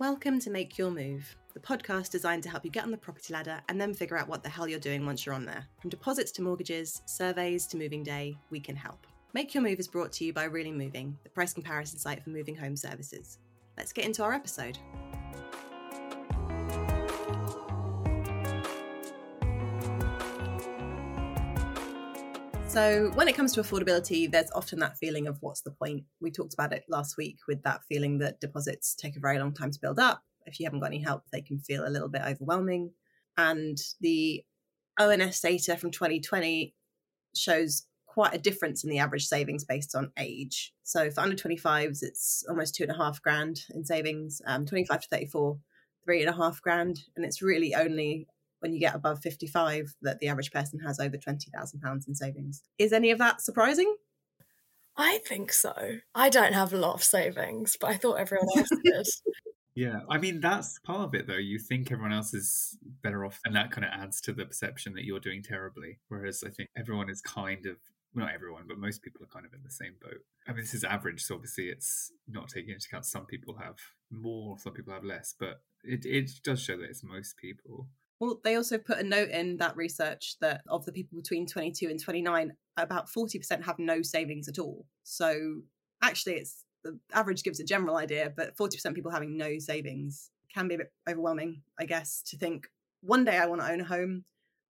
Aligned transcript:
Welcome 0.00 0.40
to 0.40 0.50
Make 0.50 0.78
Your 0.78 0.90
Move, 0.90 1.36
the 1.52 1.60
podcast 1.60 2.10
designed 2.10 2.42
to 2.44 2.48
help 2.48 2.64
you 2.64 2.70
get 2.70 2.84
on 2.84 2.90
the 2.90 2.96
property 2.96 3.34
ladder 3.34 3.60
and 3.68 3.78
then 3.78 3.92
figure 3.92 4.16
out 4.16 4.28
what 4.28 4.42
the 4.42 4.48
hell 4.48 4.66
you're 4.66 4.80
doing 4.80 5.04
once 5.04 5.26
you're 5.26 5.34
on 5.34 5.44
there. 5.44 5.66
From 5.78 5.90
deposits 5.90 6.32
to 6.32 6.42
mortgages, 6.42 7.02
surveys 7.04 7.66
to 7.66 7.76
moving 7.76 8.02
day, 8.02 8.38
we 8.48 8.60
can 8.60 8.74
help. 8.74 9.06
Make 9.34 9.52
Your 9.52 9.62
Move 9.62 9.78
is 9.78 9.88
brought 9.88 10.10
to 10.12 10.24
you 10.24 10.32
by 10.32 10.44
Really 10.44 10.72
Moving, 10.72 11.18
the 11.22 11.28
price 11.28 11.52
comparison 11.52 11.98
site 11.98 12.24
for 12.24 12.30
moving 12.30 12.56
home 12.56 12.76
services. 12.76 13.40
Let's 13.76 13.92
get 13.92 14.06
into 14.06 14.22
our 14.22 14.32
episode. 14.32 14.78
So, 22.80 23.10
when 23.12 23.28
it 23.28 23.36
comes 23.36 23.52
to 23.52 23.60
affordability, 23.60 24.30
there's 24.30 24.50
often 24.52 24.78
that 24.78 24.96
feeling 24.96 25.26
of 25.26 25.36
what's 25.42 25.60
the 25.60 25.70
point? 25.70 26.04
We 26.18 26.30
talked 26.30 26.54
about 26.54 26.72
it 26.72 26.86
last 26.88 27.18
week 27.18 27.36
with 27.46 27.62
that 27.64 27.82
feeling 27.84 28.16
that 28.20 28.40
deposits 28.40 28.94
take 28.94 29.16
a 29.18 29.20
very 29.20 29.38
long 29.38 29.52
time 29.52 29.70
to 29.70 29.78
build 29.78 29.98
up. 29.98 30.22
If 30.46 30.58
you 30.58 30.64
haven't 30.64 30.80
got 30.80 30.86
any 30.86 31.02
help, 31.02 31.24
they 31.30 31.42
can 31.42 31.58
feel 31.58 31.86
a 31.86 31.90
little 31.92 32.08
bit 32.08 32.22
overwhelming. 32.26 32.92
And 33.36 33.76
the 34.00 34.42
ONS 34.98 35.40
data 35.40 35.76
from 35.76 35.90
2020 35.90 36.74
shows 37.36 37.82
quite 38.06 38.32
a 38.32 38.38
difference 38.38 38.82
in 38.82 38.88
the 38.88 39.00
average 39.00 39.26
savings 39.26 39.62
based 39.62 39.94
on 39.94 40.10
age. 40.18 40.72
So, 40.82 41.10
for 41.10 41.20
under 41.20 41.36
25s, 41.36 42.02
it's 42.02 42.46
almost 42.48 42.74
two 42.74 42.84
and 42.84 42.92
a 42.92 42.96
half 42.96 43.20
grand 43.20 43.60
in 43.74 43.84
savings, 43.84 44.40
um, 44.46 44.64
25 44.64 45.02
to 45.02 45.08
34, 45.08 45.58
three 46.02 46.22
and 46.22 46.30
a 46.30 46.36
half 46.36 46.62
grand. 46.62 47.00
And 47.14 47.26
it's 47.26 47.42
really 47.42 47.74
only 47.74 48.26
when 48.60 48.72
you 48.72 48.80
get 48.80 48.94
above 48.94 49.20
55 49.20 49.94
that 50.02 50.20
the 50.20 50.28
average 50.28 50.52
person 50.52 50.78
has 50.80 51.00
over 51.00 51.16
£20,000 51.16 52.08
in 52.08 52.14
savings. 52.14 52.62
Is 52.78 52.92
any 52.92 53.10
of 53.10 53.18
that 53.18 53.40
surprising? 53.40 53.96
I 54.96 55.18
think 55.26 55.52
so. 55.52 55.74
I 56.14 56.28
don't 56.28 56.52
have 56.52 56.72
a 56.72 56.78
lot 56.78 56.94
of 56.94 57.02
savings, 57.02 57.76
but 57.80 57.90
I 57.90 57.96
thought 57.96 58.14
everyone 58.14 58.48
else 58.56 58.68
did. 58.84 59.06
Yeah, 59.74 60.00
I 60.10 60.18
mean 60.18 60.40
that's 60.40 60.78
part 60.80 61.00
of 61.00 61.14
it 61.14 61.26
though. 61.26 61.36
You 61.36 61.58
think 61.58 61.90
everyone 61.90 62.12
else 62.12 62.34
is 62.34 62.76
better 63.02 63.24
off, 63.24 63.40
and 63.44 63.54
that 63.54 63.70
kind 63.70 63.84
of 63.84 63.92
adds 63.92 64.20
to 64.22 64.32
the 64.32 64.44
perception 64.44 64.94
that 64.94 65.04
you're 65.04 65.20
doing 65.20 65.42
terribly. 65.42 65.98
Whereas 66.08 66.42
I 66.44 66.50
think 66.50 66.68
everyone 66.76 67.08
is 67.08 67.20
kind 67.20 67.64
of 67.66 67.76
well, 68.14 68.26
not 68.26 68.34
everyone, 68.34 68.64
but 68.66 68.78
most 68.78 69.02
people 69.02 69.22
are 69.22 69.32
kind 69.32 69.46
of 69.46 69.54
in 69.54 69.62
the 69.62 69.70
same 69.70 69.94
boat. 70.02 70.20
I 70.46 70.52
mean, 70.52 70.62
this 70.62 70.74
is 70.74 70.82
average, 70.82 71.22
so 71.22 71.36
obviously 71.36 71.68
it's 71.68 72.10
not 72.28 72.48
taking 72.48 72.74
into 72.74 72.86
account 72.90 73.06
some 73.06 73.26
people 73.26 73.56
have 73.62 73.76
more, 74.10 74.58
some 74.58 74.72
people 74.72 74.92
have 74.92 75.04
less, 75.04 75.34
but 75.38 75.62
it 75.84 76.04
it 76.04 76.30
does 76.42 76.60
show 76.60 76.76
that 76.76 76.90
it's 76.90 77.04
most 77.04 77.36
people. 77.36 77.86
Well, 78.20 78.38
they 78.44 78.56
also 78.56 78.76
put 78.76 78.98
a 78.98 79.02
note 79.02 79.30
in 79.30 79.56
that 79.56 79.76
research 79.76 80.36
that 80.40 80.60
of 80.68 80.84
the 80.84 80.92
people 80.92 81.16
between 81.16 81.46
22 81.46 81.88
and 81.88 81.98
29, 81.98 82.52
about 82.76 83.08
40% 83.08 83.64
have 83.64 83.78
no 83.78 84.02
savings 84.02 84.46
at 84.46 84.58
all. 84.58 84.84
So 85.04 85.62
actually, 86.02 86.34
it's 86.34 86.64
the 86.84 86.98
average 87.12 87.42
gives 87.42 87.60
a 87.60 87.64
general 87.64 87.96
idea, 87.96 88.32
but 88.36 88.56
40% 88.56 88.94
people 88.94 89.10
having 89.10 89.36
no 89.36 89.58
savings 89.58 90.30
can 90.52 90.68
be 90.68 90.74
a 90.74 90.78
bit 90.78 90.92
overwhelming, 91.08 91.62
I 91.78 91.86
guess, 91.86 92.22
to 92.26 92.36
think 92.36 92.68
one 93.00 93.24
day 93.24 93.38
I 93.38 93.46
want 93.46 93.62
to 93.62 93.70
own 93.70 93.80
a 93.80 93.84
home 93.84 94.24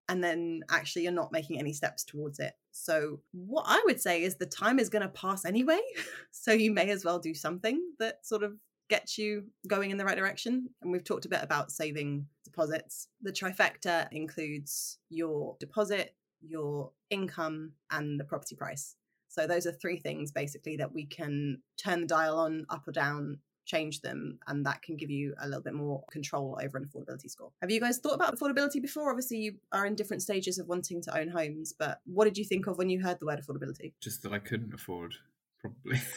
and 0.09 0.23
then 0.23 0.63
actually 0.71 1.03
you're 1.03 1.13
not 1.13 1.33
making 1.33 1.59
any 1.59 1.73
steps 1.73 2.05
towards 2.05 2.39
it. 2.39 2.53
So, 2.73 3.21
what 3.33 3.65
I 3.67 3.83
would 3.87 4.01
say 4.01 4.23
is 4.23 4.37
the 4.37 4.47
time 4.47 4.79
is 4.79 4.89
going 4.89 5.03
to 5.03 5.09
pass 5.09 5.45
anyway. 5.45 5.81
so, 6.31 6.53
you 6.53 6.73
may 6.73 6.91
as 6.91 7.05
well 7.05 7.19
do 7.19 7.35
something 7.35 7.81
that 7.99 8.25
sort 8.27 8.43
of 8.43 8.55
gets 8.89 9.17
you 9.17 9.45
going 9.67 9.91
in 9.91 9.97
the 9.97 10.05
right 10.05 10.17
direction. 10.17 10.69
And 10.83 10.93
we've 10.93 11.05
talked 11.05 11.25
a 11.25 11.31
bit 11.31 11.43
about 11.43 11.71
saving 11.71 12.27
deposits. 12.51 13.09
The 13.23 13.33
trifecta 13.33 14.09
includes 14.13 14.99
your 15.09 15.57
deposit, 15.61 16.15
your 16.41 16.93
income, 17.11 17.73
and 17.91 18.19
the 18.19 18.25
property 18.25 18.57
price. 18.57 18.97
So 19.29 19.47
those 19.47 19.67
are 19.67 19.73
three 19.73 19.99
things 19.99 20.33
basically 20.33 20.77
that 20.77 20.93
we 20.93 21.07
can 21.07 21.63
turn 21.77 22.01
the 22.03 22.07
dial 22.07 22.39
on, 22.39 22.67
up 22.69 22.89
or 22.89 22.93
down, 22.93 23.39
change 23.65 24.01
them, 24.01 24.39
and 24.49 24.67
that 24.67 24.83
can 24.83 24.97
give 24.97 25.11
you 25.11 25.35
a 25.41 25.47
little 25.47 25.63
bit 25.63 25.75
more 25.75 26.03
control 26.11 26.59
over 26.63 26.77
an 26.77 26.85
affordability 26.85 27.31
score. 27.31 27.53
Have 27.61 27.71
you 27.71 27.81
guys 27.81 27.99
thought 27.99 28.15
about 28.15 28.37
affordability 28.37 28.83
before? 28.83 29.11
Obviously, 29.11 29.39
you 29.39 29.55
are 29.73 29.87
in 29.87 29.95
different 29.95 30.23
stages 30.23 30.59
of 30.59 30.67
wanting 30.67 31.01
to 31.03 31.17
own 31.17 31.29
homes, 31.29 31.73
but 31.79 32.01
what 32.05 32.25
did 32.25 32.37
you 32.37 32.45
think 32.45 32.67
of 32.67 32.77
when 32.77 32.91
you 32.91 33.01
heard 33.01 33.21
the 33.21 33.27
word 33.27 33.41
affordability? 33.41 33.93
Just 34.01 34.23
that 34.25 34.33
I 34.33 34.41
couldn't 34.41 34.75
afford, 34.75 35.15
probably. 35.61 36.01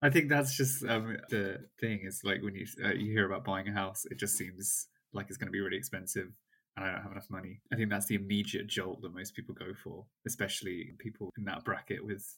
I 0.00 0.10
think 0.10 0.28
that's 0.28 0.56
just 0.56 0.84
um, 0.84 1.16
the 1.28 1.66
thing. 1.80 2.00
Is 2.04 2.22
like 2.24 2.40
when 2.40 2.54
you 2.54 2.66
uh, 2.84 2.92
you 2.92 3.10
hear 3.10 3.26
about 3.26 3.44
buying 3.44 3.66
a 3.66 3.72
house, 3.72 4.06
it 4.08 4.18
just 4.18 4.36
seems 4.36 4.86
like 5.12 5.26
it's 5.28 5.36
going 5.36 5.48
to 5.48 5.52
be 5.52 5.60
really 5.60 5.76
expensive, 5.76 6.28
and 6.76 6.84
I 6.84 6.92
don't 6.92 7.02
have 7.02 7.12
enough 7.12 7.30
money. 7.30 7.60
I 7.72 7.76
think 7.76 7.90
that's 7.90 8.06
the 8.06 8.14
immediate 8.14 8.66
jolt 8.66 9.02
that 9.02 9.14
most 9.14 9.34
people 9.34 9.54
go 9.54 9.72
for, 9.82 10.04
especially 10.26 10.92
people 10.98 11.30
in 11.38 11.44
that 11.44 11.64
bracket 11.64 12.04
with 12.04 12.36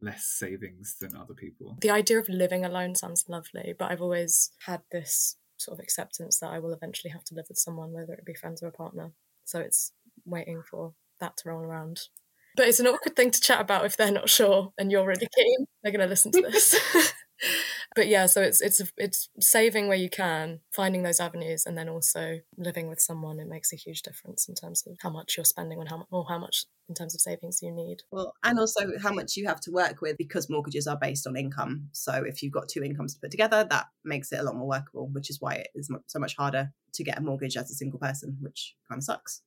less 0.00 0.24
savings 0.24 0.96
than 1.00 1.16
other 1.16 1.34
people. 1.34 1.78
The 1.80 1.90
idea 1.90 2.18
of 2.18 2.28
living 2.28 2.64
alone 2.64 2.94
sounds 2.94 3.24
lovely, 3.28 3.74
but 3.78 3.90
I've 3.90 4.02
always 4.02 4.50
had 4.66 4.82
this 4.90 5.36
sort 5.56 5.78
of 5.78 5.82
acceptance 5.82 6.38
that 6.40 6.50
I 6.50 6.58
will 6.58 6.72
eventually 6.72 7.10
have 7.12 7.24
to 7.24 7.34
live 7.34 7.46
with 7.48 7.58
someone, 7.58 7.92
whether 7.92 8.12
it 8.14 8.24
be 8.24 8.34
friends 8.34 8.62
or 8.62 8.66
a 8.66 8.72
partner. 8.72 9.12
So 9.44 9.60
it's 9.60 9.92
waiting 10.24 10.62
for 10.68 10.94
that 11.20 11.36
to 11.38 11.48
roll 11.48 11.62
around. 11.62 12.00
But 12.56 12.68
it's 12.68 12.80
an 12.80 12.86
awkward 12.86 13.16
thing 13.16 13.30
to 13.30 13.40
chat 13.40 13.60
about 13.60 13.86
if 13.86 13.96
they're 13.96 14.12
not 14.12 14.28
sure 14.28 14.72
and 14.76 14.90
you're 14.90 15.06
really 15.06 15.28
keen. 15.34 15.66
They're 15.82 15.92
going 15.92 16.02
to 16.02 16.06
listen 16.06 16.32
to 16.32 16.42
this. 16.42 16.76
but 17.96 18.08
yeah, 18.08 18.26
so 18.26 18.42
it's 18.42 18.60
it's 18.60 18.80
it's 18.96 19.28
saving 19.40 19.88
where 19.88 19.96
you 19.96 20.08
can, 20.10 20.60
finding 20.70 21.02
those 21.02 21.20
avenues, 21.20 21.64
and 21.66 21.76
then 21.76 21.88
also 21.88 22.40
living 22.56 22.88
with 22.88 23.00
someone. 23.00 23.40
It 23.40 23.48
makes 23.48 23.72
a 23.72 23.76
huge 23.76 24.02
difference 24.02 24.48
in 24.48 24.54
terms 24.54 24.84
of 24.86 24.96
how 25.00 25.10
much 25.10 25.36
you're 25.36 25.44
spending 25.44 25.78
on 25.78 25.86
how 25.86 26.06
or 26.10 26.26
how 26.28 26.38
much 26.38 26.66
in 26.88 26.94
terms 26.94 27.14
of 27.14 27.20
savings 27.20 27.60
you 27.62 27.72
need. 27.72 28.02
Well, 28.10 28.34
and 28.42 28.58
also 28.58 28.80
how 29.02 29.12
much 29.12 29.36
you 29.36 29.46
have 29.46 29.60
to 29.60 29.70
work 29.70 30.00
with 30.00 30.18
because 30.18 30.50
mortgages 30.50 30.86
are 30.86 30.98
based 30.98 31.26
on 31.26 31.36
income. 31.36 31.88
So 31.92 32.12
if 32.12 32.42
you've 32.42 32.52
got 32.52 32.68
two 32.68 32.82
incomes 32.82 33.14
to 33.14 33.20
put 33.20 33.30
together, 33.30 33.66
that 33.70 33.86
makes 34.04 34.32
it 34.32 34.40
a 34.40 34.42
lot 34.42 34.56
more 34.56 34.68
workable, 34.68 35.08
which 35.08 35.30
is 35.30 35.40
why 35.40 35.54
it 35.54 35.68
is 35.74 35.90
so 36.06 36.18
much 36.18 36.36
harder 36.36 36.72
to 36.94 37.04
get 37.04 37.18
a 37.18 37.22
mortgage 37.22 37.56
as 37.56 37.70
a 37.70 37.74
single 37.74 37.98
person, 37.98 38.36
which 38.40 38.74
kind 38.88 38.98
of 38.98 39.04
sucks. 39.04 39.42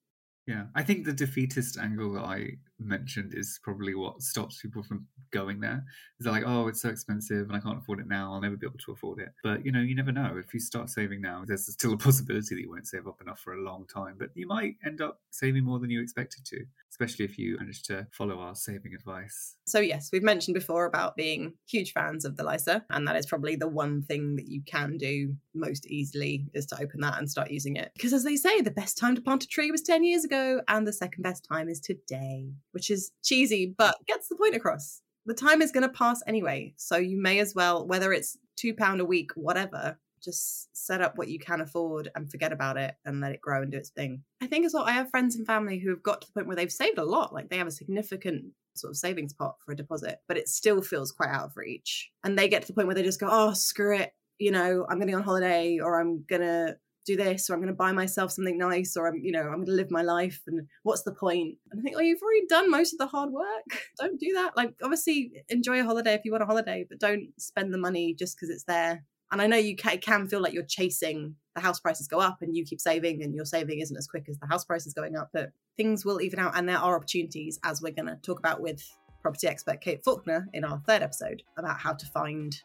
Yeah, 0.47 0.65
I 0.75 0.83
think 0.83 1.05
the 1.05 1.13
defeatist 1.13 1.77
angle 1.77 2.13
that 2.13 2.23
I 2.23 2.57
mentioned 2.79 3.33
is 3.35 3.59
probably 3.63 3.95
what 3.95 4.21
stops 4.21 4.61
people 4.61 4.83
from 4.83 5.07
going 5.31 5.59
there. 5.59 5.83
They're 6.19 6.31
like, 6.31 6.43
oh, 6.45 6.67
it's 6.67 6.81
so 6.81 6.89
expensive 6.89 7.47
and 7.47 7.55
I 7.55 7.59
can't 7.59 7.77
afford 7.77 7.99
it 7.99 8.07
now. 8.07 8.33
I'll 8.33 8.41
never 8.41 8.57
be 8.57 8.65
able 8.65 8.79
to 8.85 8.91
afford 8.91 9.19
it. 9.19 9.29
But 9.43 9.65
you 9.65 9.71
know, 9.71 9.81
you 9.81 9.95
never 9.95 10.11
know. 10.11 10.37
If 10.37 10.53
you 10.53 10.59
start 10.59 10.89
saving 10.89 11.21
now, 11.21 11.43
there's 11.45 11.71
still 11.71 11.93
a 11.93 11.97
possibility 11.97 12.55
that 12.55 12.61
you 12.61 12.69
won't 12.69 12.87
save 12.87 13.07
up 13.07 13.21
enough 13.21 13.39
for 13.39 13.53
a 13.53 13.61
long 13.61 13.85
time. 13.87 14.15
But 14.17 14.29
you 14.33 14.47
might 14.47 14.75
end 14.85 15.01
up 15.01 15.19
saving 15.31 15.63
more 15.63 15.79
than 15.79 15.89
you 15.89 16.01
expected 16.01 16.45
to, 16.45 16.65
especially 16.91 17.25
if 17.25 17.37
you 17.37 17.57
manage 17.57 17.83
to 17.83 18.07
follow 18.11 18.39
our 18.39 18.55
saving 18.55 18.93
advice. 18.93 19.55
So 19.65 19.79
yes, 19.79 20.09
we've 20.11 20.23
mentioned 20.23 20.55
before 20.55 20.85
about 20.85 21.15
being 21.15 21.53
huge 21.67 21.93
fans 21.93 22.25
of 22.25 22.37
the 22.37 22.43
LISA, 22.43 22.85
and 22.89 23.07
that 23.07 23.15
is 23.15 23.25
probably 23.25 23.55
the 23.55 23.67
one 23.67 24.01
thing 24.03 24.35
that 24.35 24.47
you 24.47 24.61
can 24.65 24.97
do 24.97 25.35
most 25.53 25.85
easily 25.87 26.45
is 26.53 26.65
to 26.67 26.81
open 26.81 27.01
that 27.01 27.17
and 27.17 27.29
start 27.29 27.49
using 27.49 27.75
it. 27.75 27.91
Because 27.95 28.13
as 28.13 28.23
they 28.23 28.35
say, 28.35 28.61
the 28.61 28.71
best 28.71 28.97
time 28.97 29.15
to 29.15 29.21
plant 29.21 29.43
a 29.43 29.47
tree 29.47 29.71
was 29.71 29.81
10 29.81 30.03
years 30.03 30.23
ago, 30.23 30.61
and 30.67 30.87
the 30.87 30.93
second 30.93 31.23
best 31.23 31.45
time 31.49 31.69
is 31.69 31.79
today, 31.79 32.51
which 32.75 32.91
is 32.91 33.11
cheesy, 33.23 33.73
but 33.75 33.95
gets 34.05 34.27
the 34.27 34.35
point 34.35 34.55
across. 34.55 35.01
The 35.25 35.33
time 35.33 35.63
is 35.63 35.71
going 35.71 35.87
to 35.87 35.97
pass 35.97 36.21
anyway. 36.27 36.73
So 36.77 36.97
you 36.97 37.19
may 37.19 37.39
as 37.39 37.55
well, 37.55 37.87
whether 37.87 38.13
it's 38.13 38.37
£2 38.63 38.99
a 38.99 39.05
week, 39.05 39.31
whatever, 39.35 39.97
just 40.21 40.75
set 40.75 41.01
up 41.01 41.17
what 41.17 41.29
you 41.29 41.39
can 41.39 41.61
afford 41.61 42.11
and 42.15 42.29
forget 42.29 42.51
about 42.51 42.77
it 42.77 42.95
and 43.05 43.21
let 43.21 43.31
it 43.31 43.41
grow 43.41 43.61
and 43.61 43.71
do 43.71 43.77
its 43.77 43.89
thing. 43.89 44.21
I 44.41 44.47
think 44.47 44.65
as 44.65 44.73
well, 44.73 44.83
I 44.83 44.91
have 44.91 45.09
friends 45.09 45.35
and 45.35 45.47
family 45.47 45.79
who 45.79 45.89
have 45.89 46.03
got 46.03 46.21
to 46.21 46.27
the 46.27 46.33
point 46.33 46.47
where 46.47 46.55
they've 46.55 46.71
saved 46.71 46.97
a 46.97 47.03
lot. 47.03 47.33
Like 47.33 47.49
they 47.49 47.57
have 47.57 47.67
a 47.67 47.71
significant 47.71 48.45
sort 48.75 48.91
of 48.91 48.97
savings 48.97 49.33
pot 49.33 49.55
for 49.65 49.71
a 49.71 49.75
deposit, 49.75 50.19
but 50.27 50.37
it 50.37 50.49
still 50.49 50.81
feels 50.81 51.11
quite 51.11 51.29
out 51.29 51.45
of 51.45 51.57
reach. 51.57 52.11
And 52.23 52.37
they 52.37 52.49
get 52.49 52.61
to 52.63 52.67
the 52.67 52.73
point 52.73 52.87
where 52.87 52.95
they 52.95 53.03
just 53.03 53.19
go, 53.19 53.29
oh, 53.31 53.53
screw 53.53 53.97
it. 53.97 54.11
You 54.37 54.51
know, 54.51 54.85
I'm 54.89 54.97
going 54.97 55.07
to 55.07 55.13
on 55.13 55.23
holiday 55.23 55.79
or 55.79 55.99
I'm 55.99 56.25
going 56.27 56.41
to 56.41 56.77
do 57.05 57.15
this 57.15 57.49
or 57.49 57.53
I'm 57.53 57.59
going 57.59 57.67
to 57.67 57.75
buy 57.75 57.91
myself 57.91 58.31
something 58.31 58.57
nice 58.57 58.97
or 58.97 59.07
I'm, 59.07 59.19
you 59.23 59.31
know, 59.31 59.41
I'm 59.41 59.63
going 59.63 59.65
to 59.65 59.71
live 59.71 59.91
my 59.91 60.01
life 60.01 60.41
and 60.47 60.67
what's 60.83 61.03
the 61.03 61.13
point? 61.13 61.57
And 61.71 61.79
I 61.79 61.81
think, 61.81 61.95
oh, 61.97 62.01
you've 62.01 62.21
already 62.21 62.45
done 62.47 62.69
most 62.69 62.93
of 62.93 62.99
the 62.99 63.07
hard 63.07 63.31
work. 63.31 63.45
don't 63.99 64.19
do 64.19 64.33
that. 64.33 64.57
Like, 64.57 64.73
obviously, 64.83 65.43
enjoy 65.49 65.81
a 65.81 65.85
holiday 65.85 66.13
if 66.13 66.21
you 66.25 66.31
want 66.31 66.43
a 66.43 66.47
holiday, 66.47 66.85
but 66.87 66.99
don't 66.99 67.29
spend 67.37 67.73
the 67.73 67.77
money 67.77 68.13
just 68.13 68.35
because 68.35 68.49
it's 68.49 68.63
there. 68.63 69.03
And 69.31 69.41
I 69.41 69.47
know 69.47 69.57
you 69.57 69.75
can, 69.75 69.97
can 69.99 70.27
feel 70.27 70.41
like 70.41 70.53
you're 70.53 70.63
chasing 70.63 71.35
the 71.55 71.61
house 71.61 71.79
prices 71.79 72.07
go 72.07 72.19
up 72.19 72.41
and 72.41 72.55
you 72.55 72.65
keep 72.65 72.81
saving 72.81 73.23
and 73.23 73.33
your 73.33 73.45
saving 73.45 73.79
isn't 73.79 73.97
as 73.97 74.07
quick 74.07 74.25
as 74.29 74.37
the 74.37 74.47
house 74.47 74.65
prices 74.65 74.93
going 74.93 75.15
up, 75.15 75.29
but 75.33 75.51
things 75.77 76.05
will 76.05 76.21
even 76.21 76.39
out 76.39 76.55
and 76.55 76.69
there 76.69 76.77
are 76.77 76.95
opportunities 76.95 77.59
as 77.63 77.81
we're 77.81 77.93
going 77.93 78.07
to 78.07 78.17
talk 78.17 78.39
about 78.39 78.61
with 78.61 78.83
property 79.21 79.47
expert 79.47 79.81
Kate 79.81 80.03
Faulkner 80.03 80.47
in 80.53 80.63
our 80.63 80.79
third 80.85 81.01
episode 81.01 81.41
about 81.57 81.79
how 81.79 81.93
to 81.93 82.05
find 82.07 82.61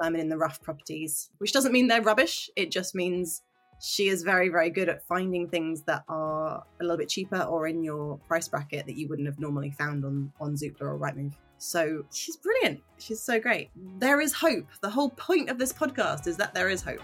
diamond 0.00 0.22
in 0.22 0.28
the 0.28 0.38
rough 0.38 0.60
properties, 0.60 1.30
which 1.38 1.52
doesn't 1.52 1.72
mean 1.72 1.86
they're 1.86 2.02
rubbish. 2.02 2.50
It 2.56 2.70
just 2.70 2.94
means 2.94 3.42
she 3.80 4.08
is 4.08 4.22
very, 4.22 4.50
very 4.50 4.70
good 4.70 4.88
at 4.88 5.02
finding 5.06 5.48
things 5.48 5.82
that 5.82 6.04
are 6.08 6.62
a 6.80 6.82
little 6.82 6.98
bit 6.98 7.08
cheaper 7.08 7.40
or 7.40 7.66
in 7.66 7.82
your 7.82 8.18
price 8.28 8.46
bracket 8.46 8.86
that 8.86 8.96
you 8.96 9.08
wouldn't 9.08 9.26
have 9.26 9.40
normally 9.40 9.70
found 9.70 10.04
on, 10.04 10.30
on 10.40 10.54
Zoopla 10.54 10.82
or 10.82 10.98
Rightmove. 10.98 11.32
So 11.56 12.04
she's 12.12 12.36
brilliant. 12.36 12.80
She's 12.98 13.20
so 13.20 13.40
great. 13.40 13.70
There 13.98 14.20
is 14.20 14.32
hope. 14.32 14.66
The 14.80 14.90
whole 14.90 15.10
point 15.10 15.48
of 15.50 15.58
this 15.58 15.72
podcast 15.72 16.26
is 16.26 16.36
that 16.36 16.54
there 16.54 16.68
is 16.68 16.82
hope. 16.82 17.00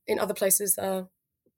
in 0.07 0.17
other 0.19 0.33
places 0.33 0.73
that 0.75 0.85
are 0.85 1.07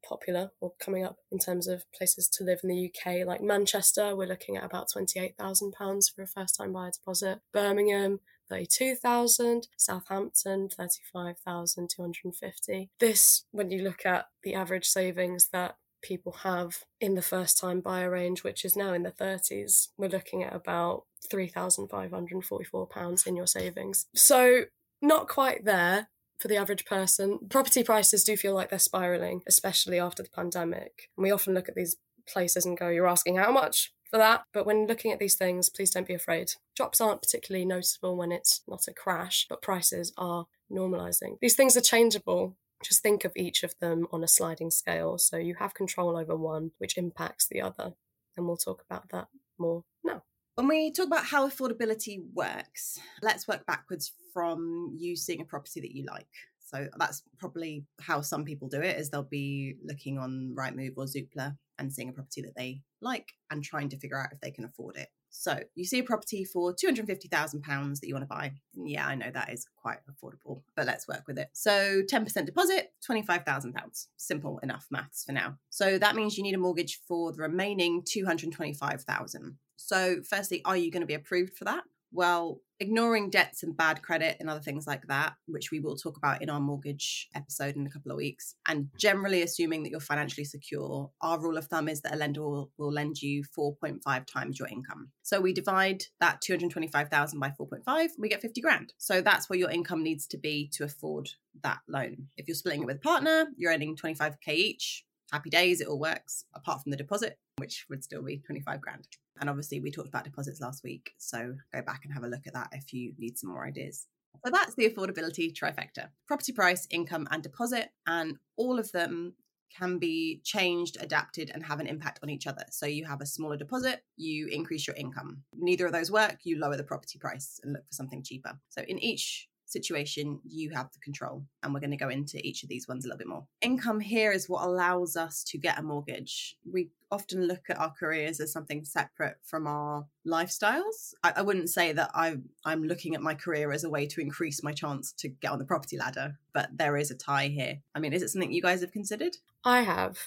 popular 0.03 0.51
or 0.59 0.73
coming 0.79 1.05
up 1.05 1.19
in 1.31 1.39
terms 1.39 1.67
of 1.67 1.85
places 1.95 2.27
to 2.27 2.43
live 2.43 2.59
in 2.63 2.69
the 2.69 2.91
UK, 2.91 3.25
like 3.25 3.41
Manchester, 3.41 4.13
we're 4.15 4.27
looking 4.27 4.57
at 4.57 4.65
about 4.65 4.89
£28,000 4.89 6.13
for 6.13 6.21
a 6.21 6.27
first 6.27 6.57
time 6.57 6.73
buyer 6.73 6.91
deposit. 6.91 7.39
Birmingham, 7.53 8.19
32,000, 8.49 9.67
Southampton 9.77 10.69
35,250. 10.69 12.89
This, 12.99 13.45
when 13.51 13.71
you 13.71 13.83
look 13.83 14.05
at 14.05 14.27
the 14.43 14.53
average 14.53 14.85
savings 14.85 15.49
that 15.49 15.77
people 16.01 16.31
have 16.43 16.85
in 16.99 17.15
the 17.15 17.21
first 17.21 17.57
time 17.57 17.79
buyer 17.81 18.09
range, 18.09 18.43
which 18.43 18.65
is 18.65 18.75
now 18.75 18.93
in 18.93 19.03
the 19.03 19.11
30s, 19.11 19.89
we're 19.97 20.09
looking 20.09 20.43
at 20.43 20.55
about 20.55 21.03
£3,544 21.31 23.27
in 23.27 23.35
your 23.35 23.47
savings. 23.47 24.07
So, 24.15 24.63
not 25.01 25.27
quite 25.27 25.65
there 25.65 26.09
for 26.39 26.47
the 26.47 26.57
average 26.57 26.85
person. 26.85 27.39
Property 27.49 27.83
prices 27.83 28.23
do 28.23 28.37
feel 28.37 28.55
like 28.55 28.69
they're 28.69 28.79
spiraling, 28.79 29.41
especially 29.47 29.99
after 29.99 30.23
the 30.23 30.29
pandemic. 30.29 31.09
And 31.17 31.23
we 31.23 31.31
often 31.31 31.53
look 31.53 31.69
at 31.69 31.75
these 31.75 31.97
places 32.27 32.65
and 32.65 32.77
go, 32.77 32.87
You're 32.87 33.07
asking 33.07 33.37
how 33.37 33.51
much? 33.51 33.93
For 34.09 34.17
that. 34.17 34.43
But 34.53 34.65
when 34.65 34.87
looking 34.87 35.11
at 35.11 35.19
these 35.19 35.35
things, 35.35 35.69
please 35.69 35.91
don't 35.91 36.07
be 36.07 36.13
afraid. 36.13 36.53
Drops 36.75 36.99
aren't 36.99 37.21
particularly 37.21 37.65
noticeable 37.65 38.15
when 38.15 38.31
it's 38.31 38.61
not 38.67 38.87
a 38.87 38.93
crash, 38.93 39.45
but 39.49 39.61
prices 39.61 40.11
are 40.17 40.47
normalizing. 40.71 41.37
These 41.41 41.55
things 41.55 41.77
are 41.77 41.81
changeable. 41.81 42.55
Just 42.83 43.01
think 43.01 43.25
of 43.25 43.33
each 43.35 43.63
of 43.63 43.77
them 43.79 44.07
on 44.11 44.23
a 44.23 44.27
sliding 44.27 44.71
scale. 44.71 45.17
So 45.17 45.37
you 45.37 45.55
have 45.55 45.73
control 45.73 46.17
over 46.17 46.35
one, 46.35 46.71
which 46.77 46.97
impacts 46.97 47.47
the 47.47 47.61
other. 47.61 47.93
And 48.37 48.47
we'll 48.47 48.57
talk 48.57 48.83
about 48.89 49.09
that 49.09 49.27
more 49.57 49.83
now. 50.03 50.23
When 50.55 50.67
we 50.67 50.91
talk 50.91 51.07
about 51.07 51.25
how 51.25 51.47
affordability 51.47 52.21
works, 52.33 52.99
let's 53.21 53.47
work 53.47 53.65
backwards 53.65 54.11
from 54.33 54.93
you 54.97 55.15
seeing 55.15 55.41
a 55.41 55.45
property 55.45 55.79
that 55.81 55.95
you 55.95 56.05
like. 56.05 56.27
So 56.65 56.87
that's 56.97 57.23
probably 57.37 57.85
how 57.99 58.21
some 58.21 58.45
people 58.45 58.67
do 58.67 58.81
it 58.81 58.97
is 58.97 59.09
they'll 59.09 59.23
be 59.23 59.77
looking 59.83 60.17
on 60.17 60.53
Rightmove 60.57 60.93
or 60.97 61.05
Zoopla 61.05 61.57
and 61.79 61.91
seeing 61.91 62.09
a 62.09 62.13
property 62.13 62.41
that 62.41 62.55
they 62.55 62.81
like 63.01 63.33
and 63.49 63.63
trying 63.63 63.89
to 63.89 63.97
figure 63.97 64.19
out 64.19 64.33
if 64.33 64.39
they 64.41 64.51
can 64.51 64.65
afford 64.65 64.97
it. 64.97 65.09
So 65.31 65.59
you 65.75 65.85
see 65.85 65.99
a 65.99 66.03
property 66.03 66.43
for 66.43 66.73
£250,000 66.73 67.99
that 67.99 68.07
you 68.07 68.13
want 68.13 68.23
to 68.23 68.27
buy. 68.27 68.53
Yeah, 68.73 69.05
I 69.05 69.15
know 69.15 69.29
that 69.31 69.51
is 69.53 69.67
quite 69.81 69.99
affordable, 70.09 70.63
but 70.75 70.87
let's 70.87 71.07
work 71.07 71.23
with 71.27 71.37
it. 71.37 71.49
So 71.53 72.01
10% 72.01 72.45
deposit, 72.45 72.91
£25,000. 73.07 74.07
Simple 74.17 74.59
enough 74.59 74.87
maths 74.89 75.23
for 75.23 75.31
now. 75.31 75.57
So 75.69 75.97
that 75.99 76.15
means 76.15 76.37
you 76.37 76.43
need 76.43 76.55
a 76.55 76.59
mortgage 76.59 76.99
for 77.07 77.31
the 77.31 77.41
remaining 77.41 78.03
225000 78.03 79.57
So 79.77 80.21
firstly, 80.27 80.61
are 80.65 80.77
you 80.77 80.91
going 80.91 81.01
to 81.01 81.07
be 81.07 81.13
approved 81.13 81.55
for 81.57 81.65
that? 81.65 81.83
Well, 82.11 82.61
ignoring 82.79 83.29
debts 83.29 83.63
and 83.63 83.75
bad 83.75 84.01
credit 84.01 84.37
and 84.39 84.49
other 84.49 84.59
things 84.59 84.87
like 84.87 85.05
that, 85.07 85.33
which 85.47 85.71
we 85.71 85.79
will 85.79 85.95
talk 85.95 86.17
about 86.17 86.41
in 86.41 86.49
our 86.49 86.59
mortgage 86.59 87.27
episode 87.35 87.75
in 87.75 87.85
a 87.85 87.89
couple 87.89 88.11
of 88.11 88.17
weeks, 88.17 88.55
and 88.67 88.89
generally 88.97 89.41
assuming 89.41 89.83
that 89.83 89.89
you're 89.89 89.99
financially 89.99 90.45
secure, 90.45 91.09
our 91.21 91.39
rule 91.39 91.57
of 91.57 91.65
thumb 91.65 91.89
is 91.89 92.01
that 92.01 92.13
a 92.13 92.17
lender 92.17 92.41
will, 92.41 92.71
will 92.77 92.91
lend 92.91 93.21
you 93.21 93.43
4.5 93.57 94.25
times 94.25 94.59
your 94.59 94.67
income. 94.67 95.09
So 95.23 95.41
we 95.41 95.53
divide 95.53 96.03
that 96.19 96.41
225,000 96.41 97.39
by 97.39 97.49
4.5, 97.49 98.09
we 98.17 98.29
get 98.29 98.41
50 98.41 98.61
grand. 98.61 98.93
So 98.97 99.21
that's 99.21 99.49
where 99.49 99.59
your 99.59 99.69
income 99.69 100.03
needs 100.03 100.27
to 100.27 100.37
be 100.37 100.69
to 100.73 100.83
afford 100.83 101.29
that 101.63 101.79
loan. 101.87 102.27
If 102.37 102.47
you're 102.47 102.55
splitting 102.55 102.83
it 102.83 102.85
with 102.85 102.97
a 102.97 103.01
partner, 103.01 103.47
you're 103.57 103.73
earning 103.73 103.95
25k 103.95 104.49
each. 104.49 105.03
Happy 105.31 105.49
days, 105.49 105.79
it 105.79 105.87
all 105.87 105.99
works, 105.99 106.45
apart 106.55 106.81
from 106.81 106.91
the 106.91 106.97
deposit, 106.97 107.37
which 107.57 107.85
would 107.89 108.03
still 108.03 108.23
be 108.23 108.37
25 108.37 108.81
grand. 108.81 109.07
And 109.39 109.49
obviously, 109.49 109.79
we 109.79 109.91
talked 109.91 110.07
about 110.07 110.23
deposits 110.23 110.59
last 110.59 110.83
week. 110.83 111.11
So 111.17 111.55
go 111.73 111.81
back 111.81 112.01
and 112.03 112.13
have 112.13 112.23
a 112.23 112.27
look 112.27 112.47
at 112.47 112.53
that 112.53 112.69
if 112.71 112.93
you 112.93 113.13
need 113.17 113.37
some 113.37 113.51
more 113.51 113.65
ideas. 113.65 114.07
So 114.45 114.51
that's 114.51 114.75
the 114.75 114.89
affordability 114.89 115.53
trifecta 115.53 116.09
property 116.27 116.53
price, 116.53 116.87
income, 116.89 117.27
and 117.31 117.43
deposit. 117.43 117.89
And 118.07 118.37
all 118.57 118.79
of 118.79 118.91
them 118.91 119.35
can 119.75 119.99
be 119.99 120.41
changed, 120.43 120.97
adapted, 120.99 121.51
and 121.53 121.63
have 121.63 121.79
an 121.79 121.87
impact 121.87 122.19
on 122.23 122.29
each 122.29 122.47
other. 122.47 122.63
So 122.71 122.85
you 122.85 123.05
have 123.05 123.21
a 123.21 123.25
smaller 123.25 123.57
deposit, 123.57 124.01
you 124.17 124.47
increase 124.47 124.87
your 124.87 124.95
income. 124.95 125.43
Neither 125.55 125.85
of 125.85 125.91
those 125.91 126.11
work, 126.11 126.37
you 126.43 126.57
lower 126.59 126.77
the 126.77 126.83
property 126.83 127.19
price 127.19 127.59
and 127.63 127.73
look 127.73 127.85
for 127.85 127.93
something 127.93 128.23
cheaper. 128.23 128.57
So 128.69 128.81
in 128.87 128.97
each 128.99 129.48
situation, 129.71 130.39
you 130.43 130.71
have 130.71 130.91
the 130.91 130.99
control. 130.99 131.43
And 131.63 131.73
we're 131.73 131.79
going 131.79 131.91
to 131.91 131.97
go 131.97 132.09
into 132.09 132.45
each 132.45 132.63
of 132.63 132.69
these 132.69 132.87
ones 132.87 133.05
a 133.05 133.07
little 133.07 133.17
bit 133.17 133.27
more. 133.27 133.45
Income 133.61 134.01
here 134.01 134.31
is 134.31 134.49
what 134.49 134.65
allows 134.65 135.15
us 135.15 135.43
to 135.45 135.57
get 135.57 135.79
a 135.79 135.83
mortgage. 135.83 136.57
We 136.69 136.89
often 137.11 137.47
look 137.47 137.69
at 137.69 137.79
our 137.79 137.91
careers 137.91 138.39
as 138.39 138.51
something 138.51 138.85
separate 138.85 139.37
from 139.43 139.67
our 139.67 140.05
lifestyles. 140.27 141.13
I, 141.23 141.33
I 141.37 141.41
wouldn't 141.41 141.69
say 141.69 141.91
that 141.93 142.11
I'm, 142.13 142.49
I'm 142.65 142.83
looking 142.83 143.15
at 143.15 143.21
my 143.21 143.33
career 143.33 143.71
as 143.71 143.83
a 143.83 143.89
way 143.89 144.05
to 144.07 144.21
increase 144.21 144.63
my 144.63 144.73
chance 144.73 145.11
to 145.13 145.29
get 145.29 145.51
on 145.51 145.59
the 145.59 145.65
property 145.65 145.97
ladder, 145.97 146.37
but 146.53 146.69
there 146.73 146.97
is 146.97 147.11
a 147.11 147.15
tie 147.15 147.47
here. 147.47 147.79
I 147.95 147.99
mean, 147.99 148.13
is 148.13 148.21
it 148.21 148.29
something 148.29 148.51
you 148.51 148.61
guys 148.61 148.81
have 148.81 148.91
considered? 148.91 149.37
I 149.63 149.81
have, 149.81 150.19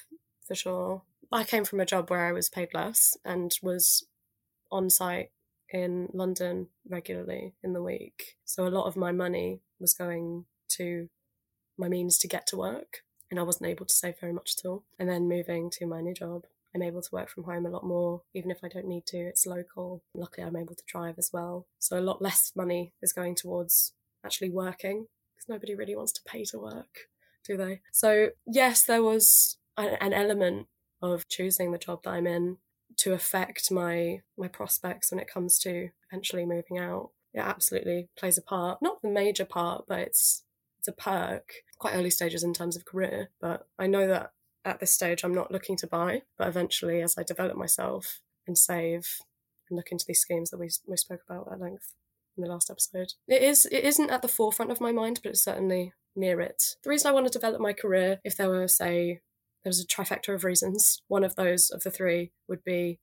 for 0.47 0.55
sure. 0.55 1.03
I 1.31 1.45
came 1.45 1.65
from 1.65 1.81
a 1.81 1.87
job 1.87 2.11
where 2.11 2.27
I 2.27 2.33
was 2.33 2.51
paid 2.51 2.75
less 2.75 3.17
and 3.25 3.57
was 3.63 4.05
on 4.71 4.91
site 4.91 5.31
in 5.73 6.09
London 6.13 6.69
regularly 6.89 7.55
in 7.63 7.73
the 7.73 7.83
week. 7.83 8.37
So 8.45 8.67
a 8.67 8.69
lot 8.69 8.87
of 8.87 8.97
my 8.97 9.13
money 9.13 9.61
was 9.81 9.95
going 9.95 10.45
to 10.71 11.09
my 11.79 11.89
means 11.89 12.19
to 12.19 12.29
get 12.29 12.47
to 12.49 12.57
work, 12.57 12.99
and 13.31 13.41
I 13.41 13.43
wasn't 13.43 13.71
able 13.71 13.87
to 13.87 13.95
save 13.95 14.21
very 14.21 14.33
much 14.33 14.55
at 14.59 14.69
all. 14.69 14.85
And 14.99 15.09
then 15.09 15.29
moving 15.29 15.71
to 15.71 15.87
my 15.87 16.01
new 16.01 16.15
job, 16.15 16.45
I'm 16.75 16.83
able 16.83 17.03
to 17.03 17.09
work 17.13 17.29
from 17.29 17.45
home 17.45 17.67
a 17.67 17.71
lot 17.71 17.85
more, 17.85 18.23
even 18.35 18.51
if 18.51 18.59
I 18.63 18.69
don't 18.69 18.87
need 18.87 19.07
to. 19.07 19.19
It's 19.19 19.47
local. 19.47 20.03
Luckily, 20.15 20.47
I'm 20.47 20.57
able 20.57 20.75
to 20.75 20.83
drive 20.87 21.17
as 21.19 21.31
well. 21.33 21.67
So 21.79 21.99
a 21.99 22.01
lot 22.01 22.23
less 22.23 22.53
money 22.55 22.93
is 23.03 23.13
going 23.13 23.35
towards 23.35 23.93
actually 24.25 24.51
working 24.51 25.07
because 25.35 25.49
nobody 25.49 25.75
really 25.75 25.97
wants 25.97 26.13
to 26.13 26.21
pay 26.27 26.45
to 26.47 26.59
work, 26.59 27.09
do 27.47 27.57
they? 27.57 27.81
So, 27.93 28.29
yes, 28.47 28.85
there 28.85 29.03
was 29.03 29.57
an 29.77 30.13
element 30.13 30.67
of 31.01 31.29
choosing 31.29 31.73
the 31.73 31.79
job 31.79 32.05
that 32.05 32.11
I'm 32.11 32.27
in 32.27 32.59
to 32.99 33.13
affect 33.13 33.71
my 33.71 34.23
my 34.37 34.49
prospects 34.49 35.11
when 35.11 35.21
it 35.21 35.31
comes 35.33 35.59
to 35.61 35.89
eventually 36.11 36.45
moving 36.45 36.79
out. 36.79 37.11
It 37.35 37.41
absolutely 37.41 38.09
plays 38.19 38.37
a 38.37 38.43
part. 38.43 38.79
Not 38.83 39.03
the 39.03 39.09
major 39.09 39.45
part, 39.45 39.85
but 39.89 40.01
it's 40.01 40.45
it's 40.79 40.89
a 40.89 40.93
perk. 40.93 41.53
Quite 41.79 41.95
early 41.95 42.11
stages 42.11 42.43
in 42.43 42.55
terms 42.55 42.77
of 42.77 42.85
career, 42.85 43.31
but 43.41 43.67
I 43.79 43.87
know 43.87 44.07
that 44.07 44.33
at 44.65 44.81
this 44.81 44.93
stage 44.93 45.25
I'm 45.25 45.35
not 45.35 45.51
looking 45.51 45.77
to 45.79 45.87
buy, 45.87 46.23
but 46.39 46.49
eventually 46.49 47.03
as 47.03 47.17
I 47.19 47.23
develop 47.23 47.57
myself 47.57 48.21
and 48.47 48.57
save 48.57 49.19
and 49.69 49.77
look 49.77 49.91
into 49.91 50.05
these 50.07 50.21
schemes 50.21 50.51
that 50.51 50.61
we 50.61 50.71
we 50.87 50.97
spoke 50.97 51.23
about 51.29 51.51
at 51.51 51.61
length 51.61 51.95
in 52.37 52.45
the 52.45 52.51
last 52.51 52.71
episode. 52.71 53.13
It 53.29 53.43
is 53.43 53.67
it 53.67 53.85
isn't 53.85 54.11
at 54.11 54.23
the 54.23 54.29
forefront 54.29 54.71
of 54.71 54.81
my 54.81 54.93
mind, 54.93 55.21
but 55.23 55.31
it's 55.31 55.45
certainly 55.45 55.93
near 56.15 56.41
it. 56.41 56.77
The 56.83 56.91
reason 56.91 57.09
I 57.09 57.13
want 57.13 57.27
to 57.27 57.33
develop 57.33 57.61
my 57.61 57.73
career, 57.73 58.21
if 58.25 58.37
there 58.37 58.49
were 58.49 58.69
say 58.69 59.21
there's 59.65 59.81
a 59.81 59.87
trifecta 59.87 60.35
of 60.35 60.45
reasons. 60.45 61.03
One 61.09 61.25
of 61.25 61.37
those 61.37 61.71
of 61.71 61.83
the 61.83 61.91
three 61.91 62.33
would 62.49 62.65
be 62.65 63.01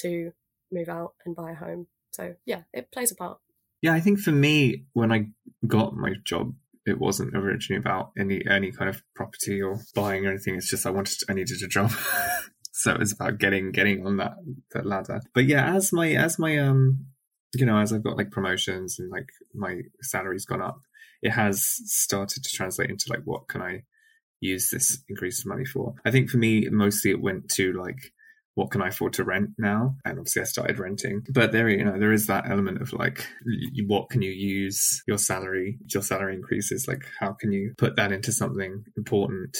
to 0.00 0.32
move 0.72 0.88
out 0.88 1.14
and 1.24 1.36
buy 1.36 1.52
a 1.52 1.54
home. 1.54 1.86
So 2.12 2.34
yeah, 2.44 2.62
it 2.72 2.90
plays 2.92 3.12
a 3.12 3.14
part. 3.14 3.38
Yeah, 3.82 3.94
I 3.94 4.00
think 4.00 4.18
for 4.18 4.32
me, 4.32 4.86
when 4.92 5.12
I 5.12 5.28
got 5.66 5.94
my 5.94 6.14
job, 6.24 6.54
it 6.84 6.98
wasn't 6.98 7.36
originally 7.36 7.78
about 7.78 8.10
any 8.18 8.42
any 8.48 8.72
kind 8.72 8.88
of 8.88 9.02
property 9.14 9.62
or 9.62 9.80
buying 9.94 10.26
or 10.26 10.30
anything. 10.30 10.56
It's 10.56 10.70
just 10.70 10.86
I 10.86 10.90
wanted, 10.90 11.18
to, 11.20 11.26
I 11.28 11.34
needed 11.34 11.62
a 11.62 11.68
job, 11.68 11.92
so 12.72 12.92
it 12.92 12.98
was 12.98 13.12
about 13.12 13.38
getting 13.38 13.70
getting 13.70 14.04
on 14.06 14.16
that 14.16 14.34
that 14.72 14.86
ladder. 14.86 15.20
But 15.34 15.44
yeah, 15.44 15.74
as 15.74 15.92
my 15.92 16.10
as 16.12 16.38
my 16.38 16.58
um, 16.58 17.06
you 17.54 17.66
know, 17.66 17.78
as 17.78 17.92
I've 17.92 18.02
got 18.02 18.16
like 18.16 18.30
promotions 18.30 18.98
and 18.98 19.10
like 19.10 19.28
my 19.54 19.82
salary's 20.02 20.46
gone 20.46 20.62
up, 20.62 20.80
it 21.22 21.30
has 21.30 21.64
started 21.84 22.42
to 22.42 22.50
translate 22.50 22.90
into 22.90 23.06
like 23.10 23.22
what 23.24 23.48
can 23.48 23.62
I 23.62 23.84
use 24.40 24.70
this 24.70 25.02
increased 25.08 25.46
money 25.46 25.64
for. 25.64 25.94
I 26.04 26.10
think 26.10 26.30
for 26.30 26.38
me, 26.38 26.68
mostly 26.70 27.10
it 27.10 27.20
went 27.20 27.48
to 27.50 27.72
like, 27.72 27.98
what 28.54 28.72
can 28.72 28.82
I 28.82 28.88
afford 28.88 29.12
to 29.14 29.24
rent 29.24 29.50
now? 29.56 29.94
And 30.04 30.18
obviously 30.18 30.42
I 30.42 30.46
started 30.46 30.80
renting. 30.80 31.22
But 31.30 31.52
there, 31.52 31.68
you 31.68 31.84
know, 31.84 31.98
there 31.98 32.12
is 32.12 32.26
that 32.26 32.50
element 32.50 32.82
of 32.82 32.92
like, 32.92 33.24
what 33.86 34.10
can 34.10 34.20
you 34.20 34.32
use 34.32 35.00
your 35.06 35.18
salary, 35.18 35.78
your 35.94 36.02
salary 36.02 36.34
increases? 36.34 36.88
Like, 36.88 37.04
how 37.20 37.34
can 37.34 37.52
you 37.52 37.74
put 37.78 37.94
that 37.96 38.10
into 38.10 38.32
something 38.32 38.82
important 38.96 39.56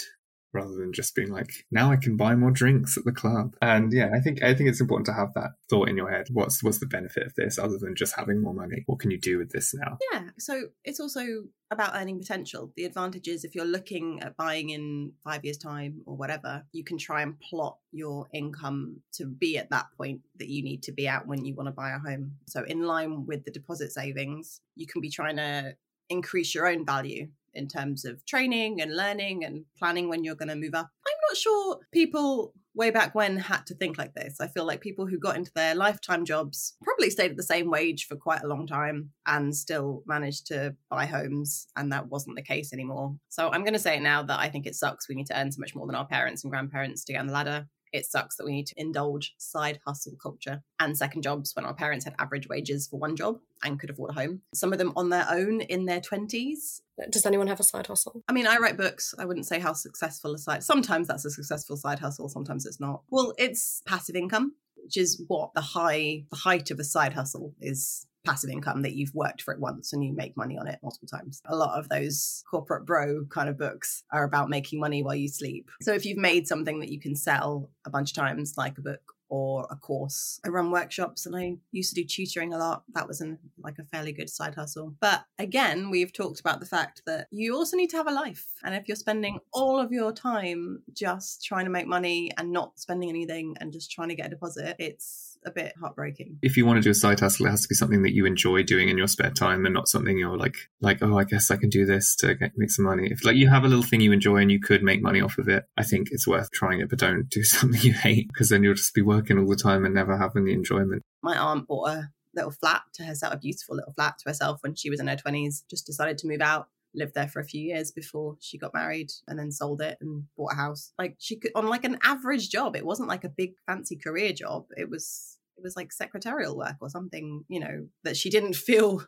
rather 0.52 0.75
than 0.75 0.93
just 0.93 1.14
being 1.14 1.31
like, 1.31 1.50
now 1.71 1.90
I 1.90 1.97
can 1.97 2.17
buy 2.17 2.35
more 2.35 2.50
drinks 2.50 2.97
at 2.97 3.05
the 3.05 3.12
club. 3.12 3.55
And 3.61 3.93
yeah, 3.93 4.11
I 4.14 4.21
think 4.21 4.43
I 4.43 4.55
think 4.55 4.69
it's 4.69 4.81
important 4.81 5.07
to 5.07 5.12
have 5.12 5.35
that 5.35 5.52
thought 5.69 5.88
in 5.88 5.97
your 5.97 6.11
head. 6.11 6.26
What's 6.33 6.62
what's 6.62 6.78
the 6.78 6.87
benefit 6.87 7.26
of 7.26 7.35
this 7.35 7.59
other 7.59 7.78
than 7.78 7.95
just 7.97 8.17
having 8.17 8.43
more 8.43 8.55
money? 8.55 8.85
What 8.87 9.00
can 9.00 9.11
you 9.11 9.19
do 9.19 9.38
with 9.38 9.50
this 9.50 9.75
now? 9.75 9.99
Yeah. 10.12 10.31
So 10.38 10.69
it's 10.85 11.00
also 11.00 11.23
about 11.71 11.95
earning 11.95 12.19
potential. 12.19 12.73
The 12.76 12.85
advantage 12.85 13.28
is 13.28 13.45
if 13.45 13.55
you're 13.55 13.64
looking 13.64 14.21
at 14.23 14.37
buying 14.37 14.71
in 14.71 15.12
five 15.23 15.45
years' 15.45 15.59
time 15.59 16.00
or 16.07 16.17
whatever, 16.17 16.64
you 16.73 16.83
can 16.83 16.97
try 16.97 17.23
and 17.23 17.38
plot 17.40 17.76
your 17.93 18.26
income 18.33 19.00
to 19.14 19.26
be 19.26 19.59
at 19.59 19.71
that 19.71 19.87
point 19.97 20.23
that 20.38 20.49
you 20.49 20.62
need 20.62 20.83
to 20.85 20.93
be 20.93 21.07
at 21.07 21.26
when 21.26 21.45
you 21.45 21.55
want 21.55 21.67
to 21.67 21.73
buy 21.73 21.90
a 21.90 21.99
home. 21.99 22.33
So, 22.47 22.64
in 22.64 22.83
line 22.83 23.26
with 23.26 23.45
the 23.45 23.50
deposit 23.50 23.93
savings, 23.93 24.61
you 24.76 24.87
can 24.87 25.00
be 25.00 25.11
trying 25.11 25.37
to 25.37 25.75
increase 26.11 26.55
your 26.55 26.67
own 26.67 26.87
value 26.87 27.28
in 27.55 27.69
terms 27.69 28.05
of 28.05 28.25
training 28.26 28.81
and 28.81 28.97
learning 28.97 29.45
and 29.45 29.64
planning 29.78 30.09
when 30.09 30.25
you're 30.25 30.35
going 30.35 30.49
to 30.49 30.57
move 30.57 30.75
up. 30.75 30.88
I'm 31.07 31.14
not 31.28 31.37
sure 31.37 31.78
people 31.93 32.55
way 32.75 32.90
back 32.90 33.14
when 33.14 33.37
had 33.37 33.67
to 33.67 33.75
think 33.75 33.99
like 33.99 34.14
this. 34.14 34.40
I 34.40 34.47
feel 34.47 34.64
like 34.64 34.81
people 34.81 35.07
who 35.07 35.19
got 35.19 35.37
into 35.37 35.50
their 35.55 35.75
lifetime 35.75 36.25
jobs 36.25 36.76
probably 36.83 37.11
stayed 37.11 37.33
at 37.33 37.37
the 37.37 37.43
same 37.43 37.71
wage 37.71 38.07
for 38.07 38.14
quite 38.14 38.43
a 38.43 38.47
long 38.47 38.67
time 38.67 39.11
and 39.26 39.55
still 39.55 40.05
managed 40.07 40.47
to 40.47 40.76
buy 40.88 41.05
homes, 41.07 41.67
and 41.76 41.93
that 41.93 42.09
wasn't 42.09 42.37
the 42.37 42.43
case 42.43 42.73
anymore. 42.73 43.17
So 43.28 43.50
I'm 43.50 43.62
going 43.62 43.73
to 43.73 43.81
say 43.81 43.97
it 43.97 44.02
now 44.02 44.23
that 44.23 44.38
I 44.38 44.49
think 44.49 44.67
it 44.67 44.76
sucks. 44.76 45.09
We 45.09 45.17
need 45.17 45.26
to 45.26 45.38
earn 45.38 45.50
so 45.50 45.61
much 45.61 45.75
more 45.75 45.87
than 45.87 45.97
our 45.97 46.07
parents 46.07 46.45
and 46.45 46.50
grandparents 46.50 47.05
to 47.05 47.12
get 47.12 47.21
on 47.21 47.26
the 47.26 47.33
ladder 47.33 47.67
it 47.92 48.07
sucks 48.07 48.37
that 48.37 48.45
we 48.45 48.52
need 48.52 48.66
to 48.68 48.80
indulge 48.80 49.35
side 49.38 49.80
hustle 49.87 50.16
culture 50.21 50.62
and 50.80 50.97
second 50.97 51.23
jobs 51.23 51.54
when 51.54 51.64
our 51.64 51.75
parents 51.75 52.04
had 52.04 52.14
average 52.18 52.49
wages 52.49 52.87
for 52.87 52.99
one 52.99 53.16
job 53.16 53.38
and 53.62 53.78
could 53.78 53.90
afford 53.90 54.11
a 54.11 54.14
home. 54.14 54.42
Some 54.54 54.73
of 54.73 54.78
them 54.78 54.92
on 54.97 55.11
their 55.11 55.26
own 55.30 55.61
in 55.61 55.87
their 55.87 56.00
20s. 56.00 56.80
Does 57.11 57.26
anyone 57.26 57.47
have 57.47 57.61
a 57.61 57.64
side 57.64 57.87
hustle? 57.87 58.23
I 58.28 58.33
mean, 58.33 58.47
I 58.47 58.57
write 58.59 58.76
books. 58.76 59.14
I 59.18 59.25
wouldn't 59.25 59.47
say 59.47 59.61
how 59.61 59.73
successful 59.73 60.35
a 60.35 60.38
side. 60.38 60.64
Sometimes 60.64 61.09
that's 61.09 61.25
a 61.25 61.30
successful 61.30 61.76
side 61.76 61.99
hustle, 62.00 62.28
sometimes 62.28 62.66
it's 62.66 62.80
not. 62.80 63.02
Well, 63.11 63.35
it's 63.38 63.83
passive 63.87 64.16
income, 64.16 64.54
which 64.76 64.97
is 64.97 65.23
what 65.28 65.54
the 65.54 65.61
high 65.61 66.25
the 66.30 66.37
height 66.37 66.71
of 66.71 66.78
a 66.78 66.85
side 66.85 67.12
hustle 67.12 67.54
is 67.61 68.07
passive 68.25 68.50
income 68.50 68.82
that 68.82 68.94
you've 68.94 69.14
worked 69.14 69.42
for 69.42 69.54
it 69.54 69.60
once 69.60 69.92
and 69.92 70.04
you 70.04 70.12
make 70.14 70.37
money 70.37 70.58
on 70.58 70.66
it 70.66 70.78
multiple 70.82 71.08
times. 71.08 71.40
A 71.46 71.56
lot 71.56 71.78
of 71.78 71.88
those 71.88 72.42
corporate 72.50 72.87
bro 72.87 73.25
kind 73.30 73.48
of 73.48 73.58
books 73.58 74.02
are 74.12 74.25
about 74.25 74.50
making 74.50 74.80
money 74.80 75.02
while 75.02 75.14
you 75.14 75.28
sleep. 75.28 75.70
So 75.80 75.92
if 75.92 76.04
you've 76.04 76.18
made 76.18 76.46
something 76.46 76.80
that 76.80 76.90
you 76.90 77.00
can 77.00 77.14
sell 77.14 77.70
a 77.87 77.90
bunch 77.90 78.10
of 78.10 78.16
times, 78.16 78.54
like 78.56 78.78
a 78.78 78.82
book 78.82 79.14
or 79.28 79.66
a 79.70 79.76
course. 79.76 80.40
I 80.44 80.49
run 80.49 80.70
workshops 80.70 81.26
and 81.26 81.37
I 81.37 81.56
used 81.73 81.94
to 81.94 82.02
do 82.02 82.06
tutoring 82.06 82.52
a 82.52 82.58
lot. 82.58 82.85
That 82.94 83.06
was 83.06 83.23
like 83.62 83.78
a 83.78 83.85
fairly 83.85 84.12
good 84.12 84.30
side 84.30 84.54
hustle. 84.54 84.94
But 85.00 85.25
again, 85.38 85.90
we've 85.90 86.12
talked 86.12 86.40
about 86.40 86.61
the 86.61 86.66
fact 86.66 87.02
that 87.06 87.28
you 87.30 87.54
also 87.54 87.76
need 87.76 87.90
to 87.90 87.97
have 87.97 88.06
a 88.06 88.12
life. 88.12 88.47
And 88.64 88.75
if 88.75 88.88
you're 88.88 88.97
spending 88.97 89.38
all 89.52 89.78
of 89.78 89.92
your 89.92 90.12
time 90.12 90.82
just 90.92 91.44
trying 91.44 91.64
to 91.64 91.70
make 91.70 91.87
money 91.87 92.30
and 92.37 92.52
not 92.52 92.78
spending 92.78 93.08
anything 93.08 93.56
and 93.61 93.73
just 93.73 93.90
trying 93.90 94.08
to 94.08 94.14
get 94.14 94.26
a 94.26 94.30
deposit, 94.30 94.76
it's 94.78 95.38
a 95.47 95.50
bit 95.50 95.73
heartbreaking. 95.80 96.38
If 96.42 96.56
you 96.56 96.66
want 96.66 96.78
to 96.78 96.82
do 96.82 96.90
a 96.90 96.94
side 96.94 97.20
hustle, 97.20 97.47
it 97.47 97.50
has 97.50 97.62
to 97.62 97.68
be 97.68 97.75
something 97.75 98.02
that 98.02 98.14
you 98.14 98.26
enjoy 98.26 98.62
doing 98.62 98.88
in 98.88 98.99
your 98.99 99.06
spare 99.06 99.30
time 99.30 99.64
and 99.64 99.75
not 99.75 99.88
something 99.88 100.18
you're 100.18 100.37
like, 100.37 100.56
like, 100.80 100.99
oh, 101.02 101.18
I 101.18 101.25
guess 101.25 101.50
I 101.50 101.56
can 101.56 101.68
do 101.68 101.87
this 101.87 102.16
to 102.16 102.35
get, 102.35 102.52
make 102.56 102.70
some 102.70 102.85
money. 102.85 103.08
If 103.11 103.25
like 103.25 103.37
you 103.37 103.49
have 103.49 103.64
a 103.64 103.68
little 103.68 103.85
thing 103.85 104.00
you 104.00 104.12
enjoy 104.12 104.37
and 104.37 104.50
you 104.50 104.61
could 104.61 104.82
make 104.82 105.02
money 105.02 105.20
off 105.20 105.38
of 105.38 105.49
it, 105.49 105.64
I 105.76 105.85
think 105.85 106.08
it's 106.11 106.26
worth 106.26 106.50
trying 106.50 106.80
it, 106.80 106.88
but 106.88 106.99
don't 106.99 107.28
do 107.28 107.42
something 107.44 107.80
you 107.80 107.92
hate 107.92 108.28
because 108.28 108.49
then 108.49 108.62
you'll 108.62 108.75
just 108.75 108.94
be 108.94 109.02
working 109.02 109.17
all 109.38 109.46
the 109.46 109.56
time 109.56 109.84
and 109.84 109.94
never 109.94 110.16
having 110.16 110.44
the 110.44 110.52
enjoyment. 110.52 111.02
My 111.22 111.37
aunt 111.37 111.66
bought 111.66 111.88
a 111.88 112.10
little 112.34 112.50
flat 112.50 112.82
to 112.94 113.04
herself, 113.04 113.34
a 113.34 113.38
beautiful 113.38 113.76
little 113.76 113.92
flat 113.92 114.18
to 114.18 114.28
herself 114.28 114.60
when 114.62 114.75
she 114.75 114.90
was 114.90 115.00
in 115.00 115.08
her 115.08 115.16
20s, 115.16 115.64
just 115.68 115.87
decided 115.87 116.18
to 116.18 116.26
move 116.26 116.40
out 116.40 116.68
lived 116.94 117.14
there 117.14 117.28
for 117.28 117.38
a 117.38 117.44
few 117.44 117.60
years 117.60 117.92
before 117.92 118.34
she 118.40 118.56
got 118.56 118.72
married 118.72 119.12
and 119.28 119.38
then 119.38 119.52
sold 119.52 119.82
it 119.82 119.98
and 120.00 120.25
bought 120.38 120.54
a 120.54 120.56
house 120.56 120.94
like 120.98 121.14
she 121.18 121.37
could 121.37 121.52
on 121.54 121.68
like 121.68 121.84
an 121.84 121.98
average 122.02 122.48
job 122.48 122.75
it 122.75 122.84
wasn't 122.84 123.06
like 123.06 123.25
a 123.25 123.28
big 123.28 123.52
fancy 123.66 123.94
career 123.94 124.32
job 124.32 124.64
it 124.75 124.88
was 124.88 125.38
it 125.58 125.62
was 125.62 125.76
like 125.76 125.92
secretarial 125.92 126.56
work 126.56 126.76
or 126.80 126.88
something, 126.88 127.44
you 127.48 127.60
know, 127.60 127.88
that 128.04 128.16
she 128.16 128.30
didn't 128.30 128.56
feel 128.68 129.04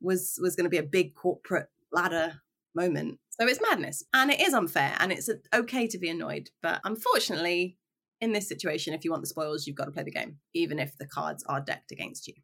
was 0.00 0.38
was 0.40 0.56
going 0.56 0.64
to 0.64 0.70
be 0.70 0.78
a 0.78 0.82
big 0.82 1.14
corporate 1.14 1.68
ladder 1.92 2.40
moment. 2.74 3.18
So 3.30 3.46
it's 3.46 3.60
madness 3.60 4.02
and 4.12 4.30
it 4.30 4.40
is 4.40 4.54
unfair 4.54 4.96
and 4.98 5.12
it's 5.12 5.28
uh, 5.28 5.34
okay 5.54 5.86
to 5.86 5.98
be 5.98 6.08
annoyed, 6.08 6.50
but 6.62 6.80
unfortunately 6.84 7.76
in 8.22 8.32
this 8.32 8.48
situation 8.48 8.94
if 8.94 9.04
you 9.04 9.10
want 9.10 9.22
the 9.22 9.28
spoils 9.28 9.66
you've 9.66 9.76
got 9.76 9.84
to 9.84 9.90
play 9.90 10.04
the 10.04 10.10
game 10.10 10.38
even 10.54 10.78
if 10.78 10.96
the 10.96 11.06
cards 11.06 11.44
are 11.48 11.60
decked 11.60 11.92
against 11.92 12.26
you. 12.26 12.34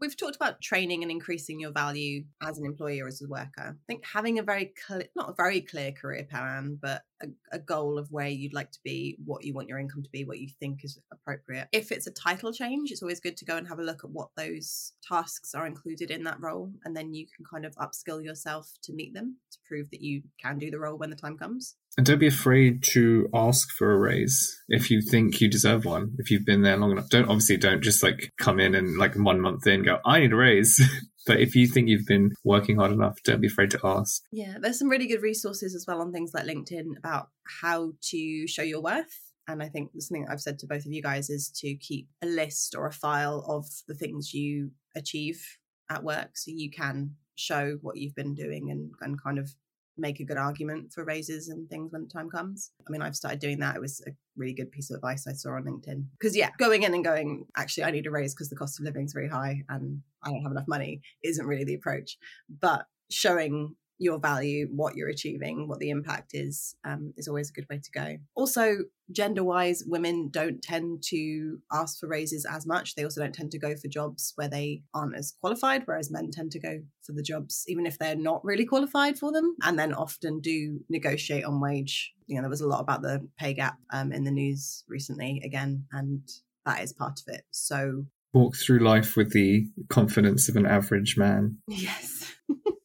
We've 0.00 0.16
talked 0.16 0.36
about 0.36 0.62
training 0.62 1.02
and 1.02 1.10
increasing 1.10 1.60
your 1.60 1.72
value 1.72 2.24
as 2.42 2.58
an 2.58 2.64
employee 2.64 3.00
or 3.00 3.08
as 3.08 3.20
a 3.20 3.28
worker. 3.28 3.76
I 3.76 3.84
think 3.86 4.04
having 4.06 4.38
a 4.38 4.42
very 4.42 4.72
clear, 4.86 5.04
not 5.14 5.28
a 5.28 5.34
very 5.34 5.60
clear 5.60 5.92
career 5.92 6.24
plan, 6.30 6.78
but 6.80 7.02
a, 7.22 7.26
a, 7.52 7.58
goal 7.58 7.98
of 7.98 8.10
where 8.10 8.28
you'd 8.28 8.54
like 8.54 8.70
to 8.72 8.78
be, 8.84 9.16
what 9.24 9.44
you 9.44 9.54
want 9.54 9.68
your 9.68 9.78
income 9.78 10.02
to 10.02 10.10
be, 10.10 10.24
what 10.24 10.38
you 10.38 10.48
think 10.60 10.84
is 10.84 10.98
appropriate. 11.12 11.68
If 11.72 11.92
it's 11.92 12.06
a 12.06 12.12
title 12.12 12.52
change, 12.52 12.90
it's 12.90 13.02
always 13.02 13.20
good 13.20 13.36
to 13.38 13.44
go 13.44 13.56
and 13.56 13.68
have 13.68 13.78
a 13.78 13.84
look 13.84 14.04
at 14.04 14.10
what 14.10 14.30
those 14.36 14.92
tasks 15.06 15.54
are 15.54 15.66
included 15.66 16.10
in 16.10 16.24
that 16.24 16.40
role. 16.40 16.72
And 16.84 16.96
then 16.96 17.14
you 17.14 17.26
can 17.34 17.44
kind 17.44 17.64
of 17.64 17.74
upskill 17.76 18.22
yourself 18.22 18.70
to 18.84 18.92
meet 18.92 19.14
them 19.14 19.36
to 19.52 19.58
prove 19.66 19.90
that 19.90 20.00
you 20.00 20.22
can 20.42 20.58
do 20.58 20.70
the 20.70 20.78
role 20.78 20.96
when 20.96 21.10
the 21.10 21.16
time 21.16 21.36
comes. 21.36 21.76
And 21.96 22.06
don't 22.06 22.18
be 22.18 22.28
afraid 22.28 22.82
to 22.92 23.28
ask 23.34 23.70
for 23.70 23.92
a 23.92 23.98
raise 23.98 24.62
if 24.68 24.90
you 24.90 25.02
think 25.02 25.40
you 25.40 25.48
deserve 25.48 25.84
one. 25.84 26.14
If 26.18 26.30
you've 26.30 26.46
been 26.46 26.62
there 26.62 26.76
long 26.76 26.92
enough, 26.92 27.08
don't 27.08 27.28
obviously 27.28 27.56
don't 27.56 27.82
just 27.82 28.02
like 28.02 28.32
come 28.38 28.60
in 28.60 28.74
and 28.74 28.96
like 28.96 29.14
one 29.14 29.40
month 29.40 29.66
in 29.66 29.82
go, 29.82 29.98
I 30.04 30.20
need 30.20 30.32
a 30.32 30.36
raise. 30.36 30.80
but 31.26 31.40
if 31.40 31.54
you 31.54 31.66
think 31.66 31.88
you've 31.88 32.06
been 32.06 32.32
working 32.44 32.76
hard 32.76 32.92
enough, 32.92 33.22
don't 33.22 33.40
be 33.40 33.46
afraid 33.46 33.70
to 33.72 33.80
ask. 33.84 34.22
Yeah, 34.32 34.56
there's 34.60 34.78
some 34.78 34.88
really 34.88 35.06
good 35.06 35.22
resources 35.22 35.74
as 35.74 35.86
well 35.86 36.00
on 36.00 36.12
things 36.12 36.32
like 36.34 36.46
LinkedIn 36.46 36.96
about 36.96 37.28
how 37.60 37.92
to 38.02 38.46
show 38.46 38.62
your 38.62 38.80
worth. 38.80 39.32
And 39.48 39.62
I 39.62 39.68
think 39.68 39.90
something 39.98 40.26
I've 40.28 40.40
said 40.40 40.58
to 40.60 40.66
both 40.66 40.86
of 40.86 40.92
you 40.92 41.02
guys 41.02 41.28
is 41.28 41.48
to 41.56 41.74
keep 41.76 42.08
a 42.22 42.26
list 42.26 42.74
or 42.76 42.86
a 42.86 42.92
file 42.92 43.44
of 43.48 43.66
the 43.88 43.94
things 43.94 44.32
you 44.32 44.70
achieve 44.94 45.44
at 45.90 46.04
work 46.04 46.36
so 46.36 46.52
you 46.54 46.70
can 46.70 47.16
show 47.34 47.78
what 47.82 47.96
you've 47.96 48.14
been 48.14 48.34
doing 48.34 48.70
and, 48.70 48.92
and 49.00 49.22
kind 49.22 49.38
of 49.38 49.54
make 50.00 50.20
a 50.20 50.24
good 50.24 50.36
argument 50.36 50.92
for 50.92 51.04
raises 51.04 51.48
and 51.48 51.68
things 51.68 51.92
when 51.92 52.02
the 52.02 52.08
time 52.08 52.30
comes. 52.30 52.72
I 52.86 52.90
mean, 52.90 53.02
I've 53.02 53.16
started 53.16 53.40
doing 53.40 53.58
that. 53.60 53.76
It 53.76 53.80
was 53.80 54.02
a 54.06 54.10
really 54.36 54.54
good 54.54 54.72
piece 54.72 54.90
of 54.90 54.96
advice 54.96 55.26
I 55.26 55.32
saw 55.32 55.50
on 55.50 55.64
LinkedIn. 55.64 56.04
Because, 56.18 56.36
yeah, 56.36 56.50
going 56.58 56.82
in 56.82 56.94
and 56.94 57.04
going, 57.04 57.46
actually, 57.56 57.84
I 57.84 57.90
need 57.90 58.06
a 58.06 58.10
raise 58.10 58.34
because 58.34 58.50
the 58.50 58.56
cost 58.56 58.78
of 58.78 58.84
living 58.84 59.04
is 59.04 59.12
very 59.12 59.28
high 59.28 59.62
and 59.68 60.00
I 60.22 60.30
don't 60.30 60.42
have 60.42 60.52
enough 60.52 60.68
money 60.68 61.02
isn't 61.22 61.46
really 61.46 61.64
the 61.64 61.74
approach. 61.74 62.16
But 62.48 62.86
showing 63.10 63.76
your 64.00 64.18
value, 64.18 64.66
what 64.74 64.96
you're 64.96 65.10
achieving, 65.10 65.68
what 65.68 65.78
the 65.78 65.90
impact 65.90 66.30
is, 66.32 66.74
um, 66.84 67.12
is 67.18 67.28
always 67.28 67.50
a 67.50 67.52
good 67.52 67.66
way 67.68 67.78
to 67.78 67.90
go. 67.90 68.16
Also, 68.34 68.78
gender 69.12 69.44
wise, 69.44 69.84
women 69.86 70.30
don't 70.30 70.62
tend 70.62 71.02
to 71.08 71.58
ask 71.70 72.00
for 72.00 72.08
raises 72.08 72.46
as 72.46 72.66
much. 72.66 72.94
They 72.94 73.04
also 73.04 73.20
don't 73.20 73.34
tend 73.34 73.50
to 73.50 73.58
go 73.58 73.76
for 73.76 73.88
jobs 73.88 74.32
where 74.36 74.48
they 74.48 74.82
aren't 74.94 75.16
as 75.16 75.34
qualified, 75.38 75.82
whereas 75.84 76.10
men 76.10 76.30
tend 76.30 76.50
to 76.52 76.58
go 76.58 76.80
for 77.02 77.12
the 77.12 77.22
jobs 77.22 77.64
even 77.68 77.84
if 77.84 77.98
they're 77.98 78.16
not 78.16 78.42
really 78.42 78.64
qualified 78.64 79.18
for 79.18 79.32
them, 79.32 79.54
and 79.62 79.78
then 79.78 79.92
often 79.92 80.40
do 80.40 80.80
negotiate 80.88 81.44
on 81.44 81.60
wage. 81.60 82.14
You 82.26 82.36
know, 82.36 82.42
there 82.42 82.50
was 82.50 82.62
a 82.62 82.68
lot 82.68 82.80
about 82.80 83.02
the 83.02 83.28
pay 83.38 83.52
gap 83.52 83.76
um, 83.92 84.12
in 84.12 84.24
the 84.24 84.30
news 84.30 84.82
recently 84.88 85.42
again, 85.44 85.84
and 85.92 86.22
that 86.64 86.82
is 86.82 86.94
part 86.94 87.20
of 87.20 87.34
it. 87.34 87.42
So, 87.50 88.06
walk 88.32 88.56
through 88.56 88.78
life 88.78 89.14
with 89.14 89.32
the 89.32 89.66
confidence 89.90 90.48
of 90.48 90.56
an 90.56 90.64
average 90.64 91.18
man. 91.18 91.58
Yes. 91.68 92.32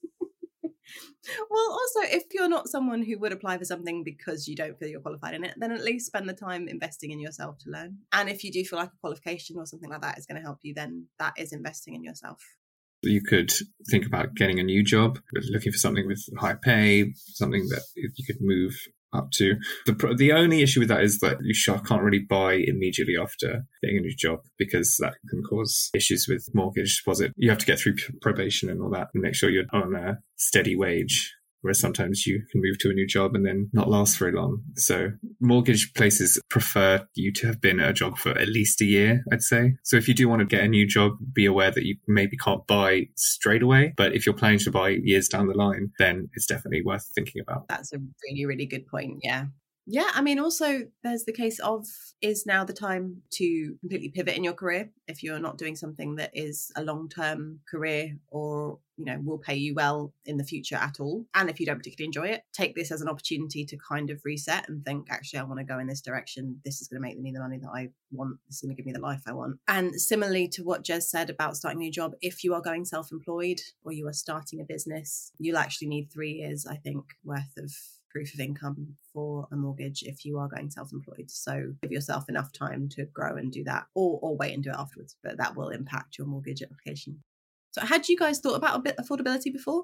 Well, 1.50 1.72
also, 1.72 2.16
if 2.16 2.24
you're 2.34 2.50
not 2.50 2.68
someone 2.68 3.04
who 3.04 3.18
would 3.20 3.32
apply 3.32 3.58
for 3.58 3.66
something 3.66 4.04
because 4.04 4.48
you 4.48 4.56
don't 4.56 4.78
feel 4.78 4.90
you're 4.90 5.02
qualified 5.02 5.34
in 5.34 5.44
it, 5.44 5.56
then 5.58 5.72
at 5.72 5.84
least 5.84 6.06
spend 6.06 6.30
the 6.30 6.34
time 6.34 6.68
investing 6.68 7.12
in 7.12 7.20
yourself 7.20 7.58
to 7.60 7.70
learn. 7.70 7.98
And 8.14 8.30
if 8.30 8.44
you 8.44 8.52
do 8.52 8.64
feel 8.64 8.80
like 8.80 8.90
a 8.90 9.00
qualification 9.02 9.58
or 9.58 9.66
something 9.66 9.90
like 9.90 10.02
that 10.02 10.18
is 10.18 10.26
going 10.26 10.38
to 10.38 10.44
help 10.44 10.60
you, 10.62 10.74
then 10.74 11.08
that 11.20 11.34
is 11.38 11.54
investing 11.54 11.96
in 11.96 12.04
yourself. 12.04 12.42
You 13.02 13.22
could 13.22 13.52
think 13.90 14.06
about 14.06 14.34
getting 14.36 14.60
a 14.60 14.64
new 14.64 14.84
job, 14.84 15.20
looking 15.52 15.72
for 15.72 15.78
something 15.78 16.08
with 16.08 16.24
high 16.40 16.56
pay, 16.56 17.14
something 17.16 17.68
that 17.70 17.84
you 17.96 18.26
could 18.26 18.42
move 18.42 18.74
up 19.16 19.32
to. 19.32 19.56
The 19.86 20.16
the 20.18 20.32
only 20.32 20.62
issue 20.62 20.80
with 20.80 20.90
that 20.90 21.04
is 21.04 21.20
that 21.20 21.38
you 21.42 21.54
can't 21.64 22.02
really 22.02 22.20
buy 22.20 22.54
immediately 22.54 23.16
after 23.20 23.66
getting 23.82 23.98
a 23.98 24.02
new 24.02 24.16
job 24.16 24.42
because 24.58 24.98
that 25.00 25.16
can 25.30 25.44
cause 25.44 25.90
issues 25.94 26.28
with 26.28 26.50
mortgage 26.54 27.02
deposit. 27.02 27.34
You 27.38 27.50
have 27.50 27.60
to 27.60 27.66
get 27.66 27.80
through 27.80 27.96
probation 28.22 28.70
and 28.70 28.82
all 28.82 28.90
that 28.92 29.10
and 29.14 29.24
make 29.24 29.36
sure 29.36 29.50
you're 29.50 29.66
on 29.72 29.96
a 29.96 30.20
steady 30.36 30.76
wage 30.76 31.34
whereas 31.66 31.80
sometimes 31.80 32.28
you 32.28 32.44
can 32.52 32.62
move 32.62 32.78
to 32.78 32.92
a 32.92 32.94
new 32.94 33.08
job 33.08 33.34
and 33.34 33.44
then 33.44 33.68
not 33.74 33.90
last 33.90 34.20
very 34.20 34.32
long. 34.32 34.62
So 34.76 35.10
mortgage 35.42 35.96
places 35.96 36.40
prefer 36.48 37.08
you 37.16 37.34
to 37.34 37.48
have 37.48 37.60
been 37.60 37.80
at 37.80 37.90
a 37.90 37.94
job 37.94 38.20
for 38.20 38.38
at 38.38 38.48
least 38.48 38.82
a 38.82 38.86
year, 38.86 39.24
I'd 39.34 39.42
say. 39.42 39.74
So 39.84 39.98
if 39.98 40.08
you 40.08 40.14
do 40.14 40.30
want 40.30 40.42
to 40.42 40.46
get 40.46 40.64
a 40.64 40.68
new 40.68 40.86
job, 40.86 41.14
be 41.34 41.48
aware 41.48 41.72
that 41.72 41.84
you 41.84 41.96
maybe 42.08 42.38
can't 42.38 42.68
buy 42.68 43.08
straight 43.16 43.64
away. 43.64 43.96
But 43.98 44.14
if 44.14 44.28
you're 44.28 44.36
planning 44.36 44.60
to 44.60 44.72
buy 44.72 44.90
years 44.90 45.28
down 45.28 45.48
the 45.48 45.58
line, 45.58 45.90
then 45.98 46.30
it's 46.34 46.46
definitely 46.46 46.84
worth 46.84 47.10
thinking 47.16 47.42
about. 47.42 47.68
That's 47.68 47.92
a 47.94 47.98
really, 48.30 48.46
really 48.46 48.68
good 48.68 48.86
point. 48.86 49.22
Yeah. 49.24 49.46
Yeah, 49.88 50.10
I 50.14 50.22
mean, 50.22 50.40
also 50.40 50.82
there's 51.04 51.26
the 51.26 51.34
case 51.34 51.60
of 51.60 51.86
is 52.22 52.46
now 52.46 52.64
the 52.64 52.74
time 52.74 53.22
to 53.32 53.76
completely 53.82 54.10
pivot 54.10 54.36
in 54.36 54.44
your 54.44 54.54
career? 54.54 54.90
If 55.08 55.22
you're 55.22 55.40
not 55.40 55.58
doing 55.58 55.76
something 55.76 56.16
that 56.16 56.32
is 56.34 56.72
a 56.76 56.84
long 56.84 57.08
term 57.08 57.60
career 57.70 58.18
or 58.30 58.80
you 58.98 59.06
know 59.06 59.20
will 59.24 59.38
pay 59.38 59.56
you 59.56 59.74
well 59.74 60.14
in 60.26 60.38
the 60.38 60.44
future 60.44 60.76
at 60.76 61.00
all 61.00 61.26
and 61.36 61.50
if 61.50 61.60
you 61.60 61.66
don't 61.66 61.78
particularly 61.78 62.06
enjoy 62.06 62.28
it 62.28 62.44
take 62.54 62.76
this 62.76 62.92
as 62.92 63.02
an 63.02 63.10
opportunity 63.10 63.66
to 63.66 63.78
kind 63.78 64.10
of 64.10 64.22
reset 64.24 64.70
and 64.70 64.86
think 64.86 65.08
actually 65.10 65.38
i 65.38 65.44
want 65.44 65.60
to 65.60 65.66
go 65.66 65.80
in 65.80 65.88
this 65.88 66.02
direction. 66.02 66.62
This 66.64 66.82
is 66.82 66.88
going 66.88 67.02
to 67.02 67.06
make 67.06 67.20
me 67.20 67.32
the 67.32 67.40
money 67.40 67.58
that 67.58 67.72
i 67.74 67.90
want. 68.12 68.38
This 68.48 68.58
is 68.58 68.62
going 68.62 68.76
to 68.76 68.82
give 68.82 68.86
me 68.86 68.94
the 68.94 69.00
life 69.00 69.24
i 69.28 69.34
want. 69.34 69.58
And 69.68 70.00
similarly 70.00 70.48
to 70.50 70.64
what 70.64 70.86
jez 70.86 71.04
said 71.04 71.30
about 71.30 71.58
starting 71.58 71.82
a 71.82 71.84
new 71.84 71.92
job 71.92 72.14
if 72.22 72.44
you 72.44 72.54
are 72.54 72.62
going 72.62 72.86
self-employed 72.86 73.60
or 73.84 73.92
you 73.92 74.08
are 74.08 74.14
starting 74.14 74.62
a 74.62 74.64
business 74.64 75.32
you'll 75.40 75.58
actually 75.58 75.90
need 75.90 76.10
three 76.12 76.32
years 76.32 76.66
i 76.66 76.76
think 76.76 77.04
worth 77.24 77.58
of 77.58 77.74
proof 78.16 78.34
of 78.34 78.40
income 78.40 78.96
for 79.12 79.46
a 79.52 79.58
mortgage 79.58 80.02
if 80.04 80.24
you 80.24 80.40
are 80.40 80.48
going 80.48 80.70
self-employed. 80.70 81.30
So 81.30 81.74
give 81.82 81.92
yourself 81.92 82.30
enough 82.30 82.54
time 82.54 82.88
to 82.96 83.04
grow 83.08 83.36
and 83.36 83.52
do 83.52 83.62
that, 83.66 83.88
or 83.94 84.20
or 84.22 84.38
wait 84.38 84.54
and 84.54 84.64
do 84.64 84.70
it 84.70 84.78
afterwards. 84.78 85.18
But 85.22 85.36
that 85.36 85.54
will 85.54 85.68
impact 85.68 86.18
your 86.18 86.26
mortgage 86.26 86.64
application. 86.64 87.22
So 87.72 87.82
had 87.82 88.08
you 88.08 88.16
guys 88.16 88.40
thought 88.40 88.56
about 88.56 88.78
a 88.78 88.82
bit 88.82 88.96
affordability 88.96 89.52
before? 89.52 89.84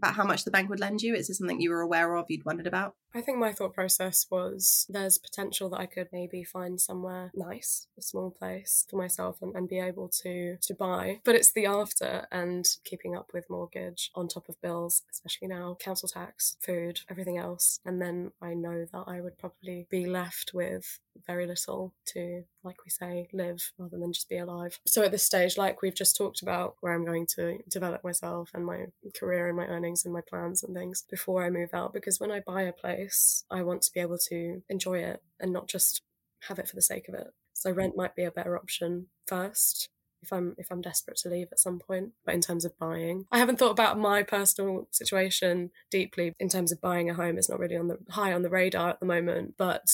About 0.00 0.14
how 0.14 0.24
much 0.24 0.44
the 0.44 0.50
bank 0.50 0.70
would 0.70 0.80
lend 0.80 1.02
you? 1.02 1.14
Is 1.14 1.28
this 1.28 1.36
something 1.36 1.60
you 1.60 1.68
were 1.68 1.82
aware 1.82 2.16
of? 2.16 2.24
You'd 2.30 2.46
wondered 2.46 2.66
about? 2.66 2.94
I 3.14 3.20
think 3.20 3.36
my 3.36 3.52
thought 3.52 3.74
process 3.74 4.26
was 4.30 4.86
there's 4.88 5.18
potential 5.18 5.68
that 5.70 5.80
I 5.80 5.84
could 5.84 6.08
maybe 6.10 6.42
find 6.42 6.80
somewhere 6.80 7.30
nice, 7.34 7.86
a 7.98 8.02
small 8.02 8.30
place 8.30 8.86
for 8.88 8.96
myself 8.96 9.42
and, 9.42 9.54
and 9.54 9.68
be 9.68 9.78
able 9.78 10.08
to 10.22 10.56
to 10.56 10.74
buy. 10.74 11.20
But 11.22 11.34
it's 11.34 11.52
the 11.52 11.66
after 11.66 12.26
and 12.32 12.66
keeping 12.82 13.14
up 13.14 13.32
with 13.34 13.50
mortgage 13.50 14.10
on 14.14 14.26
top 14.26 14.48
of 14.48 14.58
bills, 14.62 15.02
especially 15.10 15.48
now, 15.48 15.76
council 15.78 16.08
tax, 16.08 16.56
food, 16.64 17.00
everything 17.10 17.36
else. 17.36 17.80
And 17.84 18.00
then 18.00 18.32
I 18.40 18.54
know 18.54 18.86
that 18.90 19.04
I 19.06 19.20
would 19.20 19.36
probably 19.36 19.86
be 19.90 20.06
left 20.06 20.52
with 20.54 20.98
very 21.26 21.46
little 21.46 21.94
to, 22.06 22.44
like 22.62 22.84
we 22.84 22.90
say, 22.90 23.28
live 23.32 23.72
rather 23.78 23.98
than 23.98 24.12
just 24.12 24.28
be 24.28 24.38
alive. 24.38 24.78
So 24.86 25.02
at 25.02 25.10
this 25.10 25.22
stage, 25.22 25.56
like 25.56 25.82
we've 25.82 25.94
just 25.94 26.16
talked 26.16 26.42
about, 26.42 26.76
where 26.80 26.92
I'm 26.92 27.04
going 27.04 27.26
to 27.36 27.58
develop 27.68 28.04
myself 28.04 28.50
and 28.54 28.64
my 28.64 28.86
career 29.18 29.48
and 29.48 29.56
my 29.56 29.66
earnings 29.66 30.04
and 30.04 30.14
my 30.14 30.20
plans 30.20 30.62
and 30.62 30.74
things 30.74 31.04
before 31.08 31.44
I 31.44 31.50
move 31.50 31.70
out. 31.72 31.92
Because 31.92 32.20
when 32.20 32.30
I 32.30 32.40
buy 32.40 32.62
a 32.62 32.72
place, 32.72 33.44
I 33.50 33.62
want 33.62 33.82
to 33.82 33.92
be 33.92 34.00
able 34.00 34.18
to 34.28 34.62
enjoy 34.68 34.98
it 34.98 35.22
and 35.38 35.52
not 35.52 35.68
just 35.68 36.02
have 36.48 36.58
it 36.58 36.68
for 36.68 36.76
the 36.76 36.82
sake 36.82 37.08
of 37.08 37.14
it. 37.14 37.28
So 37.52 37.70
rent 37.70 37.96
might 37.96 38.16
be 38.16 38.24
a 38.24 38.30
better 38.30 38.56
option 38.56 39.06
first 39.26 39.88
if 40.22 40.32
I'm 40.32 40.54
if 40.58 40.70
I'm 40.70 40.80
desperate 40.80 41.16
to 41.18 41.28
leave 41.28 41.48
at 41.52 41.58
some 41.58 41.78
point. 41.78 42.12
But 42.24 42.34
in 42.34 42.40
terms 42.40 42.64
of 42.64 42.78
buying, 42.78 43.26
I 43.30 43.38
haven't 43.38 43.58
thought 43.58 43.70
about 43.70 43.98
my 43.98 44.22
personal 44.22 44.88
situation 44.90 45.70
deeply. 45.90 46.34
In 46.38 46.48
terms 46.48 46.72
of 46.72 46.80
buying 46.80 47.10
a 47.10 47.14
home, 47.14 47.38
it's 47.38 47.48
not 47.48 47.58
really 47.58 47.76
on 47.76 47.88
the 47.88 47.98
high 48.10 48.32
on 48.32 48.42
the 48.42 48.50
radar 48.50 48.90
at 48.90 49.00
the 49.00 49.06
moment. 49.06 49.54
But 49.56 49.90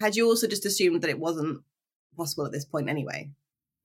had 0.00 0.16
you 0.16 0.26
also 0.26 0.46
just 0.46 0.66
assumed 0.66 1.02
that 1.02 1.10
it 1.10 1.18
wasn't 1.18 1.62
possible 2.16 2.46
at 2.46 2.52
this 2.52 2.64
point 2.64 2.88
anyway? 2.88 3.30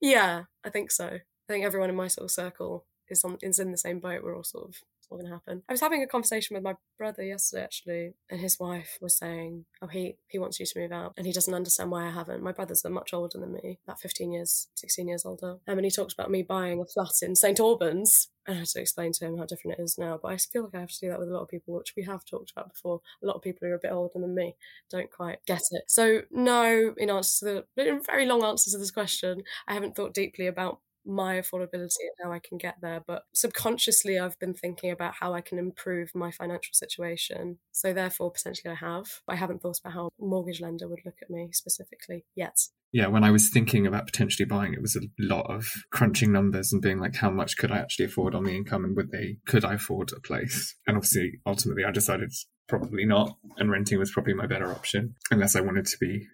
Yeah, 0.02 0.44
I 0.64 0.70
think 0.70 0.92
so. 0.92 1.06
I 1.08 1.54
think 1.54 1.66
everyone 1.66 1.90
in 1.90 1.96
my 1.96 2.08
sort 2.08 2.26
of 2.26 2.32
circle 2.32 2.86
is 3.10 3.24
on 3.24 3.38
is 3.42 3.60
in 3.60 3.72
the 3.72 3.78
same 3.78 4.00
boat. 4.00 4.24
We're 4.24 4.36
all 4.36 4.44
sort 4.44 4.70
of 4.70 4.76
going 5.18 5.30
to 5.30 5.34
happen. 5.34 5.64
I 5.68 5.74
was 5.74 5.82
having 5.82 6.04
a 6.04 6.08
conversation 6.08 6.56
with 6.56 6.64
my 6.64 6.76
brother 6.98 7.24
yesterday, 7.24 7.64
actually, 7.64 8.14
and 8.30 8.40
his 8.40 8.60
wife 8.60 8.98
was 9.02 9.18
saying, 9.18 9.66
"Oh, 9.82 9.88
he 9.88 10.18
he 10.28 10.40
wants 10.40 10.60
you 10.60 10.66
to 10.66 10.80
move 10.80 10.92
out, 10.92 11.14
and 11.18 11.26
he 11.26 11.34
doesn't 11.34 11.54
understand 11.54 11.92
why 11.92 12.08
I 12.08 12.12
haven't." 12.12 12.44
My 12.44 12.52
brothers 12.52 12.84
are 12.86 12.90
much 12.90 13.14
older 13.14 13.40
than 13.40 13.54
me, 13.54 13.80
about 13.86 14.00
fifteen 14.00 14.32
years, 14.32 14.68
sixteen 14.76 15.08
years 15.08 15.26
older, 15.26 15.58
um, 15.68 15.78
and 15.78 15.86
he 15.86 15.92
talked 15.92 16.14
about 16.14 16.32
me 16.32 16.44
buying 16.44 16.82
a 16.82 16.86
flat 16.86 17.14
in 17.22 17.36
St 17.36 17.60
Albans. 17.60 18.30
And 18.46 18.56
I 18.56 18.60
had 18.60 18.68
to 18.70 18.82
explain 18.82 19.12
to 19.14 19.26
him 19.26 19.38
how 19.38 19.46
different 19.46 19.78
it 19.78 19.84
is 19.84 19.98
now, 19.98 20.18
but 20.20 20.32
I 20.32 20.38
feel 20.38 20.64
like 20.64 20.74
I 20.74 20.80
have 20.80 20.90
to 20.90 21.00
do 21.00 21.10
that 21.10 21.20
with 21.20 21.30
a 21.30 21.34
lot 21.34 21.44
of 21.44 21.50
people, 21.50 21.76
which 21.76 21.94
we 21.96 22.04
have 22.04 22.26
talked 22.26 22.52
about 22.52 22.74
before. 22.74 23.02
A 23.22 23.28
lot 23.28 23.36
of 23.36 23.44
people 23.44 23.68
who 23.68 23.74
are 23.74 23.76
a 23.76 23.80
bit 23.80 23.92
older 23.92 24.12
than 24.16 24.34
me 24.34 24.56
don't 24.90 25.12
quite 25.12 25.40
get 25.46 25.62
it. 25.72 25.84
So, 25.88 26.22
no, 26.32 26.96
in 26.98 27.12
answer 27.12 27.46
to 27.46 27.66
the 27.76 28.02
very 28.06 28.26
long 28.26 28.44
answer 28.44 28.72
to 28.72 28.78
this 28.80 28.92
question, 28.92 29.44
I 29.68 29.74
haven't 29.76 29.96
thought 29.96 30.16
deeply 30.16 30.48
about 30.48 30.80
my 31.06 31.36
affordability 31.36 32.02
and 32.02 32.24
how 32.24 32.32
I 32.32 32.40
can 32.40 32.58
get 32.58 32.76
there. 32.82 33.02
But 33.06 33.24
subconsciously, 33.34 34.20
I've 34.20 34.40
been 34.40 34.54
thinking 34.54 34.92
about 34.92 35.16
how 35.20 35.34
I 35.34 35.42
can 35.42 35.58
improve 35.58 36.12
my 36.14 36.32
financial 36.32 36.74
situation. 36.74 37.60
So, 37.72 37.94
therefore, 37.94 38.32
potentially 38.32 38.72
I 38.72 38.86
have. 38.86 39.22
But 39.26 39.34
I 39.34 39.36
haven't 39.38 39.62
thought 39.62 39.80
about 39.80 39.94
how 39.94 40.10
mortgage 40.20 40.62
lender 40.62 40.88
would 40.88 41.02
look 41.06 41.18
at 41.22 41.30
me 41.30 41.50
specifically 41.52 42.26
yet. 42.36 42.58
Yeah, 42.92 43.08
when 43.08 43.24
I 43.24 43.30
was 43.32 43.50
thinking 43.50 43.86
about 43.86 44.08
potentially 44.08 44.46
buying, 44.48 44.74
it 44.74 44.82
was 44.82 44.96
a 44.96 45.02
lot 45.20 45.46
of 45.52 45.68
crunching 45.92 46.32
numbers 46.32 46.74
and 46.74 46.82
being 46.82 47.00
like, 47.00 47.16
how 47.16 47.30
much 47.30 47.56
could 47.56 47.72
I 47.72 47.78
actually 47.78 48.06
afford 48.06 48.34
on 48.34 48.44
the 48.44 48.56
income 48.56 48.84
and 48.84 48.96
would 48.96 49.12
they, 49.12 49.38
could 49.46 49.64
I 49.64 49.76
afford 49.76 50.12
a 50.12 50.20
place? 50.20 50.76
And 50.88 50.98
obviously, 50.98 51.40
ultimately, 51.46 51.86
I 51.86 51.92
decided 51.92 52.32
probably 52.68 53.06
not. 53.06 53.38
And 53.58 53.70
renting 53.70 54.00
was 54.00 54.12
probably 54.12 54.34
my 54.34 54.48
better 54.48 54.72
option, 54.72 55.16
unless 55.30 55.56
I 55.56 55.62
wanted 55.62 55.86
to 55.86 55.98
be 56.00 56.26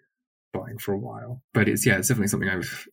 buying 0.54 0.78
for 0.78 0.94
a 0.94 1.00
while. 1.00 1.42
But 1.54 1.68
it's, 1.68 1.86
yeah, 1.86 1.98
it's 1.98 2.08
definitely 2.08 2.30
something 2.30 2.50
I've 2.50 2.88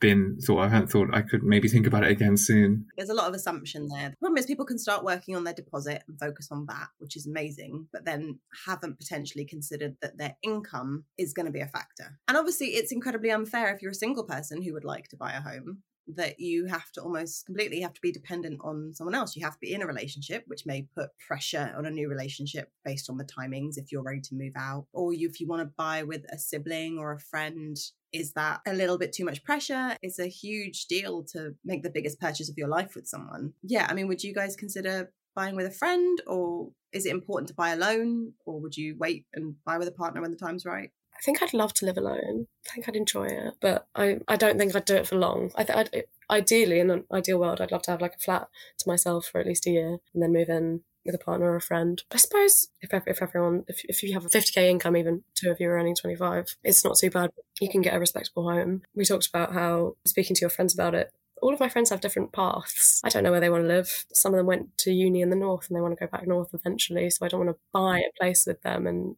been 0.00 0.38
thought 0.40 0.60
I 0.60 0.68
hadn't 0.68 0.88
thought 0.88 1.08
I 1.12 1.22
could 1.22 1.42
maybe 1.42 1.68
think 1.68 1.86
about 1.86 2.04
it 2.04 2.10
again 2.10 2.36
soon. 2.36 2.86
There's 2.96 3.10
a 3.10 3.14
lot 3.14 3.28
of 3.28 3.34
assumption 3.34 3.88
there. 3.88 4.10
The 4.10 4.16
problem 4.16 4.38
is 4.38 4.46
people 4.46 4.64
can 4.64 4.78
start 4.78 5.04
working 5.04 5.36
on 5.36 5.44
their 5.44 5.54
deposit 5.54 6.02
and 6.08 6.18
focus 6.18 6.48
on 6.50 6.66
that, 6.66 6.88
which 6.98 7.16
is 7.16 7.26
amazing, 7.26 7.86
but 7.92 8.04
then 8.04 8.38
haven't 8.66 8.98
potentially 8.98 9.44
considered 9.44 9.96
that 10.02 10.18
their 10.18 10.36
income 10.42 11.04
is 11.16 11.32
going 11.32 11.46
to 11.46 11.52
be 11.52 11.60
a 11.60 11.66
factor. 11.66 12.18
And 12.28 12.36
obviously 12.36 12.68
it's 12.68 12.92
incredibly 12.92 13.30
unfair 13.30 13.74
if 13.74 13.82
you're 13.82 13.92
a 13.92 13.94
single 13.94 14.24
person 14.24 14.62
who 14.62 14.72
would 14.72 14.84
like 14.84 15.08
to 15.08 15.16
buy 15.16 15.32
a 15.32 15.40
home 15.40 15.82
that 16.16 16.40
you 16.40 16.66
have 16.66 16.90
to 16.92 17.02
almost 17.02 17.44
completely 17.44 17.80
have 17.80 17.92
to 17.92 18.00
be 18.00 18.10
dependent 18.10 18.58
on 18.62 18.92
someone 18.94 19.14
else. 19.14 19.36
You 19.36 19.44
have 19.44 19.54
to 19.54 19.60
be 19.60 19.74
in 19.74 19.82
a 19.82 19.86
relationship, 19.86 20.44
which 20.46 20.64
may 20.64 20.88
put 20.96 21.10
pressure 21.18 21.74
on 21.76 21.86
a 21.86 21.90
new 21.90 22.08
relationship 22.08 22.70
based 22.84 23.10
on 23.10 23.18
the 23.18 23.24
timings 23.26 23.76
if 23.76 23.92
you're 23.92 24.02
ready 24.02 24.20
to 24.22 24.34
move 24.34 24.54
out. 24.56 24.86
Or 24.92 25.12
if 25.12 25.40
you 25.40 25.46
want 25.46 25.62
to 25.62 25.74
buy 25.76 26.02
with 26.02 26.24
a 26.32 26.38
sibling 26.38 26.98
or 26.98 27.12
a 27.12 27.20
friend, 27.20 27.76
is 28.12 28.32
that 28.32 28.60
a 28.66 28.72
little 28.72 28.98
bit 28.98 29.12
too 29.12 29.24
much 29.24 29.44
pressure? 29.44 29.96
It's 30.02 30.18
a 30.18 30.28
huge 30.28 30.86
deal 30.86 31.24
to 31.32 31.54
make 31.64 31.82
the 31.82 31.90
biggest 31.90 32.20
purchase 32.20 32.48
of 32.48 32.56
your 32.56 32.68
life 32.68 32.94
with 32.94 33.06
someone. 33.06 33.52
Yeah, 33.62 33.86
I 33.88 33.94
mean, 33.94 34.08
would 34.08 34.22
you 34.22 34.34
guys 34.34 34.56
consider 34.56 35.12
buying 35.34 35.56
with 35.56 35.66
a 35.66 35.70
friend 35.70 36.20
or 36.26 36.70
is 36.92 37.06
it 37.06 37.12
important 37.12 37.48
to 37.48 37.54
buy 37.54 37.70
alone 37.70 38.32
or 38.44 38.60
would 38.60 38.76
you 38.76 38.96
wait 38.98 39.26
and 39.34 39.54
buy 39.64 39.78
with 39.78 39.88
a 39.88 39.92
partner 39.92 40.20
when 40.20 40.30
the 40.30 40.36
time's 40.36 40.64
right? 40.64 40.90
I 41.18 41.20
think 41.22 41.42
I'd 41.42 41.54
love 41.54 41.74
to 41.74 41.86
live 41.86 41.98
alone. 41.98 42.46
I 42.68 42.74
think 42.74 42.88
I'd 42.88 42.96
enjoy 42.96 43.26
it, 43.26 43.54
but 43.60 43.88
I, 43.94 44.20
I 44.28 44.36
don't 44.36 44.56
think 44.56 44.74
I'd 44.74 44.84
do 44.84 44.94
it 44.94 45.06
for 45.06 45.16
long. 45.16 45.50
I 45.56 45.64
think 45.64 46.06
ideally 46.30 46.78
in 46.78 46.90
an 46.90 47.04
ideal 47.12 47.38
world, 47.38 47.60
I'd 47.60 47.72
love 47.72 47.82
to 47.82 47.90
have 47.90 48.00
like 48.00 48.14
a 48.14 48.20
flat 48.20 48.48
to 48.78 48.88
myself 48.88 49.26
for 49.26 49.40
at 49.40 49.46
least 49.46 49.66
a 49.66 49.70
year 49.70 49.98
and 50.14 50.22
then 50.22 50.32
move 50.32 50.48
in 50.48 50.82
with 51.04 51.14
a 51.14 51.18
partner 51.18 51.50
or 51.50 51.56
a 51.56 51.60
friend. 51.60 52.02
I 52.12 52.16
suppose 52.16 52.68
if 52.80 52.90
if 53.06 53.22
everyone 53.22 53.64
if 53.68 53.84
if 53.84 54.02
you 54.02 54.12
have 54.14 54.24
a 54.24 54.28
50k 54.28 54.68
income, 54.68 54.96
even 54.96 55.22
two 55.34 55.50
of 55.50 55.60
you 55.60 55.68
are 55.70 55.74
earning 55.74 55.96
25, 55.96 56.56
it's 56.64 56.84
not 56.84 56.98
too 56.98 57.10
bad. 57.10 57.30
You 57.60 57.68
can 57.68 57.82
get 57.82 57.94
a 57.94 58.00
respectable 58.00 58.50
home. 58.50 58.82
We 58.94 59.04
talked 59.04 59.28
about 59.28 59.52
how 59.52 59.96
speaking 60.04 60.36
to 60.36 60.40
your 60.40 60.50
friends 60.50 60.74
about 60.74 60.94
it. 60.94 61.12
All 61.40 61.54
of 61.54 61.60
my 61.60 61.68
friends 61.68 61.90
have 61.90 62.00
different 62.00 62.32
paths. 62.32 63.00
I 63.04 63.10
don't 63.10 63.22
know 63.22 63.30
where 63.30 63.40
they 63.40 63.50
want 63.50 63.62
to 63.62 63.68
live. 63.68 64.04
Some 64.12 64.34
of 64.34 64.38
them 64.38 64.46
went 64.46 64.76
to 64.78 64.92
uni 64.92 65.22
in 65.22 65.30
the 65.30 65.36
north 65.36 65.68
and 65.68 65.76
they 65.76 65.80
want 65.80 65.96
to 65.96 66.04
go 66.04 66.10
back 66.10 66.26
north 66.26 66.52
eventually. 66.52 67.08
So 67.10 67.24
I 67.24 67.28
don't 67.28 67.46
want 67.46 67.56
to 67.56 67.62
buy 67.72 68.00
a 68.00 68.20
place 68.20 68.44
with 68.44 68.60
them 68.62 68.88
and 68.88 69.14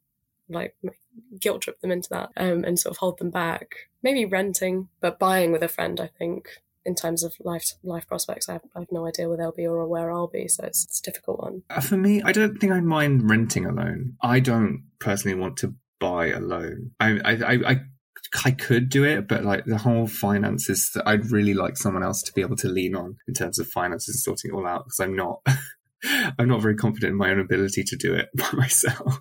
like 0.50 0.76
guilt 1.38 1.62
trip 1.62 1.80
them 1.80 1.92
into 1.92 2.08
that 2.10 2.30
um, 2.36 2.64
and 2.64 2.78
sort 2.78 2.94
of 2.94 2.98
hold 2.98 3.18
them 3.18 3.30
back. 3.30 3.88
Maybe 4.02 4.24
renting, 4.24 4.88
but 5.00 5.18
buying 5.18 5.52
with 5.52 5.62
a 5.62 5.68
friend, 5.68 6.00
I 6.00 6.08
think, 6.18 6.48
in 6.84 6.94
terms 6.94 7.22
of 7.22 7.34
life 7.40 7.72
life 7.82 8.06
prospects, 8.06 8.48
I 8.48 8.54
have, 8.54 8.62
I 8.74 8.80
have 8.80 8.92
no 8.92 9.06
idea 9.06 9.28
where 9.28 9.36
they'll 9.36 9.52
be 9.52 9.66
or 9.66 9.86
where 9.86 10.10
I'll 10.10 10.28
be. 10.28 10.48
So 10.48 10.64
it's, 10.64 10.84
it's 10.84 11.00
a 11.00 11.10
difficult 11.10 11.40
one. 11.40 11.62
Uh, 11.70 11.80
for 11.80 11.96
me, 11.96 12.22
I 12.22 12.32
don't 12.32 12.58
think 12.58 12.72
I 12.72 12.80
mind 12.80 13.28
renting 13.28 13.66
alone. 13.66 14.14
I 14.22 14.40
don't 14.40 14.84
personally 14.98 15.38
want 15.38 15.56
to 15.58 15.74
buy 15.98 16.28
alone. 16.28 16.92
I, 16.98 17.18
I, 17.24 17.32
I, 17.32 17.70
I 17.70 17.80
I 18.44 18.50
could 18.52 18.88
do 18.88 19.04
it, 19.04 19.26
but 19.26 19.44
like 19.44 19.64
the 19.64 19.78
whole 19.78 20.06
finances, 20.06 20.96
I'd 21.04 21.30
really 21.30 21.54
like 21.54 21.76
someone 21.76 22.04
else 22.04 22.22
to 22.22 22.32
be 22.32 22.42
able 22.42 22.56
to 22.56 22.68
lean 22.68 22.94
on 22.94 23.16
in 23.26 23.34
terms 23.34 23.58
of 23.58 23.66
finances 23.66 24.14
and 24.14 24.20
sorting 24.20 24.52
it 24.52 24.54
all 24.54 24.66
out 24.66 24.84
because 24.84 25.00
I'm 25.00 25.16
not, 25.16 25.40
I'm 26.38 26.48
not 26.48 26.62
very 26.62 26.76
confident 26.76 27.10
in 27.10 27.16
my 27.16 27.30
own 27.30 27.40
ability 27.40 27.82
to 27.82 27.96
do 27.96 28.14
it 28.14 28.28
by 28.36 28.50
myself 28.52 29.18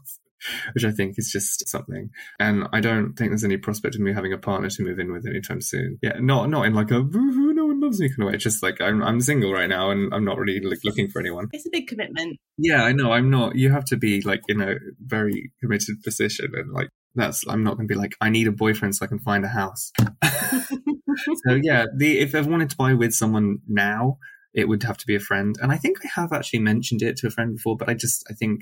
which 0.73 0.86
I 0.86 0.91
think 0.91 1.15
is 1.17 1.30
just 1.32 1.67
something. 1.67 2.10
And 2.39 2.67
I 2.73 2.80
don't 2.80 3.13
think 3.13 3.32
there's 3.32 3.43
any 3.43 3.58
prospect 3.58 3.95
of 3.95 4.02
me 4.02 4.13
having 4.13 4.34
a 4.34 4.38
partner 4.38 4.69
to 4.69 4.84
move 4.84 4.99
in 4.99 5.12
with 5.12 5.25
anytime 5.25 5.62
soon. 5.62 5.97
Yeah, 6.02 6.17
not 6.19 6.49
not 6.49 6.65
in 6.65 6.73
like 6.73 6.91
a 6.91 6.99
no 7.04 7.65
one 7.65 7.80
loves 7.80 7.99
me 7.99 8.10
kind 8.10 8.21
of 8.21 8.28
way. 8.28 8.34
It's 8.36 8.43
just 8.43 8.63
like 8.63 8.82
I'm 8.82 9.04
I'm 9.04 9.21
single 9.21 9.54
right 9.54 9.69
now 9.69 9.91
and 9.91 10.13
I'm 10.13 10.25
not 10.25 10.38
really 10.38 10.60
like, 10.62 10.80
looking 10.84 11.10
for 11.10 11.19
anyone. 11.19 11.47
It's 11.52 11.65
a 11.65 11.71
big 11.71 11.88
commitment. 11.88 12.38
Yeah, 12.58 12.84
I 12.84 12.91
know. 12.91 13.12
I'm 13.12 13.30
not. 13.30 13.56
You 13.56 13.71
have 13.71 13.86
to 13.86 13.97
be 13.97 14.21
like 14.21 14.41
in 14.47 14.62
a 14.62 14.75
very 14.99 15.52
committed 15.62 16.02
position 16.04 16.52
and 16.54 16.71
like 16.71 16.89
that's 17.15 17.43
I'm 17.47 17.63
not 17.63 17.75
going 17.75 17.88
to 17.88 17.93
be 17.93 17.99
like 17.99 18.15
I 18.21 18.30
need 18.30 18.47
a 18.47 18.52
boyfriend 18.52 18.95
so 18.95 19.06
I 19.06 19.08
can 19.08 19.19
find 19.19 19.43
a 19.43 19.49
house. 19.49 19.91
so 20.23 21.60
yeah, 21.62 21.86
the 21.95 22.19
if 22.19 22.36
I 22.36 22.41
wanted 22.41 22.69
to 22.69 22.78
buy 22.78 22.93
with 22.93 23.13
someone 23.13 23.60
now, 23.67 24.17
it 24.54 24.67
would 24.67 24.84
have 24.84 24.97
to 24.97 25.08
be 25.08 25.15
a 25.15 25.19
friend. 25.19 25.56
And 25.62 25.71
I 25.71 25.78
think 25.78 25.97
I 26.04 26.10
have 26.15 26.32
actually 26.32 26.60
mentioned 26.60 27.02
it 27.02 27.17
to 27.17 27.28
a 27.28 27.32
friend 27.32 27.56
before, 27.56 27.78
but 27.78 27.89
I 27.89 27.93
just 27.93 28.23
I 28.30 28.34
think 28.34 28.62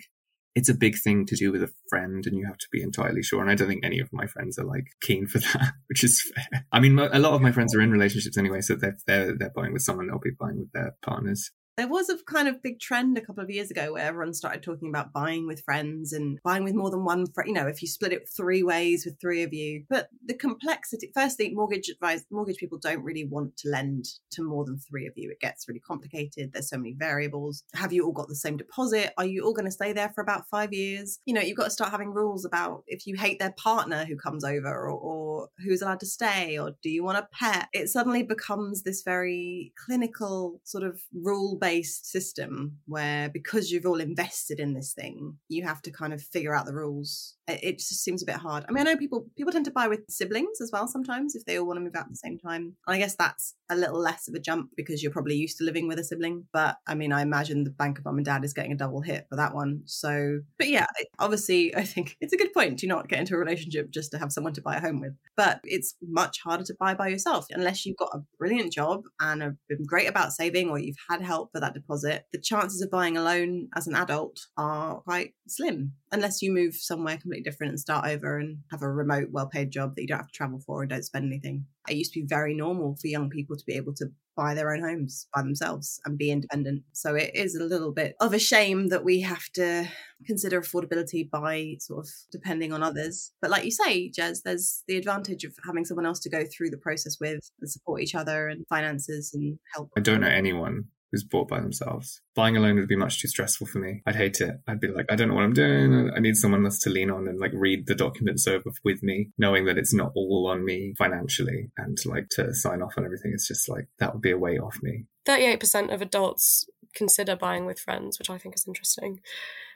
it's 0.57 0.69
a 0.69 0.73
big 0.73 0.97
thing 0.97 1.23
to 1.23 1.35
do 1.35 1.51
with 1.51 1.61
a 1.61 1.71
friend 1.87 2.25
and 2.25 2.35
you 2.35 2.43
have 2.47 2.57
to 2.57 2.67
be 2.71 2.81
entirely 2.81 3.21
sure. 3.21 3.41
And 3.41 3.51
I 3.51 3.53
don't 3.53 3.67
think 3.67 3.85
any 3.85 3.99
of 3.99 4.09
my 4.11 4.25
friends 4.25 4.57
are 4.57 4.65
like 4.65 4.87
keen 5.01 5.27
for 5.27 5.37
that, 5.53 5.73
which 5.87 6.03
is 6.03 6.31
fair. 6.33 6.65
I 6.71 6.79
mean, 6.79 6.97
a 6.97 7.19
lot 7.19 7.33
of 7.33 7.41
my 7.41 7.51
friends 7.51 7.75
are 7.75 7.81
in 7.81 7.91
relationships 7.91 8.39
anyway, 8.39 8.61
so 8.61 8.75
they're, 8.75 8.97
they're, 9.05 9.37
they're 9.37 9.51
buying 9.55 9.71
with 9.71 9.83
someone, 9.83 10.07
they'll 10.07 10.17
be 10.17 10.31
buying 10.31 10.57
with 10.57 10.71
their 10.71 10.95
partners. 11.03 11.51
There 11.77 11.87
was 11.87 12.09
a 12.09 12.17
kind 12.25 12.47
of 12.47 12.63
big 12.63 12.79
trend 12.79 13.19
a 13.19 13.21
couple 13.21 13.43
of 13.43 13.51
years 13.51 13.69
ago 13.69 13.93
where 13.93 14.03
everyone 14.03 14.33
started 14.33 14.63
talking 14.63 14.89
about 14.89 15.13
buying 15.13 15.45
with 15.45 15.63
friends 15.63 16.11
and 16.11 16.39
buying 16.43 16.63
with 16.63 16.73
more 16.73 16.89
than 16.89 17.05
one 17.05 17.27
friend. 17.27 17.47
You 17.47 17.53
know, 17.53 17.67
if 17.67 17.83
you 17.83 17.87
split 17.87 18.11
it 18.11 18.27
three 18.27 18.63
ways 18.63 19.05
with 19.05 19.21
three 19.21 19.43
of 19.43 19.53
you. 19.53 19.83
But 19.87 20.09
the 20.25 20.33
complexity, 20.33 21.11
firstly, 21.13 21.53
mortgage 21.53 21.87
advice, 21.87 22.25
mortgage 22.31 22.57
people 22.57 22.79
don't 22.79 23.03
really 23.03 23.25
want 23.25 23.57
to 23.57 23.69
lend 23.69 24.05
to 24.31 24.41
more 24.41 24.65
than 24.65 24.79
three 24.79 25.05
of 25.05 25.13
you. 25.15 25.29
It 25.29 25.39
gets 25.39 25.67
really 25.67 25.79
complicated. 25.79 26.51
There's 26.51 26.67
so 26.67 26.77
many 26.77 26.95
variables. 26.97 27.63
Have 27.75 27.93
you 27.93 28.07
all 28.07 28.11
got 28.11 28.27
the 28.27 28.35
same 28.35 28.57
deposit? 28.57 29.13
Are 29.19 29.25
you 29.27 29.45
all 29.45 29.53
going 29.53 29.65
to 29.65 29.71
stay 29.71 29.93
there 29.93 30.09
for 30.15 30.21
about 30.21 30.49
five 30.49 30.73
years? 30.73 31.19
You 31.27 31.35
know, 31.35 31.41
you've 31.41 31.57
got 31.57 31.65
to 31.65 31.69
start 31.69 31.91
having 31.91 32.11
rules 32.11 32.43
about 32.43 32.85
if 32.87 33.05
you 33.05 33.17
hate 33.17 33.37
their 33.37 33.53
partner 33.55 34.03
who 34.03 34.17
comes 34.17 34.43
over 34.43 34.67
or, 34.67 34.89
or 34.89 35.49
who's 35.63 35.83
allowed 35.83 35.99
to 35.99 36.07
stay 36.07 36.57
or 36.57 36.71
do 36.81 36.89
you 36.89 37.03
want 37.03 37.19
a 37.19 37.27
pet? 37.31 37.67
It 37.71 37.89
suddenly 37.89 38.23
becomes 38.23 38.81
this 38.81 39.03
very 39.03 39.73
clinical 39.85 40.59
sort 40.63 40.83
of 40.83 40.99
rule 41.13 41.55
based 41.55 41.66
system 41.83 42.77
where 42.85 43.29
because 43.29 43.71
you've 43.71 43.85
all 43.85 43.99
invested 43.99 44.59
in 44.59 44.73
this 44.73 44.93
thing, 44.93 45.37
you 45.47 45.63
have 45.63 45.81
to 45.83 45.91
kind 45.91 46.13
of 46.13 46.21
figure 46.21 46.55
out 46.55 46.65
the 46.65 46.73
rules 46.73 47.36
Uh, 47.47 47.55
it 47.63 47.79
just 47.79 48.03
seems 48.03 48.21
a 48.21 48.25
bit 48.25 48.35
hard. 48.35 48.65
I 48.67 48.71
mean, 48.71 48.85
I 48.85 48.91
know 48.91 48.97
people 48.97 49.25
people 49.37 49.51
tend 49.51 49.65
to 49.65 49.71
buy 49.71 49.87
with 49.87 50.01
siblings 50.09 50.61
as 50.61 50.71
well 50.71 50.87
sometimes 50.87 51.35
if 51.35 51.45
they 51.45 51.57
all 51.57 51.67
want 51.67 51.77
to 51.77 51.81
move 51.81 51.95
out 51.95 52.05
at 52.05 52.09
the 52.09 52.15
same 52.15 52.37
time. 52.37 52.75
I 52.87 52.97
guess 52.97 53.15
that's 53.15 53.55
a 53.69 53.75
little 53.75 53.99
less 53.99 54.27
of 54.27 54.35
a 54.35 54.39
jump 54.39 54.71
because 54.75 55.01
you're 55.01 55.11
probably 55.11 55.35
used 55.35 55.57
to 55.57 55.63
living 55.63 55.87
with 55.87 55.99
a 55.99 56.03
sibling. 56.03 56.45
But 56.51 56.77
I 56.87 56.95
mean, 56.95 57.11
I 57.11 57.21
imagine 57.21 57.63
the 57.63 57.69
bank 57.69 57.99
of 57.99 58.05
mum 58.05 58.17
and 58.17 58.25
dad 58.25 58.43
is 58.43 58.53
getting 58.53 58.71
a 58.71 58.77
double 58.77 59.01
hit 59.01 59.25
for 59.29 59.35
that 59.35 59.53
one. 59.53 59.81
So, 59.85 60.39
but 60.57 60.67
yeah, 60.67 60.87
obviously, 61.19 61.75
I 61.75 61.83
think 61.83 62.17
it's 62.21 62.33
a 62.33 62.37
good 62.37 62.53
point 62.53 62.79
to 62.79 62.87
not 62.87 63.07
get 63.07 63.19
into 63.19 63.35
a 63.35 63.39
relationship 63.39 63.91
just 63.91 64.11
to 64.11 64.19
have 64.19 64.31
someone 64.31 64.53
to 64.53 64.61
buy 64.61 64.75
a 64.75 64.81
home 64.81 64.99
with. 64.99 65.13
But 65.35 65.61
it's 65.63 65.95
much 66.01 66.39
harder 66.43 66.63
to 66.65 66.75
buy 66.79 66.93
by 66.93 67.07
yourself 67.07 67.45
unless 67.51 67.85
you've 67.85 67.97
got 67.97 68.13
a 68.13 68.23
brilliant 68.37 68.73
job 68.73 69.03
and 69.19 69.41
have 69.41 69.55
been 69.69 69.85
great 69.85 70.09
about 70.09 70.33
saving 70.33 70.69
or 70.69 70.79
you've 70.79 70.95
had 71.09 71.21
help 71.21 71.51
for 71.53 71.59
that 71.59 71.73
deposit. 71.73 72.25
The 72.31 72.41
chances 72.41 72.81
of 72.81 72.91
buying 72.91 73.17
alone 73.17 73.69
as 73.75 73.87
an 73.87 73.95
adult 73.95 74.39
are 74.57 75.01
quite 75.01 75.33
slim 75.47 75.93
unless 76.11 76.41
you 76.41 76.51
move 76.51 76.75
somewhere 76.75 77.17
completely 77.17 77.43
different 77.43 77.71
and 77.71 77.79
start 77.79 78.07
over 78.07 78.37
and 78.37 78.59
have 78.71 78.81
a 78.81 78.91
remote, 78.91 79.29
well 79.31 79.47
paid 79.47 79.71
job 79.71 79.95
that 79.95 80.01
you 80.01 80.07
don't 80.07 80.19
have 80.19 80.27
to 80.27 80.33
travel 80.33 80.59
for 80.65 80.81
and 80.81 80.89
don't 80.89 81.03
spend 81.03 81.25
anything. 81.25 81.65
It 81.89 81.95
used 81.95 82.13
to 82.13 82.21
be 82.21 82.27
very 82.27 82.53
normal 82.53 82.95
for 82.99 83.07
young 83.07 83.29
people 83.29 83.55
to 83.55 83.65
be 83.65 83.75
able 83.75 83.93
to 83.95 84.07
buy 84.35 84.53
their 84.53 84.71
own 84.71 84.81
homes 84.81 85.27
by 85.33 85.41
themselves 85.41 85.99
and 86.05 86.17
be 86.17 86.31
independent. 86.31 86.83
So 86.93 87.15
it 87.15 87.31
is 87.33 87.55
a 87.55 87.63
little 87.63 87.91
bit 87.91 88.15
of 88.19 88.33
a 88.33 88.39
shame 88.39 88.89
that 88.89 89.03
we 89.03 89.21
have 89.21 89.49
to 89.55 89.89
consider 90.25 90.61
affordability 90.61 91.29
by 91.29 91.77
sort 91.79 92.05
of 92.05 92.11
depending 92.31 92.71
on 92.71 92.83
others. 92.83 93.33
But 93.41 93.49
like 93.49 93.65
you 93.65 93.71
say, 93.71 94.11
Jez, 94.11 94.43
there's 94.43 94.83
the 94.87 94.97
advantage 94.97 95.43
of 95.43 95.55
having 95.65 95.85
someone 95.85 96.05
else 96.05 96.19
to 96.21 96.29
go 96.29 96.43
through 96.45 96.69
the 96.69 96.77
process 96.77 97.17
with 97.19 97.49
and 97.59 97.69
support 97.69 98.01
each 98.01 98.15
other 98.15 98.47
and 98.47 98.65
finances 98.67 99.33
and 99.33 99.57
help. 99.73 99.89
I 99.97 100.01
don't 100.01 100.21
know 100.21 100.27
anyone 100.27 100.85
who's 101.11 101.23
bought 101.23 101.47
by 101.47 101.59
themselves. 101.59 102.21
Buying 102.35 102.57
alone 102.57 102.75
would 102.75 102.87
be 102.87 102.95
much 102.95 103.21
too 103.21 103.27
stressful 103.27 103.67
for 103.67 103.79
me. 103.79 104.01
I'd 104.05 104.15
hate 104.15 104.41
it. 104.41 104.55
I'd 104.67 104.79
be 104.79 104.87
like, 104.87 105.05
I 105.09 105.15
don't 105.15 105.29
know 105.29 105.35
what 105.35 105.43
I'm 105.43 105.53
doing. 105.53 106.11
I 106.15 106.19
need 106.19 106.35
someone 106.35 106.65
else 106.65 106.79
to 106.79 106.89
lean 106.89 107.09
on 107.09 107.27
and 107.27 107.39
like 107.39 107.51
read 107.53 107.87
the 107.87 107.95
documents 107.95 108.47
over 108.47 108.71
with 108.83 109.01
me, 109.03 109.31
knowing 109.37 109.65
that 109.65 109.77
it's 109.77 109.93
not 109.93 110.11
all 110.15 110.47
on 110.49 110.65
me 110.65 110.93
financially 110.97 111.71
and 111.77 111.97
like 112.05 112.29
to 112.31 112.53
sign 112.53 112.81
off 112.81 112.97
on 112.97 113.05
everything. 113.05 113.31
It's 113.33 113.47
just 113.47 113.69
like 113.69 113.87
that 113.99 114.13
would 114.13 114.21
be 114.21 114.31
a 114.31 114.37
weight 114.37 114.59
off 114.59 114.77
me. 114.81 115.05
38% 115.27 115.93
of 115.93 116.01
adults 116.01 116.67
consider 116.95 117.35
buying 117.35 117.65
with 117.65 117.79
friends, 117.79 118.17
which 118.17 118.29
I 118.29 118.37
think 118.37 118.55
is 118.55 118.67
interesting 118.67 119.19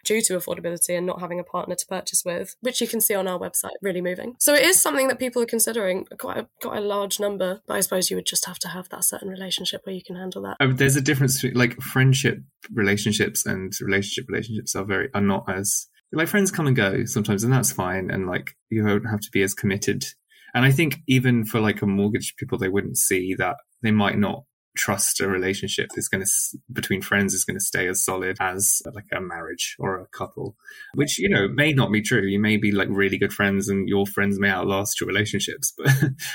due 0.04 0.22
to 0.22 0.36
affordability 0.36 0.98
and 0.98 1.06
not 1.06 1.20
having 1.20 1.40
a 1.40 1.44
partner 1.44 1.76
to 1.76 1.86
purchase 1.86 2.24
with, 2.26 2.56
which 2.62 2.82
you 2.82 2.88
can 2.88 3.02
see 3.02 3.14
on 3.14 3.28
our 3.28 3.40
website. 3.40 3.76
Really 3.82 4.02
moving. 4.02 4.36
So 4.40 4.54
it 4.54 4.64
is 4.64 4.82
something 4.82 5.08
that 5.08 5.20
people 5.20 5.42
are 5.42 5.48
considering. 5.48 6.06
Quite 6.18 6.38
a, 6.38 6.48
quite 6.62 6.80
a 6.80 6.86
large 6.86 7.20
number, 7.20 7.62
but 7.68 7.76
I 7.76 7.82
suppose 7.82 8.10
you 8.10 8.18
would 8.18 8.26
just 8.26 8.46
have 8.46 8.60
to 8.60 8.70
have 8.70 8.90
that 8.90 9.04
certain 9.04 9.30
relationship 9.30 9.82
where 9.86 9.96
you 9.96 10.02
can 10.04 10.16
handle 10.16 10.42
that. 10.44 10.58
There's 10.78 10.96
a 10.96 11.02
difference 11.02 11.42
between 11.42 11.58
like 11.58 11.80
friendship 11.80 12.40
relationships 12.74 13.46
and 13.46 13.74
relationship 13.82 14.26
relationships 14.30 14.76
are 14.76 14.86
very 14.86 15.10
are 15.14 15.22
not 15.22 15.46
as 15.48 15.88
like 16.12 16.28
friends 16.28 16.52
come 16.52 16.68
and 16.68 16.76
go 16.76 17.06
sometimes, 17.06 17.44
and 17.44 17.54
that's 17.54 17.72
fine. 17.72 18.10
And 18.10 18.28
like 18.28 18.56
you 18.70 18.84
don't 18.84 19.06
have 19.06 19.22
to 19.22 19.30
be 19.32 19.44
as 19.44 19.54
committed. 19.54 20.06
And 20.54 20.66
I 20.66 20.72
think 20.72 20.98
even 21.08 21.46
for 21.46 21.60
like 21.60 21.82
a 21.82 21.86
mortgage 21.86 22.36
people, 22.38 22.58
they 22.58 22.70
wouldn't 22.70 22.98
see 22.98 23.36
that 23.36 23.56
they 23.82 23.92
might 23.92 24.18
not 24.18 24.44
trust 24.76 25.20
a 25.20 25.28
relationship 25.28 25.88
is 25.96 26.08
going 26.08 26.24
to 26.24 26.30
between 26.72 27.02
friends 27.02 27.34
is 27.34 27.44
going 27.44 27.58
to 27.58 27.64
stay 27.64 27.88
as 27.88 28.04
solid 28.04 28.38
as 28.40 28.82
like 28.94 29.06
a 29.12 29.20
marriage 29.20 29.76
or 29.80 30.00
a 30.00 30.08
couple 30.08 30.56
which 30.94 31.20
you 31.20 31.30
know 31.30 31.48
may 31.48 31.74
not 31.74 31.92
be 31.92 32.02
true. 32.02 32.26
You 32.26 32.40
may 32.40 32.58
be 32.58 32.72
like 32.72 32.88
really 32.90 33.18
good 33.18 33.34
friends 33.34 33.68
and 33.68 33.88
your 33.88 34.06
friends 34.06 34.40
may 34.40 34.50
outlast 34.50 35.00
your 35.00 35.08
relationships 35.08 35.74
but 35.78 35.92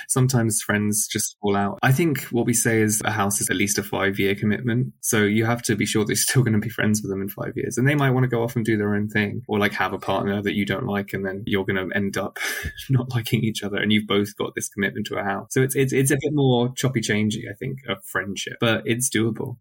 sometimes 0.09 0.63
friends 0.63 1.07
just 1.07 1.37
fall 1.41 1.57
out. 1.57 1.79
I 1.83 1.93
think 1.93 2.23
what 2.25 2.47
we 2.47 2.55
say 2.55 2.81
is 2.81 3.03
a 3.05 3.11
house 3.11 3.41
is 3.41 3.51
at 3.51 3.57
least 3.57 3.79
a 3.79 3.83
five 3.83 4.19
year 4.19 4.35
commitment 4.35 4.93
so 5.01 5.23
you 5.23 5.45
have 5.45 5.63
to 5.63 5.77
be 5.77 5.87
sure 5.87 6.05
that 6.05 6.11
you're 6.11 6.17
still 6.17 6.43
going 6.43 6.53
to 6.53 6.59
be 6.59 6.69
friends 6.69 7.03
with 7.03 7.11
them 7.11 7.23
in 7.23 7.29
five 7.29 7.53
years 7.57 7.79
and 7.79 7.89
they 7.89 7.95
might 7.95 8.11
want 8.11 8.25
to 8.25 8.29
go 8.29 8.43
off 8.43 8.57
and 8.57 8.65
do 8.65 8.77
their 8.77 8.95
own 8.95 9.09
thing 9.09 9.43
or 9.49 9.59
like 9.59 9.73
have 9.73 9.93
a 9.93 9.99
partner 9.99 10.43
that 10.43 10.55
you 10.55 10.67
don't 10.67 10.87
like 10.87 11.13
and 11.13 11.25
then 11.25 11.43
you're 11.47 11.65
going 11.65 11.77
to 11.77 11.97
end 11.97 12.17
up 12.17 12.39
not 12.91 13.11
liking 13.11 13.43
each 13.45 13.63
other 13.63 13.77
and 13.77 13.93
you've 13.93 14.07
both 14.07 14.37
got 14.37 14.55
this 14.55 14.69
commitment 14.69 15.07
to 15.07 15.17
a 15.17 15.23
house. 15.23 15.49
So 15.51 15.63
it's 15.63 15.75
it's, 15.75 15.93
it's 15.93 16.11
a 16.11 16.19
bit 16.21 16.33
more 16.33 16.73
choppy 16.75 17.01
changey 17.01 17.51
i 17.51 17.55
think 17.55 17.79
a 17.89 18.01
friend 18.03 18.26
friendship, 18.27 18.59
but 18.61 18.83
it's 18.85 19.09
doable. 19.09 19.57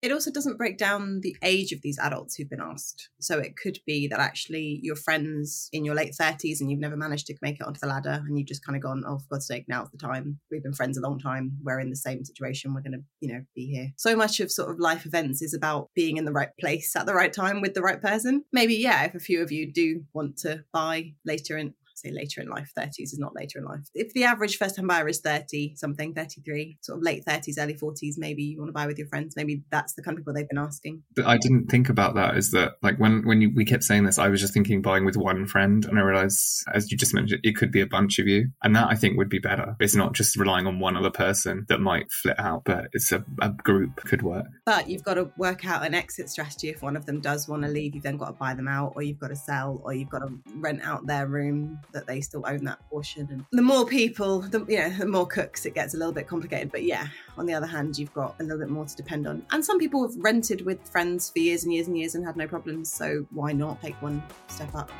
It 0.00 0.12
also 0.12 0.30
doesn't 0.30 0.58
break 0.58 0.78
down 0.78 1.22
the 1.22 1.36
age 1.42 1.72
of 1.72 1.82
these 1.82 1.98
adults 1.98 2.36
who've 2.36 2.48
been 2.48 2.60
asked. 2.60 3.08
So 3.20 3.40
it 3.40 3.56
could 3.56 3.80
be 3.84 4.06
that 4.06 4.20
actually 4.20 4.78
you're 4.80 4.94
friends 4.94 5.68
in 5.72 5.84
your 5.84 5.96
late 5.96 6.14
30s 6.18 6.60
and 6.60 6.70
you've 6.70 6.78
never 6.78 6.96
managed 6.96 7.26
to 7.26 7.34
make 7.42 7.56
it 7.56 7.66
onto 7.66 7.80
the 7.80 7.88
ladder 7.88 8.22
and 8.24 8.38
you've 8.38 8.46
just 8.46 8.64
kind 8.64 8.76
of 8.76 8.82
gone, 8.82 9.02
oh, 9.04 9.18
for 9.18 9.26
God's 9.32 9.48
sake, 9.48 9.64
now's 9.66 9.90
the 9.90 9.98
time. 9.98 10.38
We've 10.52 10.62
been 10.62 10.72
friends 10.72 10.96
a 10.98 11.00
long 11.00 11.18
time. 11.18 11.58
We're 11.64 11.80
in 11.80 11.90
the 11.90 11.96
same 11.96 12.24
situation. 12.24 12.74
We're 12.74 12.82
going 12.82 12.92
to, 12.92 13.02
you 13.20 13.32
know, 13.32 13.42
be 13.56 13.66
here. 13.66 13.92
So 13.96 14.14
much 14.14 14.38
of 14.38 14.52
sort 14.52 14.70
of 14.70 14.78
life 14.78 15.04
events 15.04 15.42
is 15.42 15.52
about 15.52 15.90
being 15.96 16.16
in 16.16 16.24
the 16.24 16.32
right 16.32 16.50
place 16.60 16.94
at 16.94 17.06
the 17.06 17.14
right 17.14 17.32
time 17.32 17.60
with 17.60 17.74
the 17.74 17.82
right 17.82 18.00
person. 18.00 18.44
Maybe, 18.52 18.76
yeah, 18.76 19.02
if 19.02 19.16
a 19.16 19.20
few 19.20 19.42
of 19.42 19.50
you 19.50 19.72
do 19.72 20.04
want 20.12 20.36
to 20.38 20.62
buy 20.72 21.14
later 21.24 21.58
in, 21.58 21.74
say 21.98 22.10
later 22.10 22.40
in 22.40 22.48
life 22.48 22.70
30s 22.78 23.12
is 23.12 23.18
not 23.18 23.34
later 23.34 23.58
in 23.58 23.64
life. 23.64 23.88
If 23.94 24.12
the 24.14 24.24
average 24.24 24.56
first 24.56 24.76
time 24.76 24.86
buyer 24.86 25.08
is 25.08 25.20
30 25.20 25.76
something 25.76 26.14
33 26.14 26.78
sort 26.80 26.98
of 26.98 27.04
late 27.04 27.24
30s 27.24 27.54
early 27.58 27.74
40s 27.74 28.14
maybe 28.16 28.42
you 28.42 28.58
want 28.58 28.68
to 28.68 28.72
buy 28.72 28.86
with 28.86 28.98
your 28.98 29.08
friends 29.08 29.34
maybe 29.36 29.62
that's 29.70 29.94
the 29.94 30.02
kind 30.02 30.16
of 30.16 30.22
people 30.22 30.34
they've 30.34 30.48
been 30.48 30.58
asking. 30.58 31.02
But 31.14 31.26
i 31.26 31.36
didn't 31.36 31.66
think 31.66 31.88
about 31.88 32.14
that 32.14 32.36
is 32.36 32.50
that 32.52 32.74
like 32.82 32.98
when 32.98 33.26
when 33.26 33.40
you, 33.40 33.52
we 33.54 33.64
kept 33.64 33.84
saying 33.84 34.04
this 34.04 34.18
i 34.18 34.28
was 34.28 34.40
just 34.40 34.54
thinking 34.54 34.82
buying 34.82 35.04
with 35.04 35.16
one 35.16 35.46
friend 35.46 35.84
and 35.84 35.98
i 35.98 36.02
realized 36.02 36.64
as 36.72 36.90
you 36.90 36.96
just 36.96 37.14
mentioned 37.14 37.40
it 37.44 37.56
could 37.56 37.70
be 37.70 37.80
a 37.80 37.86
bunch 37.86 38.18
of 38.18 38.26
you 38.26 38.50
and 38.62 38.74
that 38.74 38.88
i 38.88 38.94
think 38.94 39.16
would 39.16 39.28
be 39.28 39.38
better. 39.38 39.76
It's 39.80 39.94
not 39.94 40.14
just 40.14 40.36
relying 40.36 40.66
on 40.66 40.80
one 40.80 40.96
other 40.96 41.10
person 41.10 41.66
that 41.68 41.80
might 41.80 42.10
flit 42.10 42.38
out 42.38 42.62
but 42.64 42.88
it's 42.92 43.12
a, 43.12 43.24
a 43.40 43.50
group 43.50 43.96
could 43.96 44.22
work. 44.22 44.46
But 44.64 44.88
you've 44.88 45.04
got 45.04 45.14
to 45.14 45.30
work 45.36 45.66
out 45.66 45.84
an 45.84 45.94
exit 45.94 46.28
strategy 46.30 46.68
if 46.68 46.82
one 46.82 46.96
of 46.96 47.06
them 47.06 47.20
does 47.20 47.48
want 47.48 47.62
to 47.62 47.68
leave 47.68 47.94
you've 47.94 48.04
then 48.04 48.16
got 48.16 48.26
to 48.26 48.32
buy 48.32 48.54
them 48.54 48.68
out 48.68 48.92
or 48.96 49.02
you've 49.02 49.18
got 49.18 49.28
to 49.28 49.36
sell 49.36 49.80
or 49.84 49.92
you've 49.92 50.10
got 50.10 50.20
to 50.20 50.32
rent 50.56 50.80
out 50.82 51.06
their 51.06 51.26
room 51.26 51.78
that 51.92 52.06
they 52.06 52.20
still 52.20 52.44
own 52.46 52.64
that 52.64 52.78
portion. 52.90 53.28
And 53.30 53.44
the 53.52 53.62
more 53.62 53.86
people, 53.86 54.40
the 54.40 54.64
you 54.68 54.78
know, 54.78 54.90
the 54.90 55.06
more 55.06 55.26
cooks, 55.26 55.66
it 55.66 55.74
gets 55.74 55.94
a 55.94 55.96
little 55.96 56.12
bit 56.12 56.26
complicated. 56.26 56.70
But 56.70 56.84
yeah, 56.84 57.08
on 57.36 57.46
the 57.46 57.54
other 57.54 57.66
hand, 57.66 57.98
you've 57.98 58.14
got 58.14 58.36
a 58.40 58.42
little 58.42 58.58
bit 58.58 58.70
more 58.70 58.84
to 58.84 58.96
depend 58.96 59.26
on. 59.26 59.44
And 59.50 59.64
some 59.64 59.78
people 59.78 60.02
have 60.02 60.16
rented 60.16 60.64
with 60.64 60.86
friends 60.88 61.30
for 61.30 61.38
years 61.38 61.64
and 61.64 61.72
years 61.72 61.86
and 61.86 61.98
years 61.98 62.14
and 62.14 62.24
had 62.24 62.36
no 62.36 62.46
problems. 62.46 62.92
So 62.92 63.26
why 63.30 63.52
not 63.52 63.80
take 63.82 64.00
one 64.02 64.22
step 64.48 64.74
up? 64.74 64.90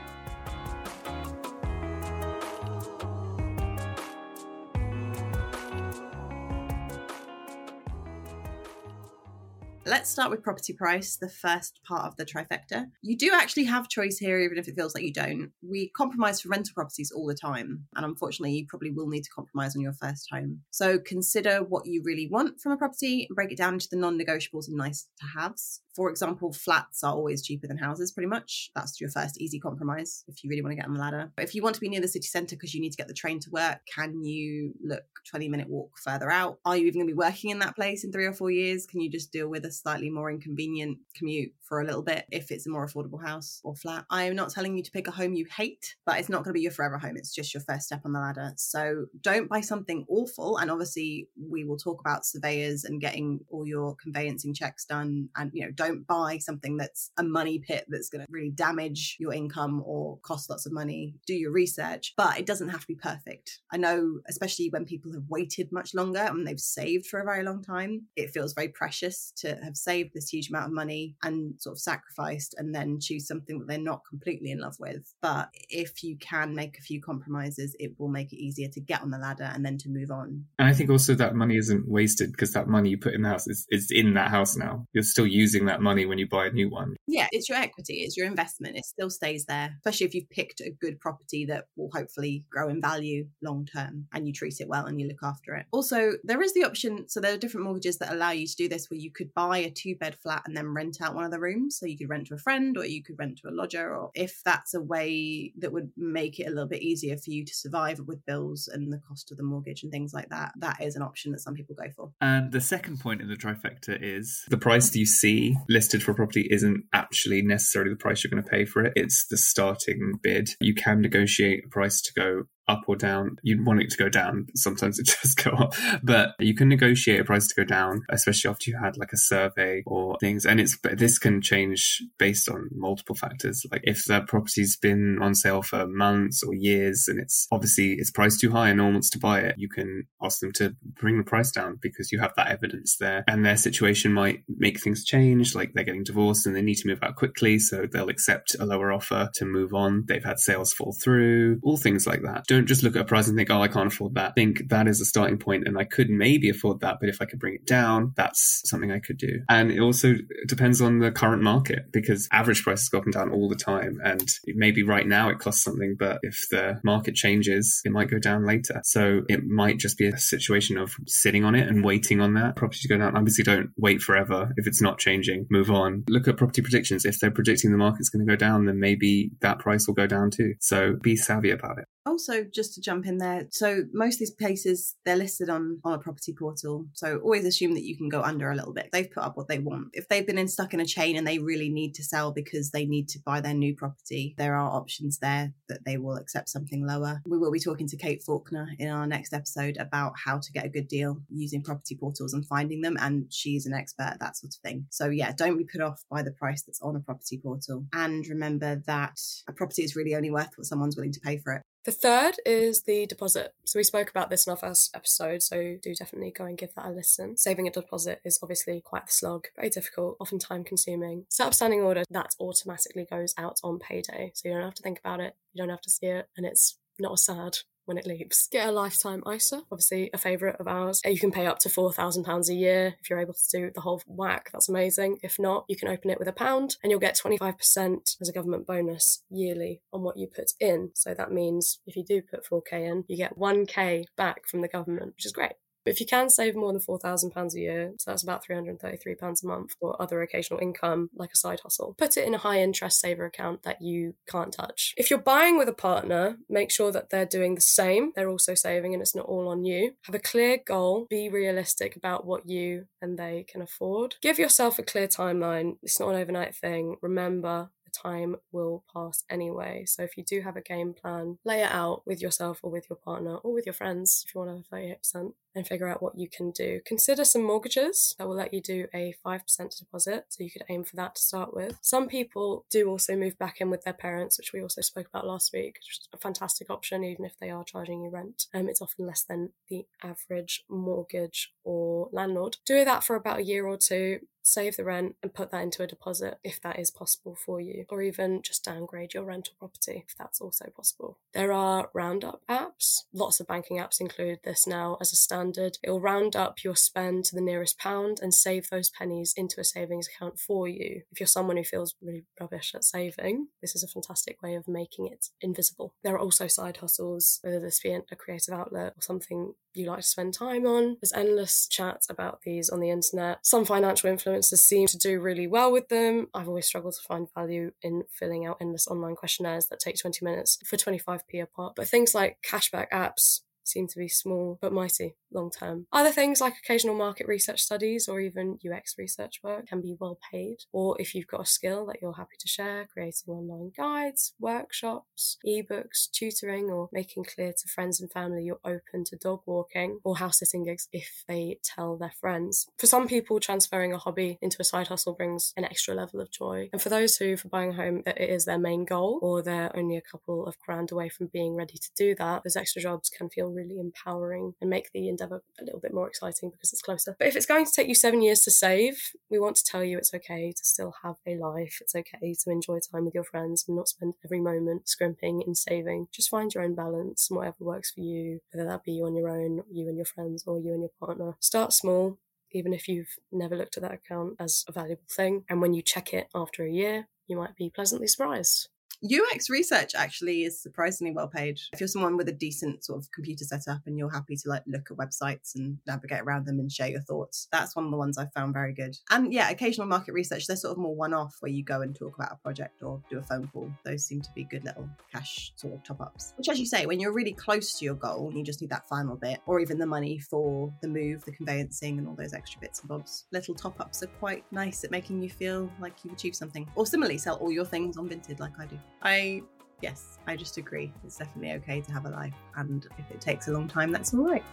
Let's 9.88 10.11
start 10.11 10.31
with 10.31 10.42
property 10.42 10.74
price, 10.74 11.16
the 11.16 11.31
first 11.31 11.81
part 11.83 12.05
of 12.05 12.14
the 12.16 12.27
trifecta. 12.27 12.90
You 13.01 13.16
do 13.16 13.31
actually 13.33 13.64
have 13.64 13.88
choice 13.88 14.18
here, 14.18 14.38
even 14.38 14.59
if 14.59 14.68
it 14.68 14.74
feels 14.74 14.94
like 14.94 15.03
you 15.03 15.14
don't. 15.14 15.51
We 15.66 15.88
compromise 15.96 16.42
for 16.42 16.51
rental 16.51 16.74
properties 16.74 17.11
all 17.11 17.27
the 17.27 17.35
time. 17.35 17.87
And 17.96 18.05
unfortunately, 18.05 18.53
you 18.55 18.66
probably 18.68 18.90
will 18.90 19.09
need 19.09 19.22
to 19.22 19.31
compromise 19.35 19.74
on 19.74 19.81
your 19.81 19.94
first 19.94 20.29
home. 20.31 20.61
So 20.72 20.98
consider 20.98 21.62
what 21.62 21.87
you 21.87 22.03
really 22.05 22.29
want 22.31 22.61
from 22.61 22.72
a 22.72 22.77
property 22.77 23.24
and 23.27 23.35
break 23.35 23.51
it 23.51 23.57
down 23.57 23.72
into 23.72 23.88
the 23.90 23.96
non 23.96 24.18
negotiables 24.18 24.68
and 24.68 24.77
nice 24.77 25.07
to 25.20 25.27
haves. 25.40 25.81
For 25.98 26.11
example, 26.11 26.53
flats 26.53 27.03
are 27.03 27.12
always 27.12 27.42
cheaper 27.42 27.66
than 27.66 27.79
houses, 27.79 28.12
pretty 28.12 28.29
much. 28.29 28.70
That's 28.77 29.01
your 29.01 29.11
first 29.11 29.40
easy 29.40 29.59
compromise 29.59 30.22
if 30.29 30.44
you 30.44 30.51
really 30.51 30.62
want 30.62 30.70
to 30.72 30.77
get 30.77 30.87
on 30.87 30.94
the 30.94 31.01
ladder. 31.01 31.33
But 31.35 31.44
if 31.44 31.57
you 31.57 31.62
want 31.62 31.74
to 31.74 31.81
be 31.81 31.88
near 31.88 32.01
the 32.01 32.07
city 32.07 32.29
centre 32.29 32.55
because 32.55 32.72
you 32.72 32.81
need 32.81 32.92
to 32.92 32.96
get 32.96 33.09
the 33.09 33.14
train 33.14 33.40
to 33.40 33.51
work, 33.51 33.81
can 33.92 34.22
you 34.22 34.74
look 34.81 35.03
20 35.29 35.48
minute 35.48 35.68
walk 35.68 35.98
further 35.98 36.31
out? 36.31 36.59
Are 36.64 36.77
you 36.77 36.87
even 36.87 37.01
going 37.01 37.09
to 37.09 37.14
be 37.14 37.18
working 37.18 37.51
in 37.51 37.59
that 37.61 37.74
place 37.74 38.05
in 38.05 38.12
three 38.12 38.27
or 38.27 38.33
four 38.33 38.53
years? 38.53 38.87
Can 38.87 39.01
you 39.01 39.11
just 39.11 39.33
deal 39.33 39.48
with 39.48 39.64
a 39.64 39.72
slightly 39.82 40.10
more 40.10 40.30
inconvenient 40.30 40.98
commute 41.14 41.52
for 41.62 41.80
a 41.80 41.84
little 41.84 42.02
bit 42.02 42.24
if 42.30 42.50
it's 42.50 42.66
a 42.66 42.70
more 42.70 42.86
affordable 42.86 43.22
house 43.22 43.60
or 43.62 43.74
flat. 43.74 44.04
I 44.10 44.24
am 44.24 44.34
not 44.34 44.50
telling 44.50 44.76
you 44.76 44.82
to 44.82 44.90
pick 44.90 45.06
a 45.06 45.10
home 45.12 45.34
you 45.34 45.46
hate, 45.54 45.96
but 46.06 46.18
it's 46.18 46.28
not 46.28 46.38
going 46.38 46.50
to 46.50 46.58
be 46.58 46.62
your 46.62 46.72
forever 46.72 46.98
home. 46.98 47.16
It's 47.16 47.34
just 47.34 47.52
your 47.52 47.62
first 47.62 47.86
step 47.86 48.02
on 48.04 48.12
the 48.12 48.20
ladder. 48.20 48.52
So 48.56 49.06
don't 49.20 49.48
buy 49.48 49.60
something 49.60 50.06
awful. 50.08 50.56
And 50.56 50.70
obviously, 50.70 51.28
we 51.38 51.64
will 51.64 51.76
talk 51.76 52.00
about 52.00 52.24
surveyors 52.24 52.84
and 52.84 53.00
getting 53.00 53.40
all 53.50 53.66
your 53.66 53.94
conveyancing 53.96 54.54
checks 54.54 54.84
done. 54.84 55.28
And, 55.36 55.50
you 55.52 55.64
know, 55.64 55.72
don't 55.72 56.06
buy 56.06 56.38
something 56.38 56.76
that's 56.76 57.10
a 57.18 57.22
money 57.22 57.58
pit 57.58 57.84
that's 57.88 58.08
going 58.08 58.24
to 58.24 58.26
really 58.30 58.50
damage 58.50 59.16
your 59.18 59.34
income 59.34 59.82
or 59.84 60.18
cost 60.22 60.48
lots 60.48 60.66
of 60.66 60.72
money. 60.72 61.14
Do 61.26 61.34
your 61.34 61.52
research, 61.52 62.14
but 62.16 62.38
it 62.38 62.46
doesn't 62.46 62.68
have 62.68 62.80
to 62.80 62.86
be 62.86 62.94
perfect. 62.94 63.60
I 63.70 63.76
know, 63.76 64.20
especially 64.28 64.70
when 64.70 64.84
people 64.84 65.12
have 65.12 65.24
waited 65.28 65.70
much 65.70 65.94
longer 65.94 66.20
and 66.20 66.46
they've 66.46 66.58
saved 66.58 67.06
for 67.06 67.20
a 67.20 67.24
very 67.24 67.44
long 67.44 67.62
time, 67.62 68.06
it 68.16 68.30
feels 68.30 68.54
very 68.54 68.68
precious 68.68 69.32
to 69.36 69.58
have 69.68 69.76
saved 69.76 70.11
this 70.14 70.28
huge 70.28 70.48
amount 70.48 70.66
of 70.66 70.72
money 70.72 71.16
and 71.22 71.54
sort 71.61 71.74
of 71.74 71.81
sacrificed 71.81 72.54
and 72.59 72.74
then 72.74 72.98
choose 73.00 73.26
something 73.26 73.59
that 73.59 73.68
they're 73.68 73.78
not 73.78 74.02
completely 74.09 74.50
in 74.50 74.61
love 74.61 74.76
with. 74.78 75.14
But 75.22 75.48
if 75.68 76.02
you 76.02 76.16
can 76.18 76.54
make 76.54 76.78
a 76.78 76.83
few 76.83 77.00
compromises, 77.00 77.76
it 77.78 77.92
will 77.98 78.09
make 78.09 78.33
it 78.33 78.42
easier 78.42 78.68
to 78.72 78.81
get 78.81 79.02
on 79.02 79.11
the 79.11 79.18
ladder 79.18 79.50
and 79.52 79.64
then 79.64 79.78
to 79.78 79.88
move 79.88 80.11
on. 80.11 80.44
And 80.59 80.68
I 80.68 80.72
think 80.72 80.90
also 80.90 81.14
that 81.14 81.35
money 81.35 81.57
isn't 81.57 81.88
wasted 81.88 82.33
because 82.33 82.52
that 82.52 82.68
money 82.68 82.90
you 82.90 82.98
put 82.98 83.14
in 83.14 83.22
the 83.22 83.28
house 83.28 83.46
is, 83.46 83.66
is 83.70 83.88
in 83.90 84.14
that 84.14 84.31
house 84.31 84.57
now. 84.57 84.87
You're 84.92 85.04
still 85.04 85.26
using 85.26 85.66
that 85.66 85.81
money 85.81 86.07
when 86.07 86.18
you 86.18 86.28
buy 86.28 86.46
a 86.46 86.50
new 86.50 86.70
one. 86.70 86.96
Yeah, 87.07 87.28
it's 87.33 87.48
your 87.48 87.59
equity, 87.59 87.98
it's 87.98 88.16
your 88.16 88.26
investment. 88.26 88.76
It 88.76 88.85
still 88.85 89.11
stays 89.11 89.44
there, 89.46 89.74
especially 89.78 90.07
if 90.07 90.14
you've 90.14 90.31
picked 90.31 90.61
a 90.61 90.70
good 90.70 91.00
property 91.00 91.44
that 91.46 91.66
will 91.76 91.90
hopefully 91.92 92.44
grow 92.50 92.68
in 92.68 92.81
value 92.81 93.26
long 93.42 93.66
term 93.66 94.07
and 94.12 94.26
you 94.26 94.33
treat 94.33 94.61
it 94.61 94.68
well 94.68 94.87
and 94.87 95.00
you 95.00 95.09
look 95.09 95.22
after 95.22 95.54
it. 95.54 95.66
Also, 95.72 96.12
there 96.24 96.42
is 96.42 96.54
the 96.54 96.64
option 96.64 97.09
so 97.09 97.20
there 97.20 97.35
are 97.35 97.38
different 97.38 97.64
mortgages 97.64 97.98
that 97.98 98.12
allow 98.12 98.31
you 98.31 98.46
to 98.46 98.57
do 98.57 98.68
this 98.68 98.90
where 98.90 98.98
you 98.98 99.11
could 99.12 99.33
buy 99.35 99.58
a 99.64 99.71
two 99.71 99.94
bed 99.97 100.16
flat 100.23 100.42
and 100.47 100.57
then 100.57 100.75
rent 100.75 100.99
out 101.01 101.14
one 101.14 101.25
of 101.25 101.31
the 101.31 101.40
rooms. 101.40 101.79
So 101.79 101.87
you 101.87 101.99
could 101.99 102.09
rent 102.09 102.29
to 102.29 102.35
a 102.35 102.38
friend 102.38 102.77
or 102.77 102.85
you 102.85 103.03
could 103.03 103.18
rent 103.18 103.38
to 103.38 103.49
a 103.49 103.55
lodger, 103.55 103.94
or 103.94 104.11
if 104.14 104.40
that's 104.44 104.75
a 104.75 104.81
way 104.81 105.53
that 105.59 105.73
would 105.73 105.90
make 105.97 106.38
it 106.38 106.47
a 106.47 106.51
little 106.51 106.68
bit 106.68 106.83
easier 106.83 107.16
for 107.16 107.31
you 107.31 107.44
to 107.44 107.55
survive 107.55 108.01
with 108.01 108.25
bills 108.27 108.68
and 108.68 108.92
the 108.92 109.01
cost 109.07 109.31
of 109.31 109.37
the 109.37 109.42
mortgage 109.42 109.83
and 109.83 109.92
things 109.92 110.12
like 110.12 110.29
that, 110.31 110.53
that 110.59 110.83
is 110.83 110.97
an 110.97 111.03
option 111.03 111.33
that 111.33 111.40
some 111.40 111.55
people 111.55 111.75
go 111.75 111.90
for. 111.94 112.11
And 112.21 112.53
the 112.53 112.61
second 112.61 113.01
point 113.01 113.21
in 113.21 113.29
the 113.29 113.37
trifecta 113.37 113.99
is 114.01 114.44
the 114.49 114.59
price 114.59 114.94
you 114.94 115.07
see 115.07 115.57
listed 115.68 116.03
for 116.03 116.12
a 116.12 116.14
property 116.14 116.49
isn't 116.51 116.85
actually 116.92 117.42
necessarily 117.42 117.90
the 117.90 117.97
price 117.97 118.25
you're 118.25 118.31
going 118.31 118.42
to 118.42 118.51
pay 118.51 118.64
for 118.64 118.83
it. 118.85 118.92
It's 118.97 119.27
the 119.29 119.37
starting 119.37 120.14
bid. 120.23 120.51
You 120.61 120.75
can 120.75 121.01
negotiate 121.01 121.64
a 121.66 121.68
price 121.68 122.01
to 122.03 122.12
go 122.14 122.44
up 122.68 122.83
or 122.87 122.96
down. 122.96 123.37
You'd 123.42 123.64
want 123.66 123.83
it 123.83 123.90
to 123.90 123.96
go 123.96 124.09
down. 124.09 124.46
Sometimes 124.54 124.98
it 124.98 125.07
just 125.22 125.42
go 125.42 125.50
up, 125.52 125.74
but 126.02 126.35
you 126.38 126.54
can 126.54 126.68
negotiate 126.68 127.20
a 127.20 127.24
price 127.24 127.46
to 127.48 127.54
go 127.54 127.64
down, 127.64 128.02
especially 128.11 128.50
after 128.50 128.70
you 128.70 128.78
had 128.78 128.96
like 128.96 129.12
a 129.12 129.16
survey 129.16 129.83
or 129.87 130.16
things. 130.20 130.44
And 130.44 130.61
it's 130.61 130.76
this 130.83 131.18
can 131.18 131.40
change 131.40 132.02
based 132.18 132.48
on 132.48 132.68
multiple 132.72 133.14
factors. 133.14 133.64
Like 133.70 133.83
if 133.85 134.04
the 134.04 134.20
property's 134.22 134.76
been 134.76 135.18
on 135.20 135.35
sale 135.35 135.62
for 135.62 135.87
months 135.87 136.42
or 136.42 136.54
years, 136.54 137.07
and 137.09 137.18
it's 137.18 137.46
obviously 137.50 137.92
it's 137.92 138.11
priced 138.11 138.40
too 138.40 138.50
high 138.50 138.68
and 138.68 138.78
no 138.78 138.85
one 138.85 138.94
wants 138.94 139.11
to 139.11 139.18
buy 139.18 139.40
it, 139.40 139.54
you 139.59 139.68
can 139.68 140.04
ask 140.22 140.40
them 140.40 140.52
to 140.52 140.74
bring 141.00 141.18
the 141.18 141.24
price 141.24 141.50
down 141.50 141.78
because 141.81 142.12
you 142.12 142.20
have 142.20 142.33
that 142.37 142.48
evidence 142.48 142.96
there. 142.98 143.24
And 143.26 143.44
their 143.44 143.57
situation 143.57 144.12
might 144.12 144.44
make 144.48 144.81
things 144.81 145.04
change, 145.04 145.54
like 145.54 145.72
they're 145.74 145.85
getting 145.85 146.04
divorced 146.04 146.46
and 146.46 146.54
they 146.54 146.62
need 146.62 146.76
to 146.76 146.88
move 146.88 147.02
out 147.02 147.16
quickly, 147.16 147.59
so 147.59 147.87
they'll 147.90 148.09
accept 148.09 148.57
a 148.59 148.66
lower 148.66 148.92
offer 148.92 149.31
to 149.35 149.44
move 149.44 149.72
on. 149.72 150.04
They've 150.07 150.24
had 150.24 150.38
sales 150.38 150.72
fall 150.72 150.94
through, 151.02 151.61
all 151.62 151.76
things 151.76 152.07
like 152.07 152.22
that. 152.22 152.44
Don't 152.46 152.58
don't 152.59 152.66
just 152.66 152.83
look 152.83 152.97
at 152.97 153.03
a 153.03 153.05
price 153.05 153.29
and 153.29 153.37
think, 153.37 153.51
oh, 153.51 153.62
I 153.62 153.68
can't 153.68 153.87
afford 153.87 154.14
that. 154.14 154.35
Think 154.35 154.68
that 154.68 154.88
is 154.88 155.01
a 155.01 155.05
starting 155.05 155.38
point 155.38 155.68
and 155.68 155.79
I 155.79 155.85
could 155.85 156.11
maybe 156.11 156.51
afford 156.51 156.81
that, 156.81 156.97
but 157.01 157.09
if 157.09 157.23
I 157.23 157.25
could 157.25 157.38
bring 157.38 157.55
it 157.55 157.66
down, 157.66 158.12
that's 158.16 158.62
something 158.64 158.90
I 158.90 158.99
could 158.99 159.16
do. 159.16 159.42
And 159.49 159.71
it 159.71 159.79
also 159.79 160.14
depends 160.49 160.81
on 160.81 160.99
the 160.99 161.12
current 161.12 161.42
market 161.42 161.92
because 161.92 162.29
average 162.33 162.64
prices 162.64 162.88
go 162.88 162.99
up 162.99 163.05
and 163.05 163.12
down 163.12 163.31
all 163.31 163.49
the 163.49 163.57
time. 163.57 164.01
And 164.03 164.29
maybe 164.47 164.83
right 164.83 165.07
now 165.07 165.29
it 165.29 165.38
costs 165.38 165.62
something, 165.62 165.94
but 165.99 166.18
if 166.23 166.47
the 166.51 166.81
market 166.83 167.14
changes, 167.14 167.81
it 167.85 167.92
might 167.92 168.11
go 168.11 168.18
down 168.18 168.44
later. 168.44 168.81
So 168.85 169.23
it 169.29 169.44
might 169.44 169.79
just 169.79 169.97
be 169.97 170.09
a 170.09 170.18
situation 170.18 170.79
of 170.79 170.97
sitting 171.07 171.44
on 171.44 171.55
it 171.55 171.68
and 171.68 171.85
waiting 171.85 172.21
on 172.21 172.35
that 172.35 172.57
property 172.57 172.81
to 172.83 172.88
go 172.88 172.99
down. 172.99 173.16
Obviously, 173.16 173.44
don't 173.44 173.71
wait 173.77 174.03
forever. 174.03 174.53
If 174.57 174.66
it's 174.66 174.83
not 174.83 174.99
changing, 174.99 175.47
move 175.49 175.71
on. 175.71 176.05
Look 176.09 176.27
at 176.27 176.37
property 176.37 176.62
predictions. 176.62 177.05
If 177.05 177.21
they're 177.21 177.31
predicting 177.31 177.71
the 177.71 177.79
market's 177.79 178.09
going 178.09 178.27
to 178.27 178.31
go 178.31 178.37
down, 178.37 178.66
then 178.66 178.81
maybe 178.81 179.31
that 179.42 179.61
price 179.61 179.87
will 179.87 179.94
go 179.94 180.09
down 180.09 180.31
too. 180.31 180.55
So 180.61 180.97
be 181.01 181.14
savvy 181.14 181.51
about 181.51 181.79
it 181.79 181.85
also 182.09 182.44
just 182.52 182.74
to 182.74 182.80
jump 182.80 183.06
in 183.06 183.18
there 183.18 183.46
so 183.50 183.84
most 183.92 184.14
of 184.14 184.20
these 184.20 184.30
places 184.30 184.96
they're 185.04 185.16
listed 185.16 185.48
on 185.48 185.80
on 185.84 185.94
a 185.94 185.98
property 185.98 186.34
portal 186.38 186.87
so 186.92 187.18
always 187.18 187.44
assume 187.44 187.74
that 187.74 187.84
you 187.84 187.96
can 187.96 188.08
go 188.08 188.22
under 188.22 188.50
a 188.50 188.54
little 188.54 188.72
bit. 188.72 188.88
They've 188.92 189.11
put 189.11 189.22
up 189.22 189.37
what 189.37 189.48
they 189.48 189.58
want. 189.58 189.88
If 189.92 190.08
they've 190.08 190.26
been 190.26 190.38
in, 190.38 190.48
stuck 190.48 190.74
in 190.74 190.80
a 190.80 190.87
chain 190.87 191.16
and 191.16 191.26
they 191.26 191.38
really 191.38 191.68
need 191.68 191.94
to 191.94 192.04
sell 192.04 192.32
because 192.32 192.70
they 192.70 192.84
need 192.84 193.08
to 193.11 193.20
buy 193.24 193.40
their 193.40 193.54
new 193.54 193.74
property 193.74 194.34
there 194.38 194.54
are 194.54 194.70
options 194.70 195.18
there 195.18 195.52
that 195.68 195.84
they 195.84 195.96
will 195.96 196.16
accept 196.16 196.48
something 196.48 196.87
lower. 196.87 197.20
We 197.26 197.38
will 197.38 197.52
be 197.52 197.61
talking 197.61 197.87
to 197.88 197.96
kate 197.96 198.22
faulkner 198.22 198.68
in 198.78 198.88
our 198.88 199.06
next 199.06 199.32
episode 199.32 199.76
about 199.78 200.12
how 200.24 200.38
to 200.38 200.52
get 200.52 200.64
a 200.64 200.68
good 200.68 200.88
deal 200.88 201.18
using 201.28 201.62
property 201.62 201.96
portals 201.96 202.32
and 202.32 202.46
finding 202.46 202.80
them 202.80 202.96
and 203.00 203.26
she's 203.30 203.66
an 203.66 203.74
expert 203.74 204.04
at 204.04 204.20
that 204.20 204.37
sort 204.37 204.54
of 204.54 204.61
thing. 204.61 204.87
So 204.90 205.11
yeah 205.11 205.32
don't 205.37 205.58
be 205.58 205.64
put 205.64 205.80
off 205.80 206.02
by 206.11 206.22
the 206.22 206.32
price 206.32 206.62
that's 206.62 206.80
on 206.82 206.96
a 206.96 207.00
property 207.00 207.38
portal. 207.42 207.84
And 207.92 208.26
remember 208.26 208.82
that 208.87 209.18
a 209.48 209.52
property 209.52 209.82
is 209.82 209.96
really 209.96 210.14
only 210.14 210.30
worth 210.30 210.52
what 210.56 210.66
someone's 210.66 210.96
willing 210.96 211.12
to 211.12 211.20
pay 211.20 211.38
for 211.38 211.54
it 211.54 211.62
the 211.84 211.92
third 211.92 212.36
is 212.44 212.82
the 212.82 213.06
deposit. 213.06 213.54
So 213.64 213.78
we 213.78 213.84
spoke 213.84 214.10
about 214.10 214.30
this 214.30 214.46
in 214.46 214.50
our 214.50 214.56
first 214.56 214.94
episode, 214.94 215.42
so 215.42 215.76
do 215.80 215.94
definitely 215.94 216.30
go 216.30 216.44
and 216.44 216.58
give 216.58 216.74
that 216.74 216.86
a 216.86 216.90
listen. 216.90 217.36
Saving 217.36 217.66
a 217.66 217.70
deposit 217.70 218.20
is 218.24 218.38
obviously 218.42 218.80
quite 218.80 219.06
the 219.06 219.12
slog, 219.12 219.46
very 219.56 219.70
difficult, 219.70 220.16
often 220.20 220.38
time 220.38 220.64
consuming. 220.64 221.24
Set 221.28 221.46
up 221.46 221.54
standing 221.54 221.80
order, 221.80 222.04
that 222.10 222.34
automatically 222.40 223.06
goes 223.08 223.34
out 223.38 223.60
on 223.62 223.78
payday. 223.78 224.32
So 224.34 224.48
you 224.48 224.54
don't 224.54 224.64
have 224.64 224.74
to 224.74 224.82
think 224.82 224.98
about 224.98 225.20
it, 225.20 225.34
you 225.52 225.62
don't 225.62 225.70
have 225.70 225.82
to 225.82 225.90
see 225.90 226.06
it, 226.06 226.28
and 226.36 226.44
it's 226.44 226.78
not 226.98 227.12
as 227.12 227.24
sad 227.24 227.58
when 227.88 227.98
it 227.98 228.07
leaves. 228.07 228.48
Get 228.53 228.68
a 228.68 228.72
lifetime 228.72 229.22
ISA, 229.31 229.62
obviously 229.72 230.11
a 230.12 230.18
favourite 230.18 230.57
of 230.61 230.68
ours. 230.68 231.01
You 231.05 231.18
can 231.18 231.33
pay 231.33 231.46
up 231.46 231.59
to 231.61 231.68
£4,000 231.68 232.48
a 232.48 232.55
year 232.55 232.94
if 233.01 233.09
you're 233.09 233.18
able 233.18 233.35
to 233.35 233.59
do 233.59 233.70
the 233.74 233.81
whole 233.81 234.03
whack. 234.07 234.51
That's 234.53 234.68
amazing. 234.68 235.18
If 235.22 235.38
not, 235.38 235.64
you 235.68 235.77
can 235.77 235.88
open 235.88 236.11
it 236.11 236.18
with 236.18 236.29
a 236.29 236.33
pound 236.33 236.77
and 236.83 236.90
you'll 236.90 237.01
get 237.01 237.18
25% 237.18 238.16
as 238.20 238.29
a 238.29 238.33
government 238.33 238.66
bonus 238.66 239.22
yearly 239.31 239.81
on 239.92 240.03
what 240.03 240.16
you 240.16 240.27
put 240.27 240.53
in. 240.61 240.90
So 240.94 241.14
that 241.14 241.33
means 241.33 241.81
if 241.87 241.96
you 241.96 242.05
do 242.05 242.22
put 242.22 242.46
4K 242.46 242.72
in, 242.72 243.05
you 243.09 243.16
get 243.16 243.38
1K 243.38 244.05
back 244.16 244.46
from 244.46 244.61
the 244.61 244.68
government, 244.68 245.14
which 245.16 245.27
is 245.27 245.33
great. 245.33 245.53
But 245.88 245.92
if 245.92 246.01
you 246.01 246.07
can 246.07 246.29
save 246.29 246.55
more 246.55 246.70
than 246.70 246.83
£4,000 246.83 247.55
a 247.55 247.59
year, 247.59 247.92
so 247.98 248.11
that's 248.11 248.22
about 248.22 248.44
£333 248.46 249.42
a 249.42 249.46
month 249.46 249.74
or 249.81 250.01
other 250.03 250.20
occasional 250.20 250.61
income 250.61 251.09
like 251.16 251.31
a 251.33 251.37
side 251.38 251.61
hustle, 251.62 251.94
put 251.96 252.18
it 252.18 252.27
in 252.27 252.35
a 252.35 252.38
high 252.38 252.61
interest 252.61 253.01
saver 253.01 253.24
account 253.24 253.62
that 253.62 253.81
you 253.81 254.14
can't 254.29 254.53
touch. 254.53 254.92
If 254.98 255.09
you're 255.09 255.18
buying 255.18 255.57
with 255.57 255.66
a 255.66 255.72
partner, 255.72 256.37
make 256.46 256.70
sure 256.70 256.92
that 256.92 257.09
they're 257.09 257.24
doing 257.24 257.55
the 257.55 257.62
same. 257.62 258.12
They're 258.14 258.29
also 258.29 258.55
saving 258.55 258.92
and 258.92 259.01
it's 259.01 259.16
not 259.16 259.24
all 259.24 259.48
on 259.48 259.64
you. 259.64 259.92
Have 260.03 260.14
a 260.14 260.18
clear 260.18 260.59
goal, 260.62 261.07
be 261.09 261.31
realistic 261.31 261.96
about 261.96 262.27
what 262.27 262.46
you 262.46 262.85
and 263.01 263.18
they 263.18 263.46
can 263.48 263.62
afford. 263.62 264.16
Give 264.20 264.38
yourself 264.38 264.79
a 264.79 264.83
clear 264.83 265.09
timeline. 265.09 265.79
It's 265.83 265.98
not 265.98 266.11
an 266.11 266.20
overnight 266.20 266.55
thing. 266.55 266.96
Remember, 267.01 267.70
time 268.03 268.37
will 268.53 268.85
pass 268.92 269.24
anyway. 269.31 269.85
So 269.87 270.03
if 270.03 270.16
you 270.16 270.24
do 270.24 270.40
have 270.42 270.57
a 270.57 270.61
game 270.61 270.94
plan, 270.94 271.38
lay 271.44 271.62
it 271.62 271.70
out 271.70 272.03
with 272.07 272.20
yourself 272.20 272.61
or 272.62 272.70
with 272.70 272.87
your 272.88 272.96
partner 272.96 273.37
or 273.37 273.53
with 273.53 273.66
your 273.66 273.72
friends 273.72 274.24
if 274.27 274.35
you 274.35 274.40
want 274.40 274.64
to 274.70 274.77
have 274.77 274.96
38% 275.14 275.33
and 275.54 275.66
figure 275.66 275.88
out 275.88 276.02
what 276.02 276.18
you 276.18 276.28
can 276.28 276.50
do. 276.50 276.80
Consider 276.84 277.24
some 277.24 277.42
mortgages 277.42 278.14
that 278.18 278.28
will 278.28 278.37
let 278.37 278.54
you 278.54 278.61
do 278.61 278.87
a 278.94 279.14
5% 279.24 279.78
deposit, 279.78 280.26
so 280.28 280.44
you 280.44 280.50
could 280.50 280.64
aim 280.68 280.84
for 280.84 280.96
that 280.96 281.14
to 281.16 281.22
start 281.22 281.54
with. 281.54 281.78
Some 281.82 282.08
people 282.08 282.64
do 282.70 282.88
also 282.88 283.16
move 283.16 283.38
back 283.38 283.61
in 283.61 283.70
with 283.70 283.82
their 283.82 283.92
parents, 283.92 284.38
which 284.38 284.52
we 284.52 284.62
also 284.62 284.80
spoke 284.80 285.08
about 285.08 285.26
last 285.26 285.52
week, 285.52 285.76
which 285.76 285.98
is 286.00 286.08
a 286.12 286.18
fantastic 286.18 286.70
option, 286.70 287.04
even 287.04 287.24
if 287.24 287.38
they 287.38 287.50
are 287.50 287.64
charging 287.64 288.02
you 288.02 288.11
rent. 288.11 288.46
Um, 288.54 288.68
it's 288.68 288.82
often 288.82 289.06
less 289.06 289.22
than 289.22 289.50
the 289.68 289.87
average 290.02 290.64
mortgage 290.68 291.52
or 291.64 292.08
landlord. 292.12 292.58
Do 292.64 292.84
that 292.84 293.04
for 293.04 293.16
about 293.16 293.38
a 293.38 293.44
year 293.44 293.66
or 293.66 293.76
two 293.76 294.20
save 294.48 294.76
the 294.76 294.84
rent 294.84 295.14
and 295.22 295.34
put 295.34 295.50
that 295.50 295.62
into 295.62 295.82
a 295.82 295.87
deposit 295.87 296.38
if 296.42 296.61
that 296.62 296.78
is 296.78 296.90
possible 296.90 297.37
for 297.37 297.61
you, 297.61 297.84
or 297.90 298.02
even 298.02 298.42
just 298.42 298.64
downgrade 298.64 299.14
your 299.14 299.24
rental 299.24 299.54
property 299.58 300.04
if 300.08 300.16
that's 300.16 300.40
also 300.40 300.70
possible. 300.74 301.18
There 301.34 301.52
are 301.52 301.90
roundup 301.92 302.40
apps. 302.48 303.04
Lots 303.12 303.40
of 303.40 303.46
banking 303.46 303.78
apps 303.78 304.00
include 304.00 304.40
this 304.44 304.66
now 304.66 304.96
as 305.00 305.12
a 305.12 305.16
standard. 305.16 305.47
It 305.56 305.90
will 305.90 306.00
round 306.00 306.37
up 306.37 306.62
your 306.62 306.76
spend 306.76 307.24
to 307.26 307.34
the 307.34 307.40
nearest 307.40 307.78
pound 307.78 308.18
and 308.20 308.34
save 308.34 308.68
those 308.68 308.90
pennies 308.90 309.32
into 309.37 309.61
a 309.61 309.64
savings 309.64 310.08
account 310.08 310.38
for 310.38 310.68
you. 310.68 311.02
If 311.11 311.20
you're 311.20 311.26
someone 311.26 311.56
who 311.56 311.64
feels 311.64 311.94
really 312.02 312.24
rubbish 312.40 312.72
at 312.74 312.84
saving, 312.84 313.48
this 313.62 313.74
is 313.74 313.82
a 313.82 313.88
fantastic 313.88 314.42
way 314.42 314.54
of 314.54 314.68
making 314.68 315.06
it 315.06 315.28
invisible. 315.40 315.94
There 316.02 316.14
are 316.14 316.18
also 316.18 316.46
side 316.48 316.78
hustles, 316.78 317.38
whether 317.42 317.61
this 317.61 317.80
be 317.80 317.92
a 317.92 318.16
creative 318.16 318.54
outlet 318.54 318.94
or 318.96 319.00
something 319.00 319.54
you 319.74 319.87
like 319.88 320.00
to 320.00 320.06
spend 320.06 320.34
time 320.34 320.66
on. 320.66 320.96
There's 321.00 321.12
endless 321.12 321.66
chats 321.68 322.11
about 322.11 322.42
these 322.42 322.68
on 322.68 322.80
the 322.80 322.90
internet. 322.90 323.38
Some 323.42 323.64
financial 323.64 324.11
influencers 324.11 324.58
seem 324.58 324.87
to 324.88 324.98
do 324.98 325.20
really 325.20 325.46
well 325.46 325.72
with 325.72 325.88
them. 325.88 326.28
I've 326.34 326.48
always 326.48 326.66
struggled 326.66 326.94
to 326.94 327.02
find 327.06 327.28
value 327.34 327.72
in 327.82 328.04
filling 328.11 328.46
out 328.46 328.58
endless 328.61 328.88
online 328.88 329.14
questionnaires 329.14 329.66
that 329.66 329.78
take 329.78 329.98
20 329.98 330.24
minutes 330.24 330.58
for 330.66 330.76
25p 330.76 331.42
a 331.42 331.46
pop. 331.46 331.76
But 331.76 331.88
things 331.88 332.14
like 332.14 332.38
cashback 332.44 332.90
apps 332.90 333.40
seem 333.68 333.87
to 333.88 333.98
be 333.98 334.09
small 334.09 334.59
but 334.61 334.72
mighty 334.72 335.16
long 335.31 335.50
term. 335.50 335.87
Other 335.92 336.12
things 336.12 336.40
like 336.40 336.54
occasional 336.62 336.94
market 336.94 337.26
research 337.26 337.62
studies 337.62 338.09
or 338.09 338.20
even 338.20 338.59
UX 338.66 338.94
research 338.98 339.40
work 339.42 339.68
can 339.68 339.81
be 339.81 339.96
well 339.98 340.18
paid. 340.31 340.59
Or 340.72 341.00
if 341.00 341.14
you've 341.14 341.26
got 341.26 341.42
a 341.42 341.46
skill 341.46 341.87
that 341.87 341.98
you're 342.00 342.14
happy 342.14 342.37
to 342.38 342.48
share, 342.48 342.88
creating 342.92 343.28
online 343.28 343.72
guides, 343.76 344.35
workshops, 344.40 345.38
ebooks, 345.46 346.11
tutoring, 346.11 346.70
or 346.70 346.88
making 346.92 347.24
clear 347.24 347.52
to 347.52 347.68
friends 347.68 348.00
and 348.00 348.11
family 348.11 348.44
you're 348.44 348.61
open 348.64 349.04
to 349.04 349.16
dog 349.16 349.40
walking 349.46 350.00
or 350.04 350.16
house 350.16 350.38
sitting 350.38 350.64
gigs 350.64 350.88
if 350.92 351.24
they 351.28 351.59
tell 351.62 351.96
their 351.96 352.12
friends. 352.20 352.68
For 352.78 352.87
some 352.87 353.09
people, 353.09 353.40
transferring 353.40 353.92
a 353.92 353.98
hobby 353.98 354.38
into 354.40 354.57
a 354.61 354.64
side 354.64 354.88
hustle 354.88 355.14
brings 355.14 355.52
an 355.57 355.64
extra 355.64 355.94
level 355.94 356.20
of 356.20 356.31
joy. 356.31 356.70
And 356.72 356.81
for 356.81 356.88
those 356.88 357.16
who, 357.16 357.37
for 357.37 357.48
buying 357.48 357.70
a 357.70 357.74
home, 357.74 358.02
it 358.07 358.31
is 358.31 358.44
their 358.44 358.59
main 358.59 358.85
goal 358.85 359.18
or 359.22 359.42
they're 359.42 359.76
only 359.76 359.96
a 359.96 360.02
couple 360.02 360.46
of 360.46 360.59
grand 360.59 360.92
away 360.92 361.09
from 361.09 361.28
being 361.33 361.54
ready 361.54 361.74
to 361.74 361.90
do 361.96 362.14
that, 362.16 362.44
those 362.44 362.57
extra 362.57 362.83
jobs 362.83 363.11
can 363.11 363.28
feel 363.28 363.52
really 363.59 363.79
empowering 363.79 364.55
and 364.61 364.71
make 364.71 364.90
the 364.92 365.09
endeavour 365.09 365.42
a 365.61 365.64
little 365.64 365.81
bit 365.81 365.92
more 365.92 366.09
exciting 366.09 366.51
because 366.51 366.73
it's 366.73 366.83
closer. 366.83 367.16
But 367.18 367.29
if 367.29 367.37
it's 367.37 367.47
going 367.47 367.66
to 367.66 367.73
take 367.73 367.88
you 367.88 367.94
seven 367.94 368.23
years 368.23 368.40
to 368.40 368.51
save, 368.51 369.12
we 369.31 369.38
want 369.38 369.57
to 369.57 369.64
tell 369.64 369.83
you 369.83 369.99
it's 369.99 370.14
okay 370.14 370.53
to 370.53 370.64
still 370.64 370.94
have 371.03 371.16
a 371.27 371.37
life. 371.37 371.79
It's 371.81 371.94
okay 371.94 372.35
to 372.44 372.51
enjoy 372.51 372.79
time 372.79 373.05
with 373.05 373.14
your 373.14 373.25
friends 373.25 373.64
and 373.66 373.77
not 373.77 373.88
spend 373.88 374.14
every 374.25 374.40
moment 374.40 374.88
scrimping 374.88 375.42
and 375.44 375.57
saving. 375.57 376.09
Just 376.12 376.31
find 376.31 376.53
your 376.55 376.64
own 376.64 376.75
balance 376.75 377.29
and 377.29 377.37
whatever 377.37 377.57
works 377.61 377.90
for 377.90 378.01
you, 378.01 378.40
whether 378.53 378.68
that 378.68 378.85
be 378.85 378.92
you 378.92 379.07
on 379.07 379.16
your 379.16 379.29
own, 379.29 379.62
you 379.71 379.88
and 379.88 379.97
your 379.97 380.07
friends, 380.07 380.44
or 380.47 380.59
you 380.59 380.73
and 380.73 380.83
your 380.83 380.90
partner. 381.01 381.37
Start 381.40 381.73
small, 381.73 382.18
even 382.53 382.73
if 382.73 382.88
you've 382.88 383.18
never 383.33 383.57
looked 383.57 383.77
at 383.77 383.83
that 383.83 383.92
account 383.94 384.37
as 384.38 384.64
a 384.68 384.73
valuable 384.73 385.03
thing. 385.11 385.44
And 385.49 385.61
when 385.61 385.75
you 385.75 385.83
check 385.83 386.12
it 386.12 386.29
after 386.35 386.64
a 386.64 386.71
year, 386.71 387.09
you 387.27 387.37
might 387.37 387.57
be 387.57 387.71
pleasantly 387.71 388.07
surprised. 388.07 388.68
UX 389.04 389.48
research 389.48 389.94
actually 389.94 390.44
is 390.44 390.61
surprisingly 390.61 391.12
well 391.12 391.28
paid. 391.28 391.61
If 391.72 391.80
you're 391.80 391.88
someone 391.88 392.16
with 392.16 392.28
a 392.28 392.32
decent 392.32 392.84
sort 392.84 392.98
of 392.98 393.11
computer 393.12 393.44
setup 393.44 393.80
and 393.87 393.96
you're 393.96 394.11
happy 394.11 394.34
to 394.34 394.48
like 394.48 394.64
look 394.66 394.90
at 394.90 394.96
websites 394.96 395.54
and 395.54 395.78
navigate 395.87 396.22
around 396.22 396.46
them 396.46 396.58
and 396.58 396.70
share 396.70 396.88
your 396.88 397.00
thoughts, 397.02 397.46
that's 397.52 397.76
one 397.76 397.84
of 397.84 397.90
the 397.92 397.96
ones 397.96 398.18
I've 398.18 398.32
found 398.32 398.54
very 398.54 398.72
good. 398.72 398.96
And 399.11 399.32
yeah, 399.32 399.50
occasional 399.50 399.87
market 399.87 400.14
research, 400.14 400.46
they're 400.46 400.56
sort 400.56 400.72
of 400.72 400.78
more 400.78 400.96
one 400.96 401.14
off 401.14 401.37
where 401.40 401.52
you 401.52 401.62
go 401.62 401.82
and 401.82 401.94
talk 401.94 402.16
about 402.18 402.32
a 402.32 402.37
project 402.37 402.82
or 402.82 403.00
do 403.08 403.18
a 403.18 403.22
phone 403.22 403.48
call. 403.52 403.70
Those 403.84 404.04
seem 404.04 404.20
to 404.20 404.30
be 404.34 404.44
good 404.44 404.64
little 404.64 404.88
cash 405.12 405.52
sort 405.54 405.74
of 405.74 405.84
top 405.84 406.00
ups. 406.00 406.34
Which, 406.37 406.48
as 406.48 406.58
you 406.58 406.66
say, 406.66 406.87
when 406.87 406.98
you're 406.98 407.12
really 407.12 407.32
close 407.32 407.78
to 407.78 407.84
your 407.84 407.94
goal 407.94 408.28
and 408.28 408.37
you 408.37 408.44
just 408.44 408.61
need 408.61 408.70
that 408.70 408.88
final 408.88 409.14
bit 409.14 409.38
or 409.46 409.61
even 409.61 409.78
the 409.78 409.87
money 409.87 410.18
for 410.18 410.72
the 410.82 410.88
move, 410.88 411.24
the 411.24 411.32
conveyancing, 411.32 411.98
and 411.98 412.08
all 412.08 412.14
those 412.14 412.34
extra 412.34 412.61
bits 412.61 412.80
and 412.80 412.88
bobs, 412.88 413.26
little 413.32 413.54
top 413.54 413.80
ups 413.80 414.02
are 414.02 414.08
quite 414.18 414.44
nice 414.50 414.82
at 414.82 414.90
making 414.90 415.22
you 415.22 415.30
feel 415.30 415.70
like 415.80 415.94
you've 416.02 416.14
achieved 416.14 416.37
something. 416.37 416.68
Or 416.74 416.84
similarly, 416.84 417.18
sell 417.18 417.37
all 417.37 417.52
your 417.52 417.64
things 417.64 417.96
on 417.96 418.08
Vinted 418.08 418.40
like 418.40 418.58
I 418.58 418.66
do. 418.66 418.78
I 419.03 419.42
yes, 419.81 420.18
I 420.27 420.37
just 420.37 420.57
agree. 420.57 420.92
It's 421.05 421.16
definitely 421.16 421.53
okay 421.55 421.81
to 421.81 421.92
have 421.92 422.07
a 422.07 422.11
life, 422.11 422.35
and 422.57 422.87
if 422.98 423.11
it 423.11 423.20
takes 423.20 423.48
a 423.48 423.53
long 423.53 423.68
time, 423.68 423.92
that's 423.92 424.12
all 424.14 424.24
right. 424.24 424.44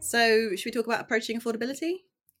So, 0.00 0.56
should 0.56 0.64
we 0.64 0.70
talk 0.70 0.86
about 0.86 1.00
approaching 1.02 1.38
affordability? 1.38 1.96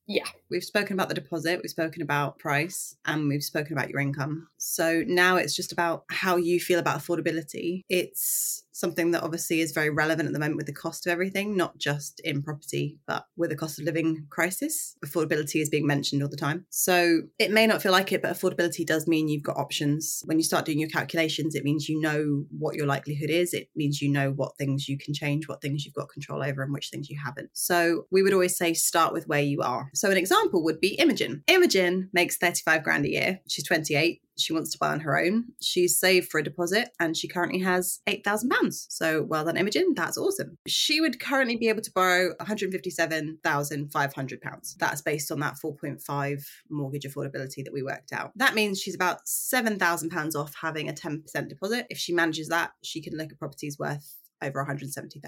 Yeah. 0.06 0.24
We've 0.48 0.64
spoken 0.64 0.94
about 0.94 1.10
the 1.10 1.14
deposit, 1.14 1.60
we've 1.62 1.70
spoken 1.70 2.00
about 2.00 2.38
price, 2.38 2.96
and 3.04 3.28
we've 3.28 3.44
spoken 3.44 3.74
about 3.74 3.90
your 3.90 4.00
income. 4.00 4.48
So 4.56 5.04
now 5.06 5.36
it's 5.36 5.54
just 5.54 5.70
about 5.70 6.04
how 6.08 6.36
you 6.36 6.60
feel 6.60 6.78
about 6.78 6.98
affordability. 6.98 7.82
It's 7.90 8.64
something 8.78 9.10
that 9.10 9.24
obviously 9.24 9.60
is 9.60 9.72
very 9.72 9.90
relevant 9.90 10.28
at 10.28 10.32
the 10.32 10.38
moment 10.38 10.56
with 10.56 10.66
the 10.66 10.72
cost 10.72 11.04
of 11.04 11.10
everything, 11.10 11.56
not 11.56 11.78
just 11.78 12.20
in 12.20 12.42
property, 12.42 12.96
but 13.08 13.26
with 13.36 13.50
the 13.50 13.56
cost 13.56 13.80
of 13.80 13.84
living 13.84 14.24
crisis. 14.30 14.96
Affordability 15.04 15.60
is 15.60 15.68
being 15.68 15.86
mentioned 15.86 16.22
all 16.22 16.28
the 16.28 16.36
time. 16.36 16.64
So 16.70 17.22
it 17.40 17.50
may 17.50 17.66
not 17.66 17.82
feel 17.82 17.90
like 17.90 18.12
it, 18.12 18.22
but 18.22 18.32
affordability 18.32 18.86
does 18.86 19.08
mean 19.08 19.26
you've 19.28 19.42
got 19.42 19.56
options. 19.56 20.22
When 20.26 20.38
you 20.38 20.44
start 20.44 20.64
doing 20.64 20.78
your 20.78 20.88
calculations, 20.88 21.56
it 21.56 21.64
means 21.64 21.88
you 21.88 22.00
know 22.00 22.44
what 22.56 22.76
your 22.76 22.86
likelihood 22.86 23.30
is. 23.30 23.52
It 23.52 23.68
means 23.74 24.00
you 24.00 24.10
know 24.12 24.30
what 24.30 24.56
things 24.56 24.88
you 24.88 24.96
can 24.96 25.12
change, 25.12 25.48
what 25.48 25.60
things 25.60 25.84
you've 25.84 25.94
got 25.94 26.08
control 26.08 26.44
over, 26.44 26.62
and 26.62 26.72
which 26.72 26.90
things 26.90 27.10
you 27.10 27.18
haven't. 27.22 27.50
So 27.54 28.06
we 28.12 28.22
would 28.22 28.32
always 28.32 28.56
say 28.56 28.74
start 28.74 29.12
with 29.12 29.26
where 29.26 29.42
you 29.42 29.60
are. 29.60 29.90
So 29.94 30.08
an 30.08 30.16
example 30.16 30.62
would 30.62 30.80
be 30.80 30.94
Imogen. 30.94 31.42
Imogen 31.48 32.10
makes 32.12 32.36
35 32.36 32.84
grand 32.84 33.06
a 33.06 33.10
year. 33.10 33.40
She's 33.48 33.66
28 33.66 34.22
she 34.38 34.52
wants 34.52 34.70
to 34.72 34.78
buy 34.78 34.90
on 34.90 35.00
her 35.00 35.18
own. 35.18 35.46
She's 35.60 35.98
saved 35.98 36.30
for 36.30 36.38
a 36.38 36.44
deposit 36.44 36.90
and 37.00 37.16
she 37.16 37.28
currently 37.28 37.60
has 37.60 38.00
£8,000. 38.08 38.67
So 38.74 39.22
well 39.22 39.44
done, 39.44 39.56
Imogen. 39.56 39.94
That's 39.94 40.18
awesome. 40.18 40.58
She 40.66 41.00
would 41.00 41.20
currently 41.20 41.56
be 41.56 41.68
able 41.68 41.82
to 41.82 41.92
borrow 41.92 42.34
£157,500. 42.40 44.76
That's 44.78 45.02
based 45.02 45.30
on 45.30 45.38
that 45.40 45.58
4.5 45.64 46.44
mortgage 46.70 47.04
affordability 47.04 47.62
that 47.64 47.72
we 47.72 47.82
worked 47.82 48.12
out. 48.12 48.32
That 48.36 48.54
means 48.54 48.80
she's 48.80 48.94
about 48.94 49.26
£7,000 49.26 50.34
off 50.34 50.54
having 50.60 50.88
a 50.88 50.92
10% 50.92 51.48
deposit. 51.48 51.86
If 51.90 51.98
she 51.98 52.12
manages 52.12 52.48
that, 52.48 52.72
she 52.82 53.00
can 53.00 53.16
look 53.16 53.32
at 53.32 53.38
properties 53.38 53.78
worth 53.78 54.16
over 54.42 54.64
£170,000. 54.64 55.22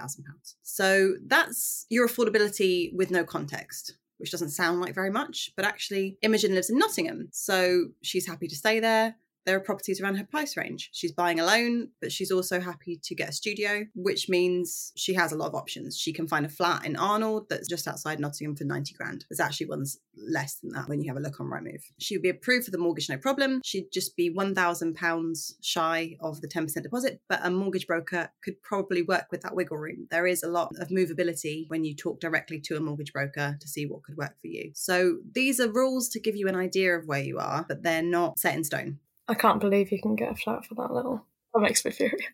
So 0.63 1.15
that's 1.27 1.87
your 1.91 2.09
affordability 2.09 2.95
with 2.95 3.11
no 3.11 3.25
context 3.25 3.95
which 4.21 4.31
doesn't 4.31 4.51
sound 4.51 4.83
like 4.83 4.95
very 4.95 5.11
much, 5.11 5.51
but 5.57 5.65
actually 5.65 6.19
Imogen 6.21 6.55
lives 6.55 6.69
in 6.69 6.79
Nottingham. 6.79 7.29
So 7.33 7.87
she's 8.03 8.27
happy 8.27 8.49
to 8.49 8.55
stay 8.55 8.79
there 8.79 9.17
there 9.47 9.57
are 9.57 9.61
properties 9.61 10.01
around 10.01 10.17
her 10.17 10.25
price 10.25 10.57
range. 10.57 10.91
She's 10.93 11.13
buying 11.13 11.41
alone, 11.41 11.89
but 12.01 12.13
she's 12.13 12.31
also 12.31 12.61
happy 12.61 13.01
to 13.03 13.15
get 13.15 13.31
a 13.31 13.33
studio, 13.33 13.85
which 13.95 14.29
means 14.29 14.93
she 14.97 15.15
has 15.15 15.33
a 15.33 15.37
lot 15.37 15.49
of 15.49 15.55
options. 15.55 15.99
She 15.99 16.13
can 16.13 16.29
find 16.29 16.45
a 16.45 16.49
flat 16.49 16.85
in 16.85 16.97
Arnold 16.97 17.47
that's 17.49 17.69
just 17.69 17.89
outside 17.89 18.21
Nottingham 18.21 18.57
for 18.57 18.65
90 18.65 18.95
grand. 18.95 19.25
There's 19.29 19.41
actually 19.41 19.67
ones 19.67 19.99
less 20.17 20.57
than 20.57 20.73
that 20.73 20.89
when 20.89 21.01
you 21.01 21.11
have 21.11 21.17
a 21.17 21.21
look 21.21 21.41
on 21.41 21.47
Rightmove. 21.47 21.83
She 21.99 22.17
would 22.17 22.23
be 22.23 22.29
approved 22.29 22.67
for 22.67 22.71
the 22.71 22.79
mortgage, 22.79 23.09
no 23.09 23.17
problem. 23.17 23.61
She'd 23.65 23.91
just 23.93 24.17
be 24.17 24.33
£1,000 24.33 25.53
shy 25.63 26.17
of 26.21 26.41
the 26.41 26.49
10% 26.49 26.83
deposit, 26.83 27.21
but 27.29 27.41
a 27.43 27.51
mortgage 27.51 27.87
broker 27.87 28.31
could 28.45 28.61
probably 28.63 29.03
work 29.03 29.27
with 29.31 29.41
that 29.43 29.57
wiggle 29.57 29.79
room. 29.79 30.07
There 30.11 30.27
is 30.27 30.43
a 30.43 30.49
lot 30.49 30.73
of 30.79 30.89
movability 30.89 31.65
when 31.69 31.85
you 31.85 31.95
talk 31.95 32.21
directly 32.21 32.61
to 32.61 32.77
a 32.77 32.81
mortgage 32.81 33.13
broker 33.13 33.57
to 33.59 33.69
see 33.69 33.87
what 33.87 34.03
could 34.03 34.17
work 34.17 34.35
for 34.41 34.49
you. 34.49 34.73
So 34.75 35.19
these 35.33 35.61
are 35.61 35.71
rules 35.71 36.09
to 36.11 36.21
give 36.21 36.37
you 36.37 36.49
an 36.49 36.57
idea 36.57 36.97
of 36.97 37.07
where 37.07 37.23
you 37.23 37.39
are, 37.39 37.65
but 37.67 37.83
they're 37.83 38.03
not 38.03 38.39
set 38.39 38.55
in 38.55 38.65
stone. 38.65 38.99
I 39.31 39.35
can't 39.35 39.61
believe 39.61 39.93
you 39.93 40.03
can 40.03 40.17
get 40.17 40.33
a 40.33 40.35
flat 40.35 40.65
for 40.67 40.75
that 40.75 40.93
little. 40.93 41.25
That 41.55 41.61
makes 41.61 41.85
me 41.85 41.93
furious. 41.93 42.27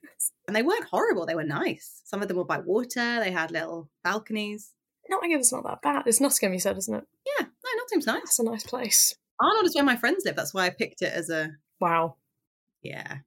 And 0.46 0.56
they 0.56 0.62
weren't 0.62 0.84
horrible, 0.84 1.26
they 1.26 1.34
were 1.34 1.44
nice. 1.44 2.00
Some 2.04 2.22
of 2.22 2.28
them 2.28 2.38
were 2.38 2.44
by 2.44 2.58
water, 2.58 3.20
they 3.20 3.30
had 3.30 3.50
little 3.50 3.90
balconies. 4.02 4.72
Nottingham's 5.08 5.52
not 5.52 5.64
that 5.64 5.82
bad. 5.82 6.04
It's 6.06 6.20
Nottingham, 6.20 6.54
you 6.54 6.58
said, 6.58 6.78
isn't 6.78 6.94
it? 6.94 7.04
Yeah, 7.26 7.44
no, 7.44 7.70
Nottingham's 7.76 8.06
nice. 8.06 8.22
It's 8.22 8.38
a 8.38 8.44
nice 8.44 8.64
place. 8.64 9.14
Arnold 9.40 9.66
is 9.66 9.74
where 9.74 9.84
my 9.84 9.96
friends 9.96 10.24
live. 10.24 10.36
That's 10.36 10.54
why 10.54 10.66
I 10.66 10.70
picked 10.70 11.02
it 11.02 11.12
as 11.12 11.28
a. 11.30 11.50
Wow. 11.80 12.16
Yeah. 12.82 13.18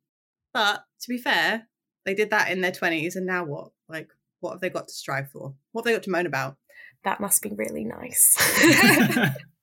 But 0.53 0.83
to 1.01 1.07
be 1.07 1.17
fair, 1.17 1.67
they 2.05 2.15
did 2.15 2.31
that 2.31 2.49
in 2.49 2.61
their 2.61 2.71
20s, 2.71 3.15
and 3.15 3.25
now 3.25 3.45
what? 3.45 3.71
Like, 3.87 4.09
what 4.39 4.53
have 4.53 4.61
they 4.61 4.69
got 4.69 4.87
to 4.87 4.93
strive 4.93 5.29
for? 5.29 5.53
What 5.71 5.81
have 5.81 5.85
they 5.85 5.95
got 5.95 6.03
to 6.03 6.09
moan 6.09 6.25
about? 6.25 6.57
That 7.03 7.19
must 7.19 7.41
be 7.41 7.51
really 7.55 7.85
nice. 7.85 8.35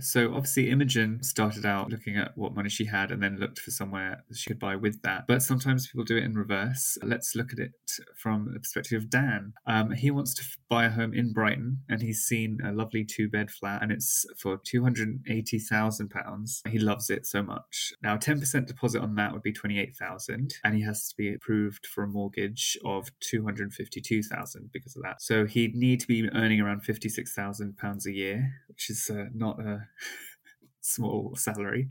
So 0.00 0.34
obviously 0.34 0.70
Imogen 0.70 1.22
started 1.22 1.66
out 1.66 1.90
looking 1.90 2.16
at 2.16 2.36
what 2.36 2.54
money 2.54 2.68
she 2.68 2.84
had 2.84 3.10
and 3.10 3.22
then 3.22 3.38
looked 3.38 3.58
for 3.58 3.70
somewhere 3.70 4.24
she 4.32 4.50
could 4.50 4.58
buy 4.58 4.76
with 4.76 5.02
that. 5.02 5.26
But 5.26 5.42
sometimes 5.42 5.86
people 5.86 6.04
do 6.04 6.16
it 6.16 6.24
in 6.24 6.34
reverse. 6.34 6.98
Let's 7.02 7.34
look 7.34 7.52
at 7.52 7.58
it 7.58 7.72
from 8.16 8.50
the 8.52 8.60
perspective 8.60 9.02
of 9.02 9.10
Dan. 9.10 9.52
Um, 9.66 9.90
he 9.92 10.10
wants 10.10 10.34
to 10.34 10.44
buy 10.68 10.86
a 10.86 10.90
home 10.90 11.14
in 11.14 11.32
Brighton 11.32 11.82
and 11.88 12.02
he's 12.02 12.22
seen 12.22 12.58
a 12.64 12.72
lovely 12.72 13.04
two 13.04 13.28
bed 13.28 13.50
flat 13.50 13.82
and 13.82 13.92
it's 13.92 14.24
for 14.38 14.58
£280,000. 14.58 16.68
He 16.68 16.78
loves 16.78 17.10
it 17.10 17.26
so 17.26 17.42
much. 17.42 17.92
Now 18.02 18.16
10% 18.16 18.66
deposit 18.66 19.02
on 19.02 19.14
that 19.16 19.32
would 19.32 19.42
be 19.42 19.52
28000 19.52 20.54
and 20.64 20.74
he 20.74 20.82
has 20.82 21.08
to 21.08 21.16
be 21.16 21.34
approved 21.34 21.86
for 21.86 22.04
a 22.04 22.08
mortgage 22.08 22.78
of 22.84 23.10
252000 23.20 24.70
because 24.72 24.96
of 24.96 25.02
that. 25.02 25.22
So 25.22 25.46
he'd 25.46 25.74
need 25.74 26.00
to 26.00 26.06
be 26.06 26.28
earning 26.34 26.60
around 26.60 26.84
£56,000 26.84 28.06
a 28.06 28.12
year, 28.12 28.52
which 28.68 28.90
is 28.90 29.10
uh, 29.10 29.24
not 29.34 29.58
a 29.60 29.83
small 30.80 31.34
salary. 31.36 31.88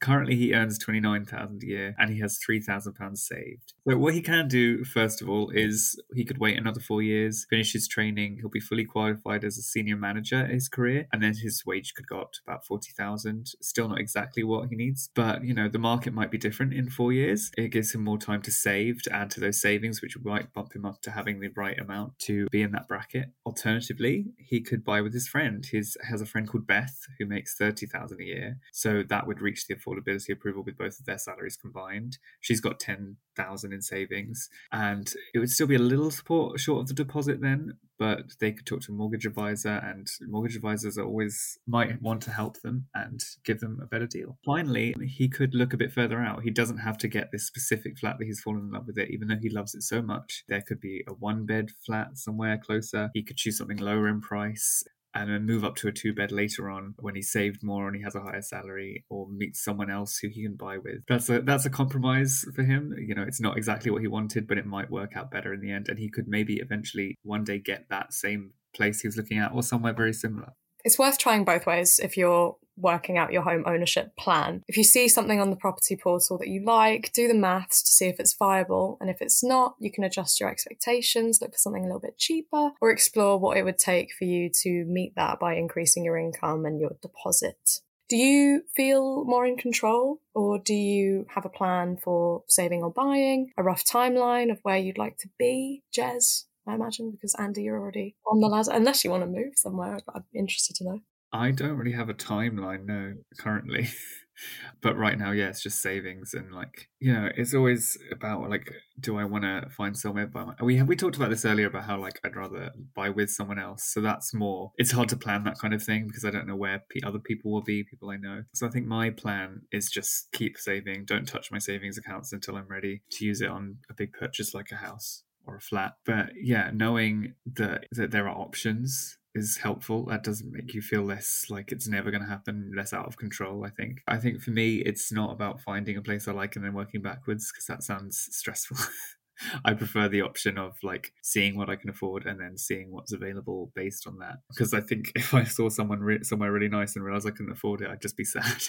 Currently, 0.00 0.36
he 0.36 0.54
earns 0.54 0.78
twenty 0.78 1.00
nine 1.00 1.24
thousand 1.24 1.62
a 1.62 1.66
year, 1.66 1.94
and 1.98 2.10
he 2.10 2.20
has 2.20 2.38
three 2.38 2.60
thousand 2.60 2.94
pounds 2.94 3.26
saved. 3.26 3.72
So, 3.88 3.96
what 3.96 4.14
he 4.14 4.20
can 4.20 4.48
do 4.48 4.84
first 4.84 5.22
of 5.22 5.28
all 5.28 5.50
is 5.50 6.00
he 6.14 6.24
could 6.24 6.38
wait 6.38 6.58
another 6.58 6.80
four 6.80 7.02
years, 7.02 7.46
finish 7.48 7.72
his 7.72 7.88
training. 7.88 8.36
He'll 8.40 8.50
be 8.50 8.60
fully 8.60 8.84
qualified 8.84 9.44
as 9.44 9.56
a 9.58 9.62
senior 9.62 9.96
manager 9.96 10.44
in 10.44 10.50
his 10.50 10.68
career, 10.68 11.06
and 11.12 11.22
then 11.22 11.34
his 11.34 11.64
wage 11.64 11.94
could 11.94 12.06
go 12.06 12.20
up 12.20 12.32
to 12.32 12.40
about 12.46 12.66
forty 12.66 12.92
thousand. 12.92 13.52
Still 13.62 13.88
not 13.88 14.00
exactly 14.00 14.42
what 14.42 14.68
he 14.68 14.76
needs, 14.76 15.10
but 15.14 15.44
you 15.44 15.54
know 15.54 15.68
the 15.68 15.78
market 15.78 16.12
might 16.12 16.30
be 16.30 16.38
different 16.38 16.74
in 16.74 16.90
four 16.90 17.12
years. 17.12 17.50
It 17.56 17.68
gives 17.68 17.94
him 17.94 18.04
more 18.04 18.18
time 18.18 18.42
to 18.42 18.52
save, 18.52 19.02
to 19.02 19.12
add 19.12 19.30
to 19.32 19.40
those 19.40 19.60
savings, 19.60 20.02
which 20.02 20.16
might 20.22 20.52
bump 20.52 20.74
him 20.74 20.84
up 20.84 21.00
to 21.02 21.10
having 21.10 21.40
the 21.40 21.48
right 21.56 21.78
amount 21.78 22.18
to 22.20 22.46
be 22.48 22.62
in 22.62 22.72
that 22.72 22.88
bracket. 22.88 23.30
Alternatively, 23.46 24.26
he 24.38 24.60
could 24.60 24.84
buy 24.84 25.00
with 25.00 25.14
his 25.14 25.28
friend. 25.28 25.64
He 25.64 25.78
has 25.78 26.20
a 26.20 26.26
friend 26.26 26.48
called 26.48 26.66
Beth 26.66 27.06
who 27.18 27.26
makes 27.26 27.56
thirty 27.56 27.86
thousand 27.86 28.20
a 28.20 28.24
year, 28.24 28.58
so 28.72 29.02
that 29.08 29.26
would 29.26 29.40
reach 29.40 29.66
the 29.66 29.74
affordability 29.86 30.30
approval 30.30 30.62
with 30.62 30.76
both 30.76 30.98
of 30.98 31.06
their 31.06 31.18
salaries 31.18 31.56
combined. 31.56 32.18
She's 32.40 32.60
got 32.60 32.80
10,000 32.80 33.72
in 33.72 33.82
savings 33.82 34.48
and 34.72 35.12
it 35.34 35.38
would 35.38 35.50
still 35.50 35.66
be 35.66 35.76
a 35.76 35.80
little 35.80 36.10
support 36.10 36.58
short 36.60 36.82
of 36.82 36.88
the 36.88 36.94
deposit 36.94 37.40
then, 37.40 37.74
but 37.98 38.34
they 38.40 38.52
could 38.52 38.66
talk 38.66 38.82
to 38.82 38.92
a 38.92 38.94
mortgage 38.94 39.26
advisor 39.26 39.80
and 39.84 40.08
mortgage 40.28 40.56
advisors 40.56 40.98
always 40.98 41.58
might 41.66 42.00
want 42.02 42.20
to 42.22 42.30
help 42.30 42.60
them 42.62 42.86
and 42.94 43.20
give 43.44 43.60
them 43.60 43.78
a 43.82 43.86
better 43.86 44.06
deal. 44.06 44.38
Finally, 44.44 44.94
he 45.06 45.28
could 45.28 45.54
look 45.54 45.72
a 45.72 45.78
bit 45.78 45.92
further 45.92 46.20
out. 46.20 46.42
He 46.42 46.50
doesn't 46.50 46.78
have 46.78 46.98
to 46.98 47.08
get 47.08 47.30
this 47.32 47.46
specific 47.46 47.98
flat 47.98 48.18
that 48.18 48.26
he's 48.26 48.40
fallen 48.40 48.62
in 48.62 48.70
love 48.70 48.86
with 48.86 48.98
it, 48.98 49.10
even 49.10 49.28
though 49.28 49.38
he 49.40 49.50
loves 49.50 49.74
it 49.74 49.82
so 49.82 50.02
much. 50.02 50.44
There 50.48 50.62
could 50.62 50.80
be 50.80 51.04
a 51.08 51.12
one 51.12 51.46
bed 51.46 51.70
flat 51.84 52.18
somewhere 52.18 52.58
closer. 52.58 53.10
He 53.14 53.22
could 53.22 53.36
choose 53.36 53.58
something 53.58 53.78
lower 53.78 54.08
in 54.08 54.20
price 54.20 54.84
and 55.16 55.30
then 55.30 55.46
move 55.46 55.64
up 55.64 55.76
to 55.76 55.88
a 55.88 55.92
two 55.92 56.12
bed 56.12 56.30
later 56.30 56.68
on 56.70 56.94
when 56.98 57.14
he's 57.14 57.30
saved 57.30 57.62
more 57.62 57.86
and 57.86 57.96
he 57.96 58.02
has 58.02 58.14
a 58.14 58.20
higher 58.20 58.42
salary 58.42 59.04
or 59.08 59.26
meets 59.28 59.64
someone 59.64 59.90
else 59.90 60.18
who 60.18 60.28
he 60.28 60.42
can 60.42 60.56
buy 60.56 60.76
with. 60.78 61.00
That's 61.08 61.28
a 61.30 61.40
that's 61.40 61.64
a 61.64 61.70
compromise 61.70 62.44
for 62.54 62.62
him. 62.62 62.94
You 62.98 63.14
know, 63.14 63.22
it's 63.22 63.40
not 63.40 63.56
exactly 63.56 63.90
what 63.90 64.02
he 64.02 64.08
wanted, 64.08 64.46
but 64.46 64.58
it 64.58 64.66
might 64.66 64.90
work 64.90 65.16
out 65.16 65.30
better 65.30 65.54
in 65.54 65.60
the 65.60 65.72
end 65.72 65.88
and 65.88 65.98
he 65.98 66.10
could 66.10 66.28
maybe 66.28 66.56
eventually 66.56 67.16
one 67.22 67.44
day 67.44 67.58
get 67.58 67.86
that 67.88 68.12
same 68.12 68.52
place 68.74 69.00
he 69.00 69.08
was 69.08 69.16
looking 69.16 69.38
at 69.38 69.52
or 69.52 69.62
somewhere 69.62 69.94
very 69.94 70.12
similar. 70.12 70.52
It's 70.84 70.98
worth 70.98 71.18
trying 71.18 71.44
both 71.44 71.66
ways 71.66 71.98
if 72.00 72.16
you're 72.16 72.56
working 72.76 73.18
out 73.18 73.32
your 73.32 73.42
home 73.42 73.64
ownership 73.66 74.16
plan. 74.16 74.62
If 74.68 74.76
you 74.76 74.84
see 74.84 75.08
something 75.08 75.40
on 75.40 75.50
the 75.50 75.56
property 75.56 75.96
portal 75.96 76.38
that 76.38 76.48
you 76.48 76.64
like, 76.64 77.12
do 77.12 77.28
the 77.28 77.34
maths 77.34 77.82
to 77.82 77.90
see 77.90 78.06
if 78.06 78.20
it's 78.20 78.36
viable. 78.38 78.98
And 79.00 79.10
if 79.10 79.20
it's 79.20 79.42
not, 79.42 79.76
you 79.80 79.90
can 79.90 80.04
adjust 80.04 80.40
your 80.40 80.50
expectations, 80.50 81.38
look 81.40 81.52
for 81.52 81.58
something 81.58 81.82
a 81.82 81.86
little 81.86 82.00
bit 82.00 82.18
cheaper, 82.18 82.70
or 82.80 82.90
explore 82.90 83.38
what 83.38 83.56
it 83.56 83.64
would 83.64 83.78
take 83.78 84.12
for 84.12 84.24
you 84.24 84.50
to 84.62 84.84
meet 84.86 85.14
that 85.16 85.38
by 85.38 85.54
increasing 85.54 86.04
your 86.04 86.16
income 86.16 86.64
and 86.64 86.80
your 86.80 86.96
deposit. 87.02 87.80
Do 88.08 88.16
you 88.16 88.62
feel 88.76 89.24
more 89.24 89.44
in 89.44 89.56
control 89.56 90.20
or 90.32 90.60
do 90.60 90.74
you 90.74 91.26
have 91.34 91.44
a 91.44 91.48
plan 91.48 91.96
for 91.96 92.44
saving 92.46 92.82
or 92.82 92.92
buying? 92.92 93.50
A 93.58 93.64
rough 93.64 93.82
timeline 93.84 94.52
of 94.52 94.60
where 94.62 94.76
you'd 94.76 94.98
like 94.98 95.16
to 95.18 95.28
be? 95.40 95.82
Jez, 95.96 96.44
I 96.68 96.74
imagine, 96.74 97.10
because 97.10 97.34
Andy, 97.36 97.62
you're 97.62 97.80
already 97.80 98.14
on 98.30 98.40
the 98.40 98.46
ladder, 98.46 98.70
unless 98.72 99.04
you 99.04 99.10
want 99.10 99.24
to 99.24 99.26
move 99.26 99.54
somewhere. 99.56 99.98
I'm 100.14 100.24
interested 100.32 100.76
to 100.76 100.84
know. 100.84 101.00
I 101.32 101.50
don't 101.50 101.76
really 101.76 101.92
have 101.92 102.08
a 102.08 102.14
timeline, 102.14 102.86
no, 102.86 103.14
currently. 103.38 103.88
but 104.82 104.96
right 104.96 105.18
now, 105.18 105.32
yeah, 105.32 105.48
it's 105.48 105.62
just 105.62 105.80
savings 105.80 106.34
and 106.34 106.52
like 106.52 106.88
you 106.98 107.12
know, 107.12 107.28
it's 107.36 107.54
always 107.54 107.96
about 108.12 108.48
like, 108.48 108.70
do 109.00 109.18
I 109.18 109.24
want 109.24 109.44
to 109.44 109.68
find 109.70 109.96
somewhere 109.96 110.26
by 110.26 110.44
my... 110.44 110.54
we 110.62 110.76
have 110.76 110.88
we 110.88 110.96
talked 110.96 111.16
about 111.16 111.30
this 111.30 111.44
earlier 111.44 111.66
about 111.66 111.84
how 111.84 111.98
like 111.98 112.20
I'd 112.24 112.36
rather 112.36 112.70
buy 112.94 113.10
with 113.10 113.30
someone 113.30 113.58
else, 113.58 113.84
so 113.84 114.00
that's 114.00 114.34
more. 114.34 114.72
It's 114.76 114.92
hard 114.92 115.08
to 115.10 115.16
plan 115.16 115.44
that 115.44 115.58
kind 115.58 115.74
of 115.74 115.82
thing 115.82 116.06
because 116.06 116.24
I 116.24 116.30
don't 116.30 116.46
know 116.46 116.56
where 116.56 116.82
p- 116.88 117.02
other 117.04 117.18
people 117.18 117.52
will 117.52 117.62
be, 117.62 117.84
people 117.84 118.10
I 118.10 118.16
know. 118.16 118.42
So 118.54 118.66
I 118.66 118.70
think 118.70 118.86
my 118.86 119.10
plan 119.10 119.62
is 119.72 119.90
just 119.90 120.30
keep 120.32 120.58
saving, 120.58 121.04
don't 121.06 121.28
touch 121.28 121.50
my 121.50 121.58
savings 121.58 121.98
accounts 121.98 122.32
until 122.32 122.56
I'm 122.56 122.68
ready 122.68 123.02
to 123.12 123.24
use 123.24 123.40
it 123.40 123.50
on 123.50 123.78
a 123.90 123.94
big 123.94 124.12
purchase 124.12 124.54
like 124.54 124.70
a 124.70 124.76
house 124.76 125.22
or 125.46 125.56
a 125.56 125.60
flat. 125.60 125.92
But 126.04 126.30
yeah, 126.40 126.70
knowing 126.72 127.34
that 127.54 127.86
that 127.92 128.10
there 128.10 128.28
are 128.28 128.36
options 128.36 129.18
is 129.36 129.58
helpful. 129.58 130.04
That 130.06 130.22
doesn't 130.22 130.52
make 130.52 130.74
you 130.74 130.82
feel 130.82 131.02
less 131.02 131.46
like 131.48 131.72
it's 131.72 131.86
never 131.86 132.10
going 132.10 132.22
to 132.22 132.28
happen, 132.28 132.72
less 132.76 132.92
out 132.92 133.06
of 133.06 133.16
control. 133.16 133.64
I 133.64 133.70
think. 133.70 134.02
I 134.08 134.16
think 134.16 134.40
for 134.40 134.50
me, 134.50 134.76
it's 134.76 135.12
not 135.12 135.32
about 135.32 135.60
finding 135.60 135.96
a 135.96 136.02
place 136.02 136.26
I 136.26 136.32
like 136.32 136.56
and 136.56 136.64
then 136.64 136.74
working 136.74 137.02
backwards 137.02 137.52
because 137.52 137.66
that 137.66 137.82
sounds 137.82 138.28
stressful. 138.30 138.78
I 139.64 139.74
prefer 139.74 140.08
the 140.08 140.22
option 140.22 140.58
of 140.58 140.76
like 140.82 141.12
seeing 141.22 141.56
what 141.56 141.68
I 141.68 141.76
can 141.76 141.90
afford 141.90 142.26
and 142.26 142.40
then 142.40 142.56
seeing 142.56 142.90
what's 142.90 143.12
available 143.12 143.70
based 143.74 144.06
on 144.06 144.18
that. 144.18 144.36
Because 144.48 144.72
I 144.72 144.80
think 144.80 145.12
if 145.14 145.34
I 145.34 145.44
saw 145.44 145.68
someone 145.68 146.00
re- 146.00 146.24
somewhere 146.24 146.52
really 146.52 146.68
nice 146.68 146.96
and 146.96 147.04
realized 147.04 147.26
I 147.26 147.32
couldn't 147.32 147.52
afford 147.52 147.82
it, 147.82 147.90
I'd 147.90 148.02
just 148.02 148.16
be 148.16 148.24
sad. 148.24 148.62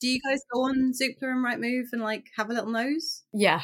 Do 0.00 0.08
you 0.08 0.20
guys 0.28 0.40
go 0.52 0.60
on 0.62 0.92
Zoopla 0.92 1.22
and 1.22 1.44
Rightmove 1.44 1.88
and 1.92 2.02
like 2.02 2.26
have 2.36 2.50
a 2.50 2.52
little 2.52 2.70
nose? 2.70 3.24
Yeah, 3.32 3.62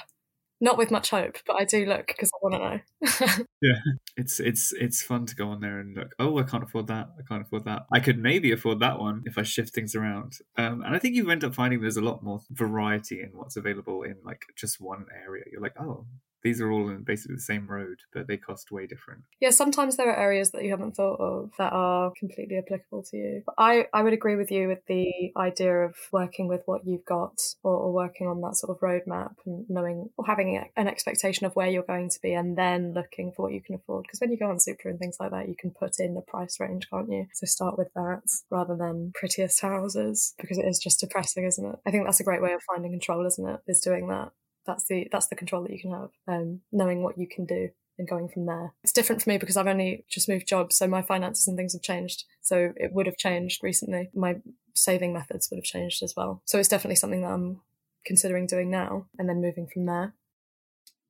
not 0.61 0.79
with 0.79 0.91
much 0.91 1.11
hope, 1.11 1.37
but 1.47 1.57
I 1.61 1.65
do 1.65 1.85
look 1.85 2.07
because 2.07 2.31
I 2.33 2.39
want 2.43 2.55
to 2.55 2.59
know. 2.59 3.45
yeah, 3.63 3.79
it's 4.17 4.41
it's 4.41 4.73
it's 4.73 5.03
fun 5.03 5.27
to 5.27 5.35
go 5.35 5.49
on 5.49 5.61
there 5.61 5.79
and 5.79 5.97
look. 5.97 6.15
Oh, 6.19 6.39
I 6.39 6.43
can't 6.43 6.63
afford 6.63 6.87
that. 6.89 7.09
I 7.19 7.23
can't 7.29 7.43
afford 7.43 7.65
that. 7.65 7.87
I 7.93 8.01
could 8.01 8.19
maybe 8.19 8.53
afford 8.53 8.81
that 8.81 8.99
one 8.99 9.23
if 9.27 9.37
I 9.37 9.43
shift 9.43 9.75
things 9.75 9.95
around. 9.95 10.35
Um, 10.57 10.83
and 10.83 10.95
I 10.95 10.99
think 10.99 11.17
you 11.17 11.31
end 11.31 11.45
up 11.45 11.55
finding 11.55 11.81
there's 11.81 11.97
a 11.97 12.03
lot 12.03 12.23
more 12.23 12.41
variety 12.51 13.21
in 13.21 13.31
what's 13.33 13.57
available 13.57 14.03
in 14.03 14.17
like 14.25 14.43
just 14.57 14.81
one 14.81 15.07
area. 15.25 15.45
You're 15.51 15.63
like, 15.63 15.79
oh, 15.81 16.07
these 16.45 16.61
are 16.61 16.71
all 16.71 16.91
in 16.91 17.03
basically 17.03 17.35
the 17.35 17.41
same 17.41 17.67
road, 17.67 18.01
but 18.13 18.29
they 18.29 18.37
cost 18.37 18.71
way 18.71 18.87
different. 18.87 19.23
Yeah, 19.41 19.51
sometimes 19.51 19.97
there 19.97 20.11
are 20.11 20.17
areas 20.17 20.51
that 20.51 20.63
you 20.63 20.71
haven't 20.71 20.95
thought 20.95 21.19
of 21.19 21.51
that 21.59 21.73
are 21.73 22.13
completely 22.19 22.59
applicable 22.59 23.03
to 23.11 23.17
you. 23.17 23.43
But 23.47 23.55
I, 23.57 23.87
I 23.95 24.03
would 24.03 24.13
agree 24.13 24.37
with 24.37 24.51
you 24.51 24.69
with 24.69 24.85
the 24.87 25.33
idea 25.37 25.75
of 25.75 25.97
working 26.13 26.47
with 26.47 26.61
what 26.67 26.87
you've 26.87 27.07
got 27.07 27.41
or, 27.63 27.75
or 27.75 27.93
working 27.93 28.27
on 28.27 28.43
that 28.43 28.57
sort 28.57 28.77
of 28.77 28.81
roadmap 28.81 29.33
and 29.47 29.65
knowing 29.71 30.11
or 30.19 30.27
having 30.27 30.63
an 30.77 30.87
expectation 30.87 31.47
of 31.47 31.57
where 31.57 31.69
you're 31.69 31.83
going 31.83 32.11
to 32.11 32.19
be 32.23 32.35
and 32.35 32.59
then 32.59 32.93
looking 32.93 33.33
for 33.33 33.43
what 33.43 33.53
you 33.55 33.63
can 33.63 33.75
afford. 33.75 34.05
Because 34.05 34.21
when 34.21 34.31
you 34.31 34.39
go 34.39 34.51
on 34.51 34.59
Zoopla 34.59 34.91
and 34.91 34.99
things 34.99 35.17
like 35.19 35.31
that, 35.31 35.49
you 35.49 35.57
can 35.59 35.71
put 35.71 35.99
in 35.99 36.15
the 36.15 36.21
price 36.21 36.61
range, 36.61 36.89
can't 36.91 37.11
you? 37.11 37.27
So 37.33 37.47
start 37.47 37.79
with 37.79 37.89
that 37.95 38.23
rather 38.51 38.77
than 38.77 39.13
prettiest 39.15 39.63
houses 39.63 40.35
because 40.39 40.59
it 40.59 40.67
is 40.67 40.79
just 40.79 41.01
depressing, 41.01 41.45
isn't 41.45 41.65
it? 41.65 41.77
I 41.87 41.91
think 41.91 42.05
that's 42.05 42.21
a 42.21 42.25
great 42.25 42.43
way 42.43 42.53
of 42.53 42.63
finding 42.63 42.93
control, 42.93 43.27
isn't 43.27 43.49
it? 43.49 43.61
Is 43.67 43.81
doing 43.81 44.09
that 44.09 44.33
that's 44.67 44.85
the 44.87 45.09
that's 45.11 45.29
the 45.29 45.37
control 45.37 45.63
that 45.63 45.73
you 45.73 45.81
can 45.81 45.93
have 45.93 46.11
um, 46.29 46.61
knowing 46.73 47.03
what 47.03 47.19
you 47.19 47.27
can 47.27 47.45
do 47.45 47.71
and 47.99 48.09
going 48.09 48.29
from 48.29 48.47
there. 48.47 48.73
It's 48.83 48.93
different 48.93 49.23
for 49.23 49.31
me 49.31 49.39
because 49.39 49.57
i've 49.57 49.69
only 49.69 50.05
just 50.09 50.29
moved 50.29 50.49
jobs 50.49 50.77
so 50.77 50.89
my 50.89 51.03
finances 51.03 51.47
and 51.47 51.57
things 51.57 51.73
have 51.75 51.83
changed. 51.83 52.25
So 52.41 52.73
it 52.77 52.93
would 52.93 53.07
have 53.07 53.17
changed 53.17 53.63
recently. 53.63 54.11
My 54.15 54.37
saving 54.75 55.13
methods 55.13 55.49
would 55.51 55.59
have 55.59 55.65
changed 55.65 56.03
as 56.03 56.15
well. 56.17 56.43
So 56.45 56.59
it's 56.59 56.69
definitely 56.69 56.97
something 56.97 57.23
that 57.23 57.31
i'm 57.31 57.61
considering 58.05 58.47
doing 58.47 58.71
now 58.71 59.07
and 59.19 59.29
then 59.29 59.41
moving 59.41 59.67
from 59.67 59.87
there. 59.87 60.15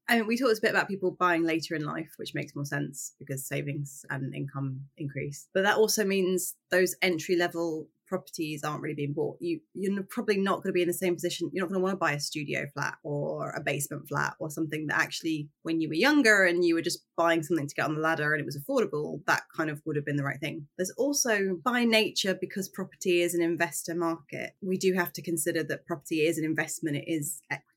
I 0.06 0.16
mean, 0.16 0.26
we 0.26 0.36
talked 0.36 0.58
a 0.58 0.60
bit 0.60 0.70
about 0.70 0.88
people 0.88 1.12
buying 1.12 1.44
later 1.44 1.74
in 1.74 1.84
life, 1.84 2.12
which 2.16 2.34
makes 2.34 2.54
more 2.54 2.66
sense 2.66 3.14
because 3.18 3.46
savings 3.46 4.04
and 4.10 4.34
income 4.34 4.82
increase. 4.98 5.48
But 5.54 5.62
that 5.62 5.78
also 5.78 6.04
means 6.04 6.54
those 6.70 6.94
entry 7.00 7.36
level 7.36 7.88
properties 8.14 8.62
aren't 8.62 8.80
really 8.80 8.94
being 8.94 9.12
bought, 9.12 9.36
you 9.40 9.60
you're 9.74 10.02
probably 10.04 10.36
not 10.36 10.62
going 10.62 10.68
to 10.68 10.72
be 10.72 10.82
in 10.82 10.88
the 10.88 10.94
same 10.94 11.14
position. 11.14 11.50
You're 11.52 11.64
not 11.64 11.70
going 11.70 11.80
to 11.80 11.84
want 11.84 11.94
to 11.94 11.98
buy 11.98 12.12
a 12.12 12.20
studio 12.20 12.66
flat 12.72 12.94
or 13.02 13.50
a 13.50 13.60
basement 13.60 14.08
flat 14.08 14.34
or 14.38 14.50
something 14.50 14.86
that 14.86 15.00
actually, 15.00 15.48
when 15.62 15.80
you 15.80 15.88
were 15.88 15.94
younger 15.94 16.44
and 16.44 16.64
you 16.64 16.74
were 16.74 16.82
just 16.82 17.04
buying 17.16 17.42
something 17.42 17.66
to 17.66 17.74
get 17.74 17.86
on 17.86 17.96
the 17.96 18.00
ladder 18.00 18.32
and 18.32 18.40
it 18.40 18.46
was 18.46 18.56
affordable, 18.56 19.20
that 19.26 19.42
kind 19.56 19.68
of 19.68 19.82
would 19.84 19.96
have 19.96 20.04
been 20.04 20.16
the 20.16 20.22
right 20.22 20.38
thing. 20.40 20.66
There's 20.78 20.92
also 20.96 21.56
by 21.64 21.84
nature, 21.84 22.34
because 22.40 22.68
property 22.68 23.22
is 23.22 23.34
an 23.34 23.42
investor 23.42 23.94
market, 23.96 24.54
we 24.62 24.76
do 24.76 24.92
have 24.94 25.12
to 25.14 25.22
consider 25.22 25.64
that 25.64 25.86
property 25.86 26.20
is 26.26 26.38
an 26.38 26.44
investment. 26.44 26.96
It 26.96 27.08
is 27.08 27.40
equity. 27.50 27.73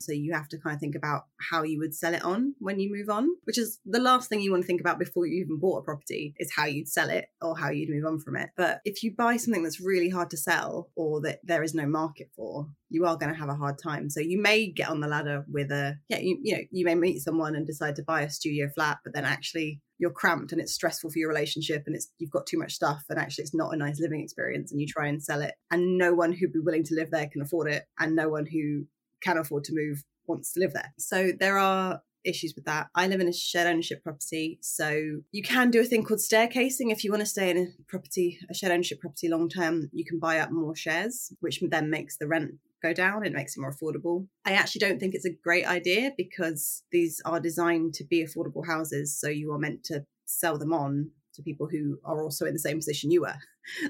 So 0.00 0.12
you 0.12 0.32
have 0.32 0.48
to 0.48 0.58
kind 0.58 0.74
of 0.74 0.80
think 0.80 0.94
about 0.94 1.24
how 1.50 1.62
you 1.62 1.78
would 1.78 1.94
sell 1.94 2.14
it 2.14 2.24
on 2.24 2.54
when 2.58 2.80
you 2.80 2.90
move 2.92 3.10
on, 3.10 3.28
which 3.44 3.58
is 3.58 3.78
the 3.84 4.00
last 4.00 4.28
thing 4.28 4.40
you 4.40 4.50
want 4.50 4.62
to 4.62 4.66
think 4.66 4.80
about 4.80 4.98
before 4.98 5.26
you 5.26 5.42
even 5.42 5.58
bought 5.58 5.78
a 5.78 5.82
property 5.82 6.34
is 6.38 6.52
how 6.54 6.64
you'd 6.64 6.88
sell 6.88 7.10
it 7.10 7.26
or 7.42 7.56
how 7.56 7.70
you'd 7.70 7.90
move 7.90 8.04
on 8.04 8.18
from 8.18 8.36
it. 8.36 8.50
But 8.56 8.80
if 8.84 9.02
you 9.02 9.14
buy 9.16 9.36
something 9.36 9.62
that's 9.62 9.80
really 9.80 10.08
hard 10.08 10.30
to 10.30 10.36
sell 10.36 10.90
or 10.96 11.20
that 11.22 11.40
there 11.44 11.62
is 11.62 11.74
no 11.74 11.86
market 11.86 12.30
for, 12.34 12.68
you 12.88 13.06
are 13.06 13.16
going 13.16 13.32
to 13.32 13.38
have 13.38 13.48
a 13.48 13.54
hard 13.54 13.76
time. 13.82 14.10
So 14.10 14.20
you 14.20 14.40
may 14.40 14.66
get 14.66 14.88
on 14.88 15.00
the 15.00 15.08
ladder 15.08 15.44
with 15.48 15.70
a 15.70 15.98
yeah, 16.08 16.18
you, 16.18 16.38
you 16.42 16.56
know, 16.56 16.62
you 16.70 16.84
may 16.84 16.94
meet 16.94 17.20
someone 17.20 17.54
and 17.54 17.66
decide 17.66 17.96
to 17.96 18.02
buy 18.02 18.22
a 18.22 18.30
studio 18.30 18.68
flat, 18.74 18.98
but 19.04 19.14
then 19.14 19.24
actually 19.24 19.80
you're 20.00 20.10
cramped 20.10 20.50
and 20.50 20.60
it's 20.60 20.72
stressful 20.72 21.10
for 21.10 21.18
your 21.18 21.28
relationship 21.28 21.84
and 21.86 21.94
it's 21.94 22.08
you've 22.18 22.30
got 22.30 22.46
too 22.46 22.58
much 22.58 22.72
stuff 22.72 23.04
and 23.10 23.18
actually 23.18 23.42
it's 23.42 23.54
not 23.54 23.72
a 23.74 23.76
nice 23.76 24.00
living 24.00 24.22
experience 24.22 24.72
and 24.72 24.80
you 24.80 24.86
try 24.86 25.06
and 25.06 25.22
sell 25.22 25.42
it 25.42 25.54
and 25.70 25.98
no 25.98 26.14
one 26.14 26.32
who'd 26.32 26.52
be 26.52 26.58
willing 26.58 26.82
to 26.82 26.94
live 26.94 27.10
there 27.10 27.28
can 27.28 27.42
afford 27.42 27.70
it 27.70 27.84
and 27.98 28.16
no 28.16 28.28
one 28.28 28.46
who 28.46 28.86
can 29.22 29.38
afford 29.38 29.64
to 29.64 29.72
move 29.74 30.04
wants 30.26 30.52
to 30.52 30.60
live 30.60 30.72
there. 30.72 30.94
So 30.98 31.32
there 31.38 31.58
are 31.58 32.02
issues 32.24 32.54
with 32.54 32.64
that. 32.66 32.88
I 32.94 33.06
live 33.06 33.20
in 33.20 33.28
a 33.28 33.32
shared 33.32 33.66
ownership 33.66 34.02
property, 34.02 34.58
so 34.62 35.20
you 35.32 35.42
can 35.42 35.70
do 35.70 35.80
a 35.80 35.84
thing 35.84 36.04
called 36.04 36.20
staircasing. 36.20 36.92
If 36.92 37.04
you 37.04 37.10
want 37.10 37.20
to 37.20 37.26
stay 37.26 37.50
in 37.50 37.58
a 37.58 37.82
property, 37.88 38.38
a 38.50 38.54
shared 38.54 38.72
ownership 38.72 39.00
property 39.00 39.28
long 39.28 39.48
term, 39.48 39.90
you 39.92 40.04
can 40.04 40.18
buy 40.18 40.38
up 40.38 40.50
more 40.50 40.76
shares, 40.76 41.32
which 41.40 41.62
then 41.70 41.90
makes 41.90 42.16
the 42.16 42.26
rent 42.26 42.52
go 42.82 42.92
down. 42.92 43.26
It 43.26 43.32
makes 43.32 43.56
it 43.56 43.60
more 43.60 43.74
affordable. 43.74 44.26
I 44.44 44.52
actually 44.52 44.80
don't 44.80 44.98
think 44.98 45.14
it's 45.14 45.26
a 45.26 45.34
great 45.42 45.66
idea 45.66 46.12
because 46.16 46.82
these 46.92 47.20
are 47.24 47.40
designed 47.40 47.94
to 47.94 48.04
be 48.04 48.24
affordable 48.24 48.66
houses, 48.66 49.18
so 49.18 49.28
you 49.28 49.52
are 49.52 49.58
meant 49.58 49.84
to 49.84 50.04
sell 50.26 50.58
them 50.58 50.72
on 50.72 51.10
to 51.34 51.42
people 51.42 51.68
who 51.70 51.98
are 52.04 52.22
also 52.22 52.44
in 52.46 52.52
the 52.52 52.58
same 52.58 52.78
position 52.78 53.10
you 53.10 53.22
were. 53.22 53.36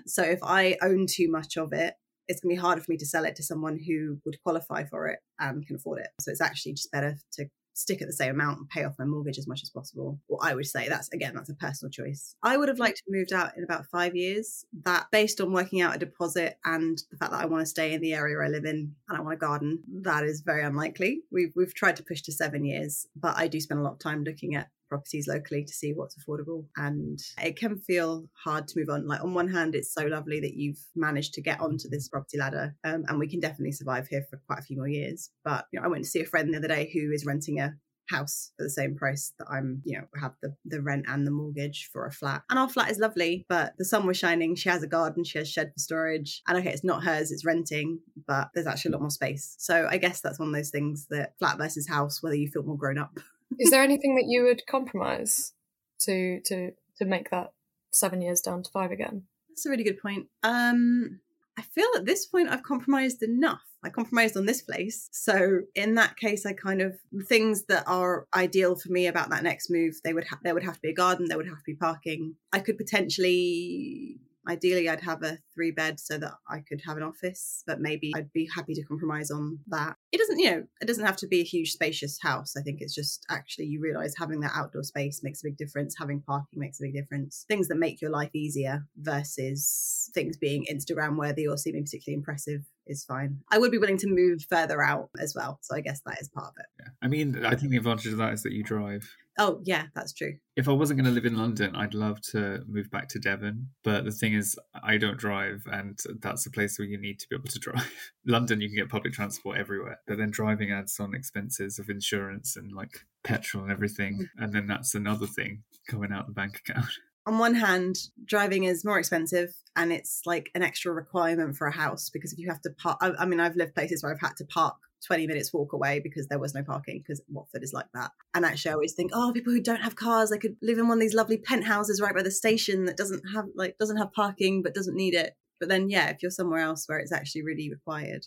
So 0.04 0.22
if 0.22 0.40
I 0.42 0.76
own 0.82 1.06
too 1.08 1.30
much 1.30 1.56
of 1.56 1.72
it, 1.72 1.94
it's 2.30 2.40
going 2.40 2.54
to 2.54 2.58
be 2.58 2.62
harder 2.62 2.80
for 2.80 2.92
me 2.92 2.96
to 2.96 3.04
sell 3.04 3.24
it 3.24 3.34
to 3.36 3.42
someone 3.42 3.76
who 3.76 4.18
would 4.24 4.40
qualify 4.44 4.84
for 4.84 5.08
it 5.08 5.18
and 5.40 5.66
can 5.66 5.76
afford 5.76 5.98
it. 5.98 6.08
So 6.20 6.30
it's 6.30 6.40
actually 6.40 6.74
just 6.74 6.92
better 6.92 7.16
to 7.32 7.46
stick 7.74 8.00
at 8.00 8.06
the 8.06 8.12
same 8.12 8.30
amount 8.30 8.58
and 8.58 8.68
pay 8.68 8.84
off 8.84 8.94
my 8.98 9.04
mortgage 9.04 9.38
as 9.38 9.48
much 9.48 9.62
as 9.62 9.70
possible. 9.70 10.20
Well, 10.28 10.38
I 10.42 10.54
would 10.54 10.66
say 10.66 10.88
that's 10.88 11.12
again, 11.12 11.34
that's 11.34 11.50
a 11.50 11.54
personal 11.54 11.90
choice. 11.90 12.36
I 12.42 12.56
would 12.56 12.68
have 12.68 12.78
liked 12.78 12.98
to 12.98 13.02
have 13.06 13.18
moved 13.18 13.32
out 13.32 13.56
in 13.56 13.64
about 13.64 13.86
five 13.86 14.14
years. 14.14 14.64
That 14.84 15.06
based 15.10 15.40
on 15.40 15.52
working 15.52 15.80
out 15.80 15.96
a 15.96 15.98
deposit 15.98 16.58
and 16.64 16.98
the 17.10 17.16
fact 17.16 17.32
that 17.32 17.42
I 17.42 17.46
want 17.46 17.62
to 17.62 17.66
stay 17.66 17.92
in 17.92 18.00
the 18.00 18.14
area 18.14 18.38
I 18.38 18.48
live 18.48 18.64
in 18.64 18.94
and 19.08 19.18
I 19.18 19.20
want 19.20 19.34
a 19.34 19.38
garden, 19.38 19.82
that 20.02 20.24
is 20.24 20.42
very 20.42 20.62
unlikely. 20.62 21.22
We've 21.32 21.52
we've 21.56 21.74
tried 21.74 21.96
to 21.96 22.04
push 22.04 22.22
to 22.22 22.32
seven 22.32 22.64
years, 22.64 23.06
but 23.16 23.36
I 23.36 23.48
do 23.48 23.60
spend 23.60 23.80
a 23.80 23.82
lot 23.82 23.94
of 23.94 23.98
time 23.98 24.22
looking 24.22 24.54
at 24.54 24.68
properties 24.90 25.26
locally 25.26 25.64
to 25.64 25.72
see 25.72 25.94
what's 25.94 26.16
affordable. 26.16 26.66
And 26.76 27.18
it 27.42 27.56
can 27.56 27.78
feel 27.78 28.28
hard 28.44 28.68
to 28.68 28.78
move 28.78 28.90
on. 28.90 29.06
Like, 29.06 29.22
on 29.22 29.32
one 29.32 29.48
hand, 29.48 29.74
it's 29.74 29.94
so 29.94 30.04
lovely 30.04 30.40
that 30.40 30.54
you've 30.54 30.80
managed 30.94 31.32
to 31.34 31.42
get 31.42 31.60
onto 31.60 31.88
this 31.88 32.08
property 32.08 32.36
ladder, 32.36 32.76
um, 32.84 33.04
and 33.08 33.18
we 33.18 33.28
can 33.28 33.40
definitely 33.40 33.72
survive 33.72 34.08
here 34.08 34.26
for 34.28 34.38
quite 34.46 34.58
a 34.58 34.62
few 34.62 34.76
more 34.76 34.88
years. 34.88 35.30
But 35.44 35.64
you 35.72 35.80
know, 35.80 35.86
I 35.86 35.88
went 35.88 36.04
to 36.04 36.10
see 36.10 36.20
a 36.20 36.26
friend 36.26 36.52
the 36.52 36.58
other 36.58 36.68
day 36.68 36.90
who 36.92 37.10
is 37.12 37.24
renting 37.24 37.60
a 37.60 37.74
house 38.10 38.52
for 38.56 38.64
the 38.64 38.70
same 38.70 38.96
price 38.96 39.32
that 39.38 39.46
I'm, 39.48 39.82
you 39.84 39.96
know, 39.96 40.04
have 40.20 40.32
the, 40.42 40.54
the 40.64 40.82
rent 40.82 41.06
and 41.08 41.26
the 41.26 41.30
mortgage 41.30 41.88
for 41.92 42.06
a 42.06 42.12
flat. 42.12 42.42
And 42.50 42.58
our 42.58 42.68
flat 42.68 42.90
is 42.90 42.98
lovely, 42.98 43.46
but 43.48 43.74
the 43.78 43.84
sun 43.84 44.06
was 44.06 44.16
shining. 44.16 44.56
She 44.56 44.68
has 44.68 44.82
a 44.82 44.88
garden, 44.88 45.24
she 45.24 45.38
has 45.38 45.48
shed 45.48 45.68
for 45.72 45.78
storage. 45.78 46.42
And 46.48 46.58
okay, 46.58 46.70
it's 46.70 46.84
not 46.84 47.04
hers, 47.04 47.30
it's 47.30 47.44
renting, 47.44 48.00
but 48.26 48.48
there's 48.54 48.66
actually 48.66 48.90
a 48.90 48.92
lot 48.92 49.02
more 49.02 49.10
space. 49.10 49.54
So 49.58 49.86
I 49.88 49.96
guess 49.96 50.20
that's 50.20 50.38
one 50.38 50.48
of 50.48 50.54
those 50.54 50.70
things 50.70 51.06
that 51.10 51.34
flat 51.38 51.56
versus 51.56 51.88
house, 51.88 52.22
whether 52.22 52.34
you 52.34 52.48
feel 52.48 52.64
more 52.64 52.76
grown 52.76 52.98
up. 52.98 53.18
Is 53.58 53.70
there 53.70 53.82
anything 53.82 54.16
that 54.16 54.26
you 54.26 54.44
would 54.44 54.66
compromise 54.66 55.52
to 56.00 56.40
to 56.46 56.72
to 56.98 57.04
make 57.04 57.30
that 57.30 57.52
seven 57.90 58.22
years 58.22 58.40
down 58.40 58.62
to 58.62 58.70
five 58.70 58.90
again? 58.90 59.24
That's 59.48 59.66
a 59.66 59.70
really 59.70 59.84
good 59.84 60.00
point. 60.00 60.26
Um, 60.42 61.20
I 61.58 61.62
feel 61.62 61.88
at 61.96 62.06
this 62.06 62.26
point 62.26 62.48
I've 62.48 62.62
compromised 62.62 63.22
enough. 63.22 63.62
I 63.82 63.88
compromised 63.88 64.36
on 64.36 64.46
this 64.46 64.62
place. 64.62 65.08
So 65.10 65.62
in 65.74 65.94
that 65.94 66.16
case, 66.16 66.44
I 66.46 66.52
kind 66.52 66.80
of 66.80 66.98
things 67.26 67.64
that 67.64 67.84
are 67.86 68.26
ideal 68.34 68.76
for 68.76 68.90
me 68.90 69.06
about 69.06 69.30
that 69.30 69.42
next 69.42 69.70
move. 69.70 70.00
They 70.04 70.12
would 70.12 70.26
have 70.28 70.38
there 70.42 70.54
would 70.54 70.64
have 70.64 70.76
to 70.76 70.80
be 70.80 70.90
a 70.90 70.94
garden. 70.94 71.26
There 71.28 71.36
would 71.36 71.48
have 71.48 71.58
to 71.58 71.64
be 71.66 71.74
parking. 71.74 72.36
I 72.52 72.60
could 72.60 72.78
potentially 72.78 74.20
Ideally, 74.48 74.88
I'd 74.88 75.02
have 75.02 75.22
a 75.22 75.38
three 75.54 75.70
bed 75.70 76.00
so 76.00 76.18
that 76.18 76.32
I 76.48 76.60
could 76.60 76.80
have 76.86 76.96
an 76.96 77.02
office, 77.02 77.62
but 77.66 77.80
maybe 77.80 78.12
I'd 78.14 78.32
be 78.32 78.48
happy 78.54 78.74
to 78.74 78.82
compromise 78.82 79.30
on 79.30 79.58
that. 79.68 79.96
It 80.12 80.18
doesn't, 80.18 80.38
you 80.38 80.50
know, 80.50 80.64
it 80.80 80.86
doesn't 80.86 81.04
have 81.04 81.16
to 81.16 81.26
be 81.26 81.40
a 81.40 81.44
huge, 81.44 81.72
spacious 81.72 82.18
house. 82.20 82.54
I 82.56 82.62
think 82.62 82.80
it's 82.80 82.94
just 82.94 83.24
actually 83.30 83.66
you 83.66 83.80
realize 83.80 84.14
having 84.18 84.40
that 84.40 84.52
outdoor 84.54 84.82
space 84.82 85.20
makes 85.22 85.42
a 85.42 85.46
big 85.46 85.56
difference. 85.56 85.94
Having 85.98 86.22
parking 86.22 86.58
makes 86.58 86.80
a 86.80 86.84
big 86.84 86.94
difference. 86.94 87.44
Things 87.48 87.68
that 87.68 87.76
make 87.76 88.00
your 88.00 88.10
life 88.10 88.30
easier 88.34 88.86
versus 88.96 90.10
things 90.14 90.36
being 90.36 90.66
Instagram 90.70 91.16
worthy 91.16 91.46
or 91.46 91.56
seeming 91.56 91.84
particularly 91.84 92.18
impressive 92.18 92.62
is 92.86 93.04
fine. 93.04 93.40
I 93.50 93.58
would 93.58 93.70
be 93.70 93.78
willing 93.78 93.98
to 93.98 94.08
move 94.08 94.44
further 94.48 94.82
out 94.82 95.10
as 95.18 95.34
well. 95.34 95.58
So 95.62 95.76
I 95.76 95.80
guess 95.80 96.00
that 96.06 96.20
is 96.20 96.28
part 96.28 96.48
of 96.48 96.54
it. 96.58 96.66
Yeah. 96.80 96.88
I 97.02 97.08
mean, 97.08 97.44
I 97.44 97.54
think 97.54 97.70
the 97.70 97.76
advantage 97.76 98.12
of 98.12 98.18
that 98.18 98.32
is 98.32 98.42
that 98.42 98.52
you 98.52 98.62
drive. 98.62 99.08
Oh, 99.42 99.58
yeah, 99.64 99.86
that's 99.94 100.12
true. 100.12 100.34
If 100.54 100.68
I 100.68 100.72
wasn't 100.72 100.98
going 100.98 101.08
to 101.08 101.14
live 101.14 101.24
in 101.24 101.38
London, 101.38 101.74
I'd 101.74 101.94
love 101.94 102.20
to 102.32 102.62
move 102.68 102.90
back 102.90 103.08
to 103.08 103.18
Devon. 103.18 103.70
But 103.82 104.04
the 104.04 104.10
thing 104.10 104.34
is, 104.34 104.58
I 104.84 104.98
don't 104.98 105.16
drive, 105.16 105.62
and 105.72 105.98
that's 106.20 106.44
a 106.44 106.50
place 106.50 106.78
where 106.78 106.86
you 106.86 107.00
need 107.00 107.18
to 107.20 107.26
be 107.30 107.36
able 107.36 107.48
to 107.48 107.58
drive. 107.58 107.90
London, 108.26 108.60
you 108.60 108.68
can 108.68 108.76
get 108.76 108.90
public 108.90 109.14
transport 109.14 109.56
everywhere, 109.56 109.98
but 110.06 110.18
then 110.18 110.30
driving 110.30 110.72
adds 110.72 111.00
on 111.00 111.14
expenses 111.14 111.78
of 111.78 111.88
insurance 111.88 112.54
and 112.54 112.70
like 112.70 113.06
petrol 113.24 113.62
and 113.62 113.72
everything. 113.72 114.12
Mm-hmm. 114.12 114.44
And 114.44 114.52
then 114.52 114.66
that's 114.66 114.94
another 114.94 115.26
thing 115.26 115.62
coming 115.88 116.12
out 116.12 116.26
the 116.26 116.34
bank 116.34 116.58
account. 116.58 116.90
on 117.26 117.38
one 117.38 117.54
hand, 117.54 117.96
driving 118.26 118.64
is 118.64 118.84
more 118.84 118.98
expensive 118.98 119.54
and 119.74 119.90
it's 119.90 120.20
like 120.26 120.50
an 120.54 120.62
extra 120.62 120.92
requirement 120.92 121.56
for 121.56 121.66
a 121.66 121.72
house 121.72 122.10
because 122.10 122.32
if 122.34 122.38
you 122.38 122.50
have 122.50 122.60
to 122.60 122.70
park, 122.70 122.98
I, 123.00 123.12
I, 123.20 123.24
mean, 123.24 123.40
I've 123.40 123.56
lived 123.56 123.74
places 123.74 124.02
where 124.02 124.12
I've 124.12 124.20
had 124.20 124.36
to 124.36 124.44
park 124.44 124.76
20 125.06 125.26
minutes 125.26 125.52
walk 125.52 125.72
away 125.72 126.00
because 126.00 126.28
there 126.28 126.38
was 126.38 126.54
no 126.54 126.62
parking 126.62 126.98
because 126.98 127.22
Watford 127.28 127.62
is 127.62 127.72
like 127.72 127.86
that. 127.94 128.10
And 128.34 128.44
actually, 128.44 128.70
I 128.70 128.72
mm. 128.72 128.76
always 128.76 128.92
think, 128.92 129.10
oh, 129.14 129.32
people 129.32 129.52
who 129.52 129.60
don't 129.60 129.82
have 129.82 129.96
cars, 129.96 130.30
they 130.30 130.38
could 130.38 130.56
live 130.62 130.78
in 130.78 130.88
one 130.88 130.98
of 130.98 131.00
these 131.00 131.14
lovely 131.14 131.38
penthouses 131.38 132.00
right 132.00 132.14
by 132.14 132.22
the 132.22 132.30
station 132.30 132.84
that 132.84 132.96
doesn't 132.96 133.22
have 133.34 133.46
like 133.54 133.78
doesn't 133.78 133.96
have 133.96 134.12
parking 134.12 134.62
but 134.62 134.74
doesn't 134.74 134.96
need 134.96 135.14
it. 135.14 135.34
But 135.58 135.68
then, 135.68 135.90
yeah, 135.90 136.08
if 136.08 136.22
you're 136.22 136.30
somewhere 136.30 136.60
else 136.60 136.84
where 136.86 136.98
it's 136.98 137.12
actually 137.12 137.44
really 137.44 137.70
required, 137.70 138.26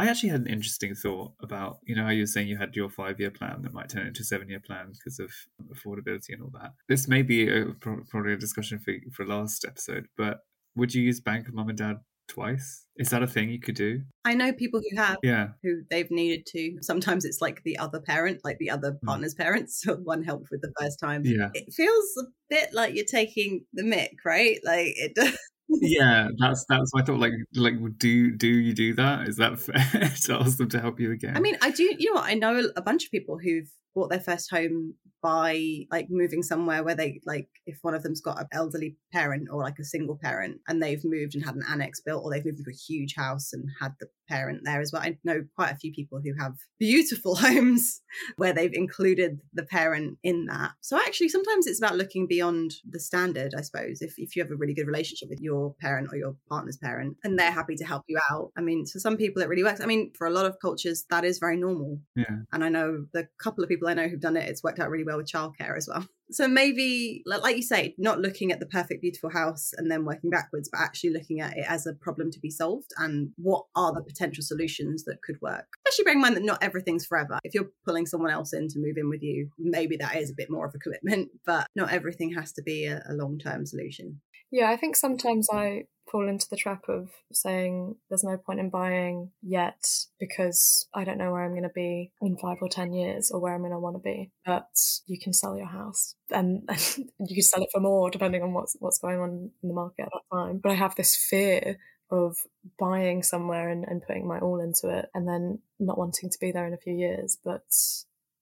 I 0.00 0.06
actually 0.08 0.30
had 0.30 0.40
an 0.40 0.46
interesting 0.46 0.94
thought 0.94 1.32
about, 1.42 1.80
you 1.84 1.94
know, 1.94 2.04
how 2.04 2.08
you 2.08 2.22
were 2.22 2.26
saying 2.26 2.48
you 2.48 2.56
had 2.56 2.74
your 2.74 2.88
five 2.88 3.20
year 3.20 3.30
plan 3.30 3.60
that 3.60 3.74
might 3.74 3.90
turn 3.90 4.06
into 4.06 4.22
a 4.22 4.24
seven 4.24 4.48
year 4.48 4.58
plan 4.58 4.92
because 4.92 5.18
of 5.18 5.30
affordability 5.70 6.30
and 6.30 6.42
all 6.42 6.52
that. 6.54 6.72
This 6.88 7.06
may 7.06 7.20
be 7.20 7.48
a, 7.50 7.66
probably 7.74 8.32
a 8.32 8.38
discussion 8.38 8.78
for, 8.78 8.94
for 9.12 9.26
last 9.26 9.66
episode, 9.66 10.06
but 10.16 10.40
would 10.74 10.94
you 10.94 11.02
use 11.02 11.20
Bank 11.20 11.48
of 11.48 11.54
Mum 11.54 11.68
and 11.68 11.76
Dad 11.76 11.96
twice? 12.30 12.86
Is 12.96 13.10
that 13.10 13.22
a 13.22 13.26
thing 13.26 13.50
you 13.50 13.58
could 13.58 13.74
do? 13.74 14.02
I 14.24 14.34
know 14.34 14.52
people 14.52 14.80
who 14.80 14.96
have, 14.96 15.18
yeah, 15.22 15.48
who 15.62 15.82
they've 15.90 16.10
needed 16.10 16.46
to. 16.46 16.78
Sometimes 16.80 17.24
it's 17.24 17.40
like 17.40 17.62
the 17.64 17.76
other 17.78 18.00
parent, 18.00 18.40
like 18.44 18.58
the 18.58 18.70
other 18.70 18.92
hmm. 18.92 19.06
partner's 19.06 19.34
mm. 19.34 19.38
parents. 19.38 19.82
So 19.90 19.96
one 19.96 20.22
helped 20.22 20.50
with 20.50 20.60
the 20.60 20.72
first 20.78 21.00
time. 21.00 21.22
Yeah, 21.24 21.48
it 21.54 21.72
feels 21.72 22.06
a 22.18 22.24
bit 22.48 22.72
like 22.72 22.94
you're 22.94 23.04
taking 23.04 23.64
the 23.72 23.82
mick, 23.82 24.16
right? 24.24 24.58
Like 24.62 24.94
it 24.96 25.14
does. 25.14 25.36
yeah, 25.68 26.28
that's 26.38 26.64
that's 26.68 26.92
I 26.94 27.02
thought. 27.02 27.18
Like, 27.18 27.32
like, 27.54 27.74
do 27.98 28.36
do 28.36 28.48
you 28.48 28.74
do 28.74 28.94
that? 28.94 29.26
Is 29.26 29.36
that 29.36 29.58
fair 29.58 30.12
to 30.24 30.34
ask 30.34 30.58
them 30.58 30.68
to 30.70 30.80
help 30.80 31.00
you 31.00 31.12
again? 31.12 31.36
I 31.36 31.40
mean, 31.40 31.56
I 31.62 31.70
do. 31.70 31.82
You 31.98 32.12
know, 32.12 32.20
what? 32.20 32.30
I 32.30 32.34
know 32.34 32.68
a 32.76 32.82
bunch 32.82 33.06
of 33.06 33.10
people 33.10 33.38
who've 33.38 33.70
bought 33.94 34.10
their 34.10 34.20
first 34.20 34.50
home 34.50 34.94
by 35.22 35.86
like 35.90 36.06
moving 36.10 36.42
somewhere 36.42 36.82
where 36.82 36.94
they 36.94 37.20
like 37.26 37.48
if 37.66 37.78
one 37.82 37.94
of 37.94 38.02
them's 38.02 38.20
got 38.20 38.40
an 38.40 38.46
elderly 38.52 38.96
parent 39.12 39.48
or 39.50 39.62
like 39.62 39.78
a 39.78 39.84
single 39.84 40.18
parent 40.20 40.58
and 40.68 40.82
they've 40.82 41.04
moved 41.04 41.34
and 41.34 41.44
had 41.44 41.54
an 41.54 41.64
annex 41.68 42.00
built 42.00 42.24
or 42.24 42.30
they've 42.30 42.44
moved 42.44 42.58
into 42.58 42.70
a 42.70 42.92
huge 42.92 43.14
house 43.16 43.52
and 43.52 43.64
had 43.80 43.92
the 44.00 44.06
parent 44.28 44.60
there 44.64 44.80
as 44.80 44.92
well. 44.92 45.02
I 45.02 45.18
know 45.24 45.44
quite 45.56 45.72
a 45.72 45.76
few 45.76 45.92
people 45.92 46.20
who 46.24 46.32
have 46.40 46.54
beautiful 46.78 47.36
homes 47.36 48.00
where 48.36 48.52
they've 48.52 48.72
included 48.72 49.40
the 49.52 49.64
parent 49.64 50.18
in 50.22 50.46
that. 50.46 50.72
So 50.80 50.96
actually 50.96 51.28
sometimes 51.28 51.66
it's 51.66 51.80
about 51.80 51.96
looking 51.96 52.26
beyond 52.26 52.72
the 52.88 53.00
standard, 53.00 53.52
I 53.56 53.62
suppose. 53.62 54.00
If 54.00 54.14
if 54.16 54.36
you 54.36 54.42
have 54.42 54.50
a 54.50 54.56
really 54.56 54.74
good 54.74 54.86
relationship 54.86 55.28
with 55.28 55.40
your 55.40 55.74
parent 55.80 56.08
or 56.12 56.16
your 56.16 56.36
partner's 56.48 56.78
parent 56.78 57.16
and 57.24 57.38
they're 57.38 57.50
happy 57.50 57.76
to 57.76 57.84
help 57.84 58.04
you 58.08 58.18
out. 58.30 58.52
I 58.56 58.60
mean, 58.62 58.86
for 58.86 59.00
some 59.00 59.16
people 59.16 59.42
it 59.42 59.48
really 59.48 59.64
works. 59.64 59.80
I 59.80 59.86
mean, 59.86 60.12
for 60.16 60.26
a 60.26 60.30
lot 60.30 60.46
of 60.46 60.56
cultures 60.60 61.04
that 61.10 61.24
is 61.24 61.38
very 61.38 61.56
normal. 61.56 62.00
Yeah. 62.16 62.36
And 62.52 62.64
I 62.64 62.68
know 62.68 63.06
the 63.12 63.28
couple 63.42 63.62
of 63.62 63.68
people 63.68 63.88
I 63.88 63.94
know 63.94 64.08
who've 64.08 64.20
done 64.20 64.36
it, 64.36 64.48
it's 64.48 64.62
worked 64.62 64.78
out 64.78 64.90
really 64.90 65.04
well 65.04 65.09
with 65.16 65.30
childcare 65.30 65.76
as 65.76 65.88
well. 65.88 66.06
So 66.32 66.46
maybe, 66.46 67.24
like 67.26 67.56
you 67.56 67.62
say, 67.62 67.96
not 67.98 68.20
looking 68.20 68.52
at 68.52 68.60
the 68.60 68.66
perfect, 68.66 69.00
beautiful 69.00 69.30
house 69.30 69.72
and 69.76 69.90
then 69.90 70.04
working 70.04 70.30
backwards, 70.30 70.68
but 70.70 70.80
actually 70.80 71.10
looking 71.10 71.40
at 71.40 71.56
it 71.56 71.64
as 71.66 71.88
a 71.88 71.94
problem 71.94 72.30
to 72.30 72.38
be 72.38 72.50
solved 72.50 72.92
and 72.98 73.30
what 73.34 73.64
are 73.74 73.92
the 73.92 74.00
potential 74.00 74.44
solutions 74.44 75.02
that 75.06 75.22
could 75.22 75.40
work. 75.42 75.66
Especially 75.88 76.04
bearing 76.04 76.18
in 76.18 76.22
mind 76.22 76.36
that 76.36 76.44
not 76.44 76.62
everything's 76.62 77.04
forever. 77.04 77.40
If 77.42 77.52
you're 77.52 77.72
pulling 77.84 78.06
someone 78.06 78.30
else 78.30 78.52
in 78.52 78.68
to 78.68 78.78
move 78.78 78.96
in 78.96 79.08
with 79.08 79.24
you, 79.24 79.48
maybe 79.58 79.96
that 79.96 80.14
is 80.14 80.30
a 80.30 80.34
bit 80.36 80.52
more 80.52 80.64
of 80.64 80.72
a 80.72 80.78
commitment, 80.78 81.30
but 81.44 81.66
not 81.74 81.92
everything 81.92 82.32
has 82.34 82.52
to 82.52 82.62
be 82.62 82.86
a, 82.86 83.02
a 83.08 83.14
long 83.14 83.36
term 83.36 83.66
solution. 83.66 84.20
Yeah, 84.52 84.70
I 84.70 84.76
think 84.76 84.94
sometimes 84.94 85.48
I 85.52 85.84
fall 86.10 86.28
into 86.28 86.46
the 86.50 86.56
trap 86.56 86.88
of 86.88 87.10
saying 87.32 87.96
there's 88.08 88.24
no 88.24 88.36
point 88.36 88.60
in 88.60 88.70
buying 88.70 89.30
yet 89.42 89.86
because 90.18 90.86
I 90.94 91.04
don't 91.04 91.18
know 91.18 91.32
where 91.32 91.44
I'm 91.44 91.52
going 91.52 91.62
to 91.62 91.68
be 91.68 92.12
in 92.20 92.36
five 92.36 92.58
or 92.60 92.68
10 92.68 92.92
years 92.92 93.30
or 93.30 93.40
where 93.40 93.54
I'm 93.54 93.60
going 93.60 93.72
to 93.72 93.78
want 93.78 93.96
to 93.96 94.02
be. 94.02 94.30
But 94.44 94.68
you 95.06 95.18
can 95.18 95.32
sell 95.32 95.56
your 95.56 95.68
house 95.68 96.14
and, 96.30 96.62
and 96.68 96.96
you 97.20 97.36
can 97.36 97.42
sell 97.42 97.62
it 97.62 97.70
for 97.72 97.80
more 97.80 98.10
depending 98.10 98.42
on 98.42 98.52
what's, 98.52 98.76
what's 98.80 98.98
going 98.98 99.20
on 99.20 99.50
in 99.62 99.68
the 99.68 99.74
market 99.74 100.02
at 100.02 100.10
that 100.12 100.36
time. 100.36 100.60
But 100.62 100.72
I 100.72 100.74
have 100.74 100.94
this 100.96 101.16
fear 101.16 101.78
of 102.10 102.36
buying 102.78 103.22
somewhere 103.22 103.68
and, 103.68 103.84
and 103.84 104.02
putting 104.02 104.26
my 104.26 104.40
all 104.40 104.60
into 104.60 104.88
it 104.88 105.08
and 105.14 105.28
then 105.28 105.60
not 105.78 105.98
wanting 105.98 106.28
to 106.28 106.38
be 106.40 106.50
there 106.50 106.66
in 106.66 106.74
a 106.74 106.78
few 106.78 106.94
years. 106.94 107.38
But 107.44 107.62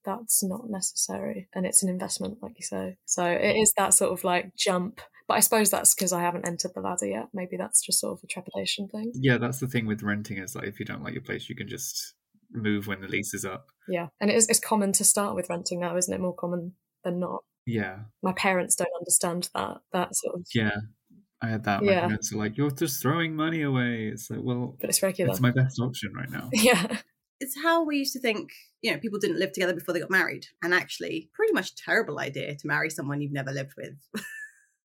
that's 0.05 0.43
not 0.43 0.69
necessary 0.69 1.49
and 1.53 1.65
it's 1.65 1.83
an 1.83 1.89
investment 1.89 2.37
like 2.41 2.53
you 2.57 2.63
say 2.63 2.97
so 3.05 3.25
it 3.25 3.57
is 3.57 3.73
that 3.75 3.93
sort 3.93 4.11
of 4.11 4.23
like 4.23 4.55
jump 4.55 5.01
but 5.29 5.35
I 5.35 5.41
suppose 5.41 5.69
that's 5.69 5.93
because 5.93 6.11
I 6.11 6.21
haven't 6.21 6.47
entered 6.47 6.71
the 6.73 6.81
ladder 6.81 7.05
yet. 7.05 7.27
Maybe 7.35 7.55
that's 7.55 7.85
just 7.85 7.99
sort 7.99 8.17
of 8.17 8.23
a 8.23 8.27
trepidation 8.27 8.87
thing. 8.87 9.11
Yeah, 9.13 9.37
that's 9.37 9.59
the 9.59 9.67
thing 9.67 9.85
with 9.85 10.01
renting 10.01 10.39
is 10.39 10.55
like 10.55 10.65
if 10.65 10.79
you 10.79 10.87
don't 10.87 11.03
like 11.03 11.13
your 11.13 11.21
place, 11.21 11.47
you 11.47 11.55
can 11.55 11.69
just 11.69 12.15
move 12.51 12.87
when 12.87 12.99
the 12.99 13.07
lease 13.07 13.35
is 13.35 13.45
up. 13.45 13.67
Yeah, 13.87 14.07
and 14.19 14.31
it 14.31 14.35
is, 14.35 14.49
it's 14.49 14.59
common 14.59 14.91
to 14.93 15.05
start 15.05 15.35
with 15.35 15.47
renting 15.47 15.79
now, 15.79 15.95
isn't 15.95 16.11
it? 16.11 16.19
More 16.19 16.33
common 16.33 16.73
than 17.03 17.19
not. 17.19 17.43
Yeah. 17.67 17.99
My 18.23 18.33
parents 18.33 18.75
don't 18.75 18.89
understand 18.99 19.49
that. 19.53 19.77
That 19.93 20.15
sort 20.15 20.35
of. 20.37 20.47
Yeah. 20.53 20.71
I 21.43 21.47
had 21.47 21.63
that. 21.65 21.83
My 21.83 21.91
yeah. 21.91 22.01
parents 22.01 22.33
are 22.33 22.37
like, 22.37 22.57
"You're 22.57 22.71
just 22.71 22.99
throwing 22.99 23.35
money 23.35 23.61
away." 23.61 24.07
It's 24.11 24.31
like, 24.31 24.41
well, 24.41 24.75
but 24.81 24.89
it's 24.89 25.03
regular. 25.03 25.29
It's 25.29 25.39
my 25.39 25.51
best 25.51 25.79
option 25.79 26.11
right 26.13 26.29
now. 26.29 26.49
Yeah. 26.53 26.97
It's 27.39 27.55
how 27.63 27.85
we 27.85 27.97
used 27.97 28.13
to 28.13 28.19
think. 28.19 28.49
You 28.81 28.91
know, 28.91 28.97
people 28.97 29.19
didn't 29.19 29.39
live 29.39 29.53
together 29.53 29.73
before 29.73 29.93
they 29.93 29.99
got 29.99 30.09
married, 30.09 30.47
and 30.63 30.73
actually, 30.73 31.29
pretty 31.33 31.53
much 31.53 31.75
terrible 31.75 32.19
idea 32.19 32.55
to 32.55 32.67
marry 32.67 32.89
someone 32.89 33.21
you've 33.21 33.31
never 33.31 33.51
lived 33.51 33.73
with. 33.77 33.93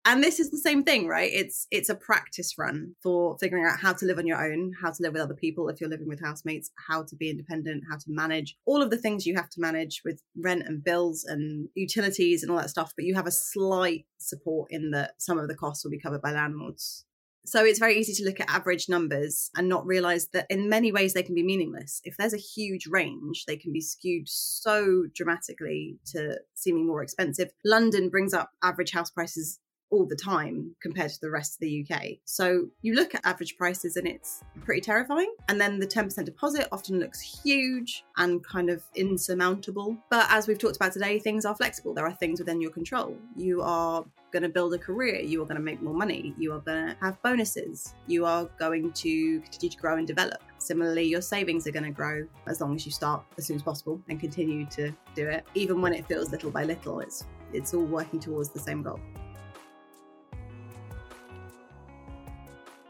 and 0.05 0.23
this 0.23 0.39
is 0.39 0.51
the 0.51 0.59
same 0.59 0.83
thing 0.83 1.07
right 1.07 1.31
it's 1.33 1.67
it's 1.71 1.89
a 1.89 1.95
practice 1.95 2.55
run 2.59 2.95
for 3.03 3.37
figuring 3.39 3.65
out 3.65 3.79
how 3.81 3.93
to 3.93 4.07
live 4.07 4.19
on 4.19 4.27
your 4.27 4.45
own 4.45 4.73
how 4.81 4.91
to 4.91 5.03
live 5.03 5.13
with 5.13 5.23
other 5.23 5.35
people 5.35 5.69
if 5.69 5.81
you're 5.81 5.91
living 5.91 6.09
with 6.09 6.21
housemates 6.21 6.71
how 6.89 7.03
to 7.03 7.17
be 7.17 7.31
independent 7.31 7.85
how 7.91 7.97
to 7.97 8.07
manage 8.09 8.57
all 8.67 8.83
of 8.83 8.91
the 8.91 8.99
things 8.99 9.27
you 9.27 9.35
have 9.35 9.51
to 9.51 9.61
manage 9.61 10.03
with 10.05 10.23
rent 10.37 10.63
and 10.67 10.85
bills 10.85 11.25
and 11.25 11.69
utilities 11.75 12.43
and 12.43 12.51
all 12.51 12.59
that 12.59 12.71
stuff 12.71 12.93
but 12.97 13.05
you 13.05 13.15
have 13.15 13.27
a 13.27 13.31
slight 13.31 14.07
support 14.19 14.69
in 14.71 14.91
that 14.91 15.15
some 15.19 15.39
of 15.39 15.49
the 15.49 15.55
costs 15.55 15.85
will 15.85 15.91
be 15.91 15.99
covered 15.99 16.23
by 16.23 16.33
landlords 16.33 17.05
so 17.47 17.63
it's 17.63 17.79
very 17.79 17.99
easy 17.99 18.15
to 18.15 18.25
look 18.25 18.41
at 18.41 18.49
average 18.49 18.89
numbers 18.89 19.51
and 19.55 19.69
not 19.69 19.87
realize 19.87 20.29
that 20.29 20.47
in 20.49 20.71
many 20.71 20.93
ways 20.93 21.13
they 21.13 21.23
can 21.23 21.35
be 21.35 21.43
meaningless. 21.43 22.01
If 22.03 22.17
there's 22.17 22.33
a 22.33 22.39
huge 22.39 22.87
range, 22.87 23.45
they 23.47 23.59
can 23.59 23.71
be 23.71 23.83
skewed 23.83 24.31
so 24.31 25.05
dramatically 25.15 25.99
to 26.13 26.41
seeming 26.55 26.87
more 26.87 27.03
expensive. 27.03 27.51
London 27.63 28.09
brings 28.09 28.33
up 28.33 28.53
average 28.63 28.93
house 28.93 29.11
prices 29.11 29.61
all 29.95 30.05
the 30.05 30.17
time 30.17 30.75
compared 30.83 31.11
to 31.11 31.21
the 31.21 31.31
rest 31.31 31.55
of 31.55 31.61
the 31.61 31.87
UK. 31.89 32.19
So 32.25 32.67
you 32.83 32.95
look 32.95 33.15
at 33.15 33.25
average 33.25 33.57
prices 33.57 33.97
and 33.97 34.07
it's 34.07 34.43
pretty 34.65 34.81
terrifying. 34.81 35.33
And 35.49 35.61
then 35.61 35.79
the 35.79 35.87
10% 35.87 36.25
deposit 36.25 36.67
often 36.73 36.99
looks 36.99 37.21
huge 37.21 38.05
and 38.17 38.45
kind 38.45 38.71
of 38.71 38.83
insurmountable. 38.97 39.97
But 40.11 40.27
as 40.31 40.49
we've 40.49 40.59
talked 40.59 40.77
about 40.77 40.93
today, 40.93 41.19
things 41.19 41.45
are 41.45 41.55
flexible. 41.55 41.95
There 41.95 42.07
are 42.07 42.15
things 42.15 42.41
within 42.41 42.61
your 42.61 42.73
control. 42.73 43.17
You 43.37 43.63
are 43.63 44.05
going 44.33 44.43
to 44.43 44.49
build 44.49 44.75
a 44.75 44.79
career. 44.79 45.21
You 45.21 45.41
are 45.43 45.45
going 45.45 45.59
to 45.59 45.63
make 45.63 45.81
more 45.81 45.95
money. 45.95 46.35
You 46.37 46.53
are 46.55 46.61
going 46.61 46.89
to 46.89 46.97
have 47.01 47.23
bonuses. 47.23 47.95
You 48.09 48.27
are 48.27 48.47
going 48.59 48.93
to 48.93 49.41
continue 49.41 49.71
to 49.71 49.77
grow 49.77 49.97
and 49.97 50.07
develop. 50.07 50.43
Similarly, 50.59 51.05
your 51.05 51.21
savings 51.21 51.67
are 51.69 51.73
going 51.73 51.85
to 51.85 51.93
grow 51.93 52.27
as 52.49 52.61
long 52.61 52.75
as 52.75 52.85
you 52.85 52.91
start 52.91 53.23
as 53.39 53.47
soon 53.47 53.57
as 53.57 53.63
possible 53.63 54.01
and 54.09 54.19
continue 54.19 54.67
to 54.71 54.93
do 55.15 55.29
it. 55.29 55.45
Even 55.55 55.81
when 55.81 55.95
it 55.95 56.07
feels 56.09 56.33
little 56.33 56.51
by 56.51 56.65
little, 56.65 57.01
it's 57.01 57.25
it's 57.53 57.73
all 57.73 57.85
working 57.85 58.19
towards 58.19 58.49
the 58.49 58.59
same 58.59 58.83
goal. 58.83 58.99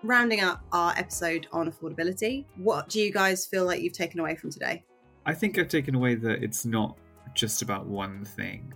Rounding 0.05 0.41
up 0.41 0.63
our 0.73 0.93
episode 0.97 1.47
on 1.51 1.71
affordability, 1.71 2.45
what 2.57 2.89
do 2.89 3.01
you 3.01 3.11
guys 3.11 3.47
feel 3.47 3.65
like 3.65 3.81
you've 3.81 3.95
taken 3.95 4.21
away 4.21 4.37
from 4.37 4.51
today? 4.51 4.85
I 5.27 5.33
think 5.33 5.59
I've 5.59 5.69
taken 5.69 5.95
away 5.95 6.15
that 6.17 6.43
it's 6.43 6.67
not 6.67 6.99
just 7.35 7.63
about 7.63 7.87
one 7.87 8.25
thing. 8.25 8.73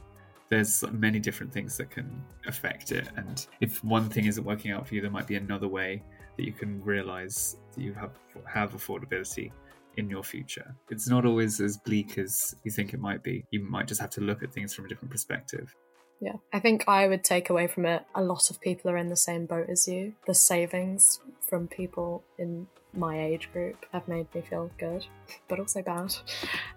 There's 0.48 0.82
many 0.90 1.18
different 1.20 1.52
things 1.52 1.76
that 1.76 1.90
can 1.90 2.24
affect 2.46 2.92
it. 2.92 3.08
And 3.16 3.46
if 3.60 3.84
one 3.84 4.08
thing 4.08 4.24
isn't 4.24 4.42
working 4.42 4.70
out 4.70 4.88
for 4.88 4.94
you, 4.94 5.02
there 5.02 5.10
might 5.10 5.26
be 5.26 5.36
another 5.36 5.68
way 5.68 6.02
that 6.38 6.44
you 6.44 6.52
can 6.52 6.82
realize 6.82 7.56
that 7.74 7.82
you 7.82 7.92
have, 7.92 8.12
have 8.46 8.72
affordability 8.72 9.52
in 9.98 10.08
your 10.08 10.22
future. 10.22 10.74
It's 10.90 11.08
not 11.08 11.26
always 11.26 11.60
as 11.60 11.76
bleak 11.76 12.16
as 12.16 12.54
you 12.64 12.70
think 12.70 12.94
it 12.94 13.00
might 13.00 13.22
be. 13.22 13.44
You 13.50 13.60
might 13.68 13.86
just 13.86 14.00
have 14.00 14.10
to 14.10 14.22
look 14.22 14.42
at 14.42 14.52
things 14.52 14.72
from 14.72 14.86
a 14.86 14.88
different 14.88 15.10
perspective. 15.10 15.74
Yeah. 16.20 16.36
I 16.52 16.58
think 16.58 16.84
I 16.88 17.06
would 17.06 17.22
take 17.22 17.48
away 17.48 17.66
from 17.66 17.86
it 17.86 18.04
a 18.14 18.22
lot 18.22 18.50
of 18.50 18.60
people 18.60 18.90
are 18.90 18.96
in 18.96 19.08
the 19.08 19.16
same 19.16 19.46
boat 19.46 19.68
as 19.68 19.86
you. 19.86 20.14
The 20.26 20.34
savings 20.34 21.20
from 21.40 21.68
people 21.68 22.24
in 22.38 22.66
my 22.92 23.22
age 23.22 23.50
group 23.52 23.86
have 23.92 24.08
made 24.08 24.26
me 24.34 24.40
feel 24.40 24.70
good, 24.78 25.06
but 25.48 25.60
also 25.60 25.82
bad. 25.82 26.14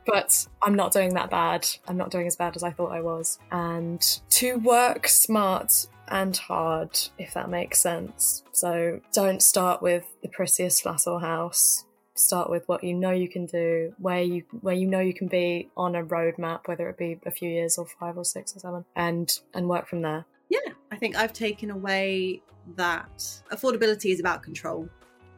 But 0.06 0.48
I'm 0.62 0.76
not 0.76 0.94
doing 0.94 1.14
that 1.16 1.30
bad. 1.30 1.68
I'm 1.88 1.98
not 1.98 2.12
doing 2.12 2.28
as 2.28 2.36
bad 2.36 2.56
as 2.56 2.64
I 2.64 2.72
thought 2.72 2.92
I 2.92 3.02
was. 3.02 3.40
And 3.52 4.02
to 4.32 4.58
work 4.58 5.08
smart 5.08 5.88
and 6.08 6.36
hard, 6.36 7.00
if 7.18 7.34
that 7.34 7.50
makes 7.50 7.80
sense. 7.80 8.44
So 8.52 9.00
don't 9.14 9.42
start 9.42 9.82
with 9.82 10.06
the 10.22 10.30
prettiest 10.30 10.84
flat 10.84 11.08
or 11.08 11.22
house. 11.22 11.86
Start 12.22 12.50
with 12.50 12.68
what 12.68 12.84
you 12.84 12.94
know 12.94 13.12
you 13.12 13.28
can 13.28 13.46
do, 13.46 13.94
where 13.98 14.22
you 14.22 14.44
where 14.62 14.76
you 14.76 14.88
know 14.88 15.00
you 15.00 15.14
can 15.14 15.28
be 15.28 15.70
on 15.76 15.96
a 15.96 16.04
roadmap, 16.04 16.68
whether 16.68 16.88
it 16.90 16.98
be 16.98 17.20
a 17.26 17.32
few 17.32 17.50
years 17.50 17.78
or 17.78 17.86
five 17.86 18.18
or 18.18 18.26
six 18.26 18.56
or 18.56 18.60
seven, 18.60 18.86
and 18.96 19.40
and 19.54 19.68
work 19.68 19.88
from 19.88 20.02
there. 20.02 20.26
Yeah, 20.50 20.74
I 20.92 20.98
think 20.98 21.16
I've 21.16 21.34
taken 21.34 21.72
away 21.72 22.42
that 22.76 23.42
affordability 23.52 24.12
is 24.12 24.20
about 24.20 24.44
control 24.44 24.88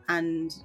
and 0.09 0.55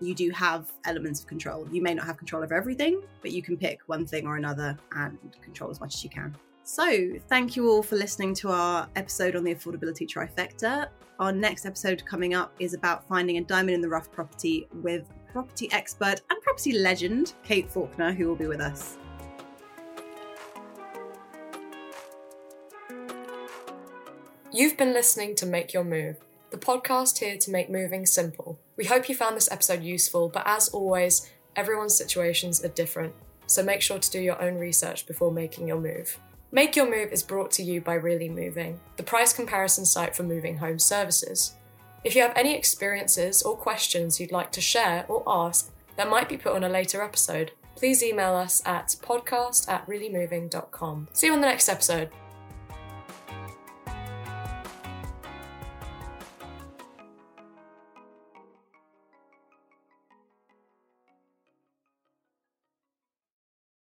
you 0.00 0.14
do 0.14 0.30
have 0.30 0.70
elements 0.84 1.20
of 1.20 1.26
control. 1.26 1.66
You 1.70 1.82
may 1.82 1.94
not 1.94 2.06
have 2.06 2.16
control 2.16 2.42
over 2.42 2.54
everything, 2.54 3.02
but 3.22 3.30
you 3.32 3.42
can 3.42 3.56
pick 3.56 3.80
one 3.86 4.06
thing 4.06 4.26
or 4.26 4.36
another 4.36 4.76
and 4.92 5.18
control 5.40 5.70
as 5.70 5.80
much 5.80 5.94
as 5.94 6.04
you 6.04 6.10
can. 6.10 6.36
So, 6.62 7.12
thank 7.28 7.56
you 7.56 7.68
all 7.68 7.82
for 7.82 7.96
listening 7.96 8.34
to 8.36 8.50
our 8.50 8.88
episode 8.96 9.36
on 9.36 9.44
the 9.44 9.54
affordability 9.54 10.08
trifecta. 10.08 10.88
Our 11.18 11.30
next 11.30 11.66
episode 11.66 12.04
coming 12.06 12.34
up 12.34 12.54
is 12.58 12.74
about 12.74 13.06
finding 13.06 13.36
a 13.36 13.42
diamond 13.42 13.74
in 13.74 13.80
the 13.80 13.88
rough 13.88 14.10
property 14.10 14.66
with 14.82 15.06
property 15.34 15.68
expert 15.72 16.20
and 16.30 16.40
property 16.42 16.78
legend 16.78 17.34
Kate 17.42 17.68
Faulkner, 17.68 18.12
who 18.12 18.28
will 18.28 18.36
be 18.36 18.46
with 18.46 18.60
us. 18.60 18.96
You've 24.52 24.76
been 24.76 24.92
listening 24.92 25.34
to 25.34 25.46
Make 25.46 25.72
Your 25.72 25.82
Move, 25.82 26.18
the 26.50 26.56
podcast 26.56 27.18
here 27.18 27.36
to 27.36 27.50
make 27.50 27.68
moving 27.68 28.06
simple. 28.06 28.60
We 28.76 28.84
hope 28.84 29.08
you 29.08 29.16
found 29.16 29.36
this 29.36 29.50
episode 29.50 29.82
useful, 29.82 30.28
but 30.28 30.44
as 30.46 30.68
always, 30.68 31.28
everyone's 31.56 31.98
situations 31.98 32.64
are 32.64 32.68
different, 32.68 33.12
so 33.48 33.64
make 33.64 33.82
sure 33.82 33.98
to 33.98 34.10
do 34.12 34.20
your 34.20 34.40
own 34.40 34.54
research 34.54 35.04
before 35.04 35.32
making 35.32 35.66
your 35.66 35.80
move. 35.80 36.16
Make 36.52 36.76
Your 36.76 36.88
Move 36.88 37.10
is 37.10 37.24
brought 37.24 37.50
to 37.52 37.64
you 37.64 37.80
by 37.80 37.94
Really 37.94 38.28
Moving, 38.28 38.78
the 38.96 39.02
price 39.02 39.32
comparison 39.32 39.84
site 39.84 40.14
for 40.14 40.22
moving 40.22 40.58
home 40.58 40.78
services. 40.78 41.56
If 42.04 42.14
you 42.14 42.20
have 42.20 42.36
any 42.36 42.54
experiences 42.54 43.42
or 43.42 43.56
questions 43.56 44.20
you'd 44.20 44.30
like 44.30 44.52
to 44.52 44.60
share 44.60 45.06
or 45.08 45.22
ask 45.26 45.72
that 45.96 46.10
might 46.10 46.28
be 46.28 46.36
put 46.36 46.52
on 46.52 46.64
a 46.64 46.68
later 46.68 47.02
episode, 47.02 47.52
please 47.76 48.02
email 48.02 48.34
us 48.34 48.62
at 48.66 48.88
podcast 49.02 49.68
at 49.68 49.86
reallymoving.com. 49.86 51.08
See 51.12 51.28
you 51.28 51.32
on 51.32 51.40
the 51.40 51.46
next 51.46 51.68
episode. 51.68 52.10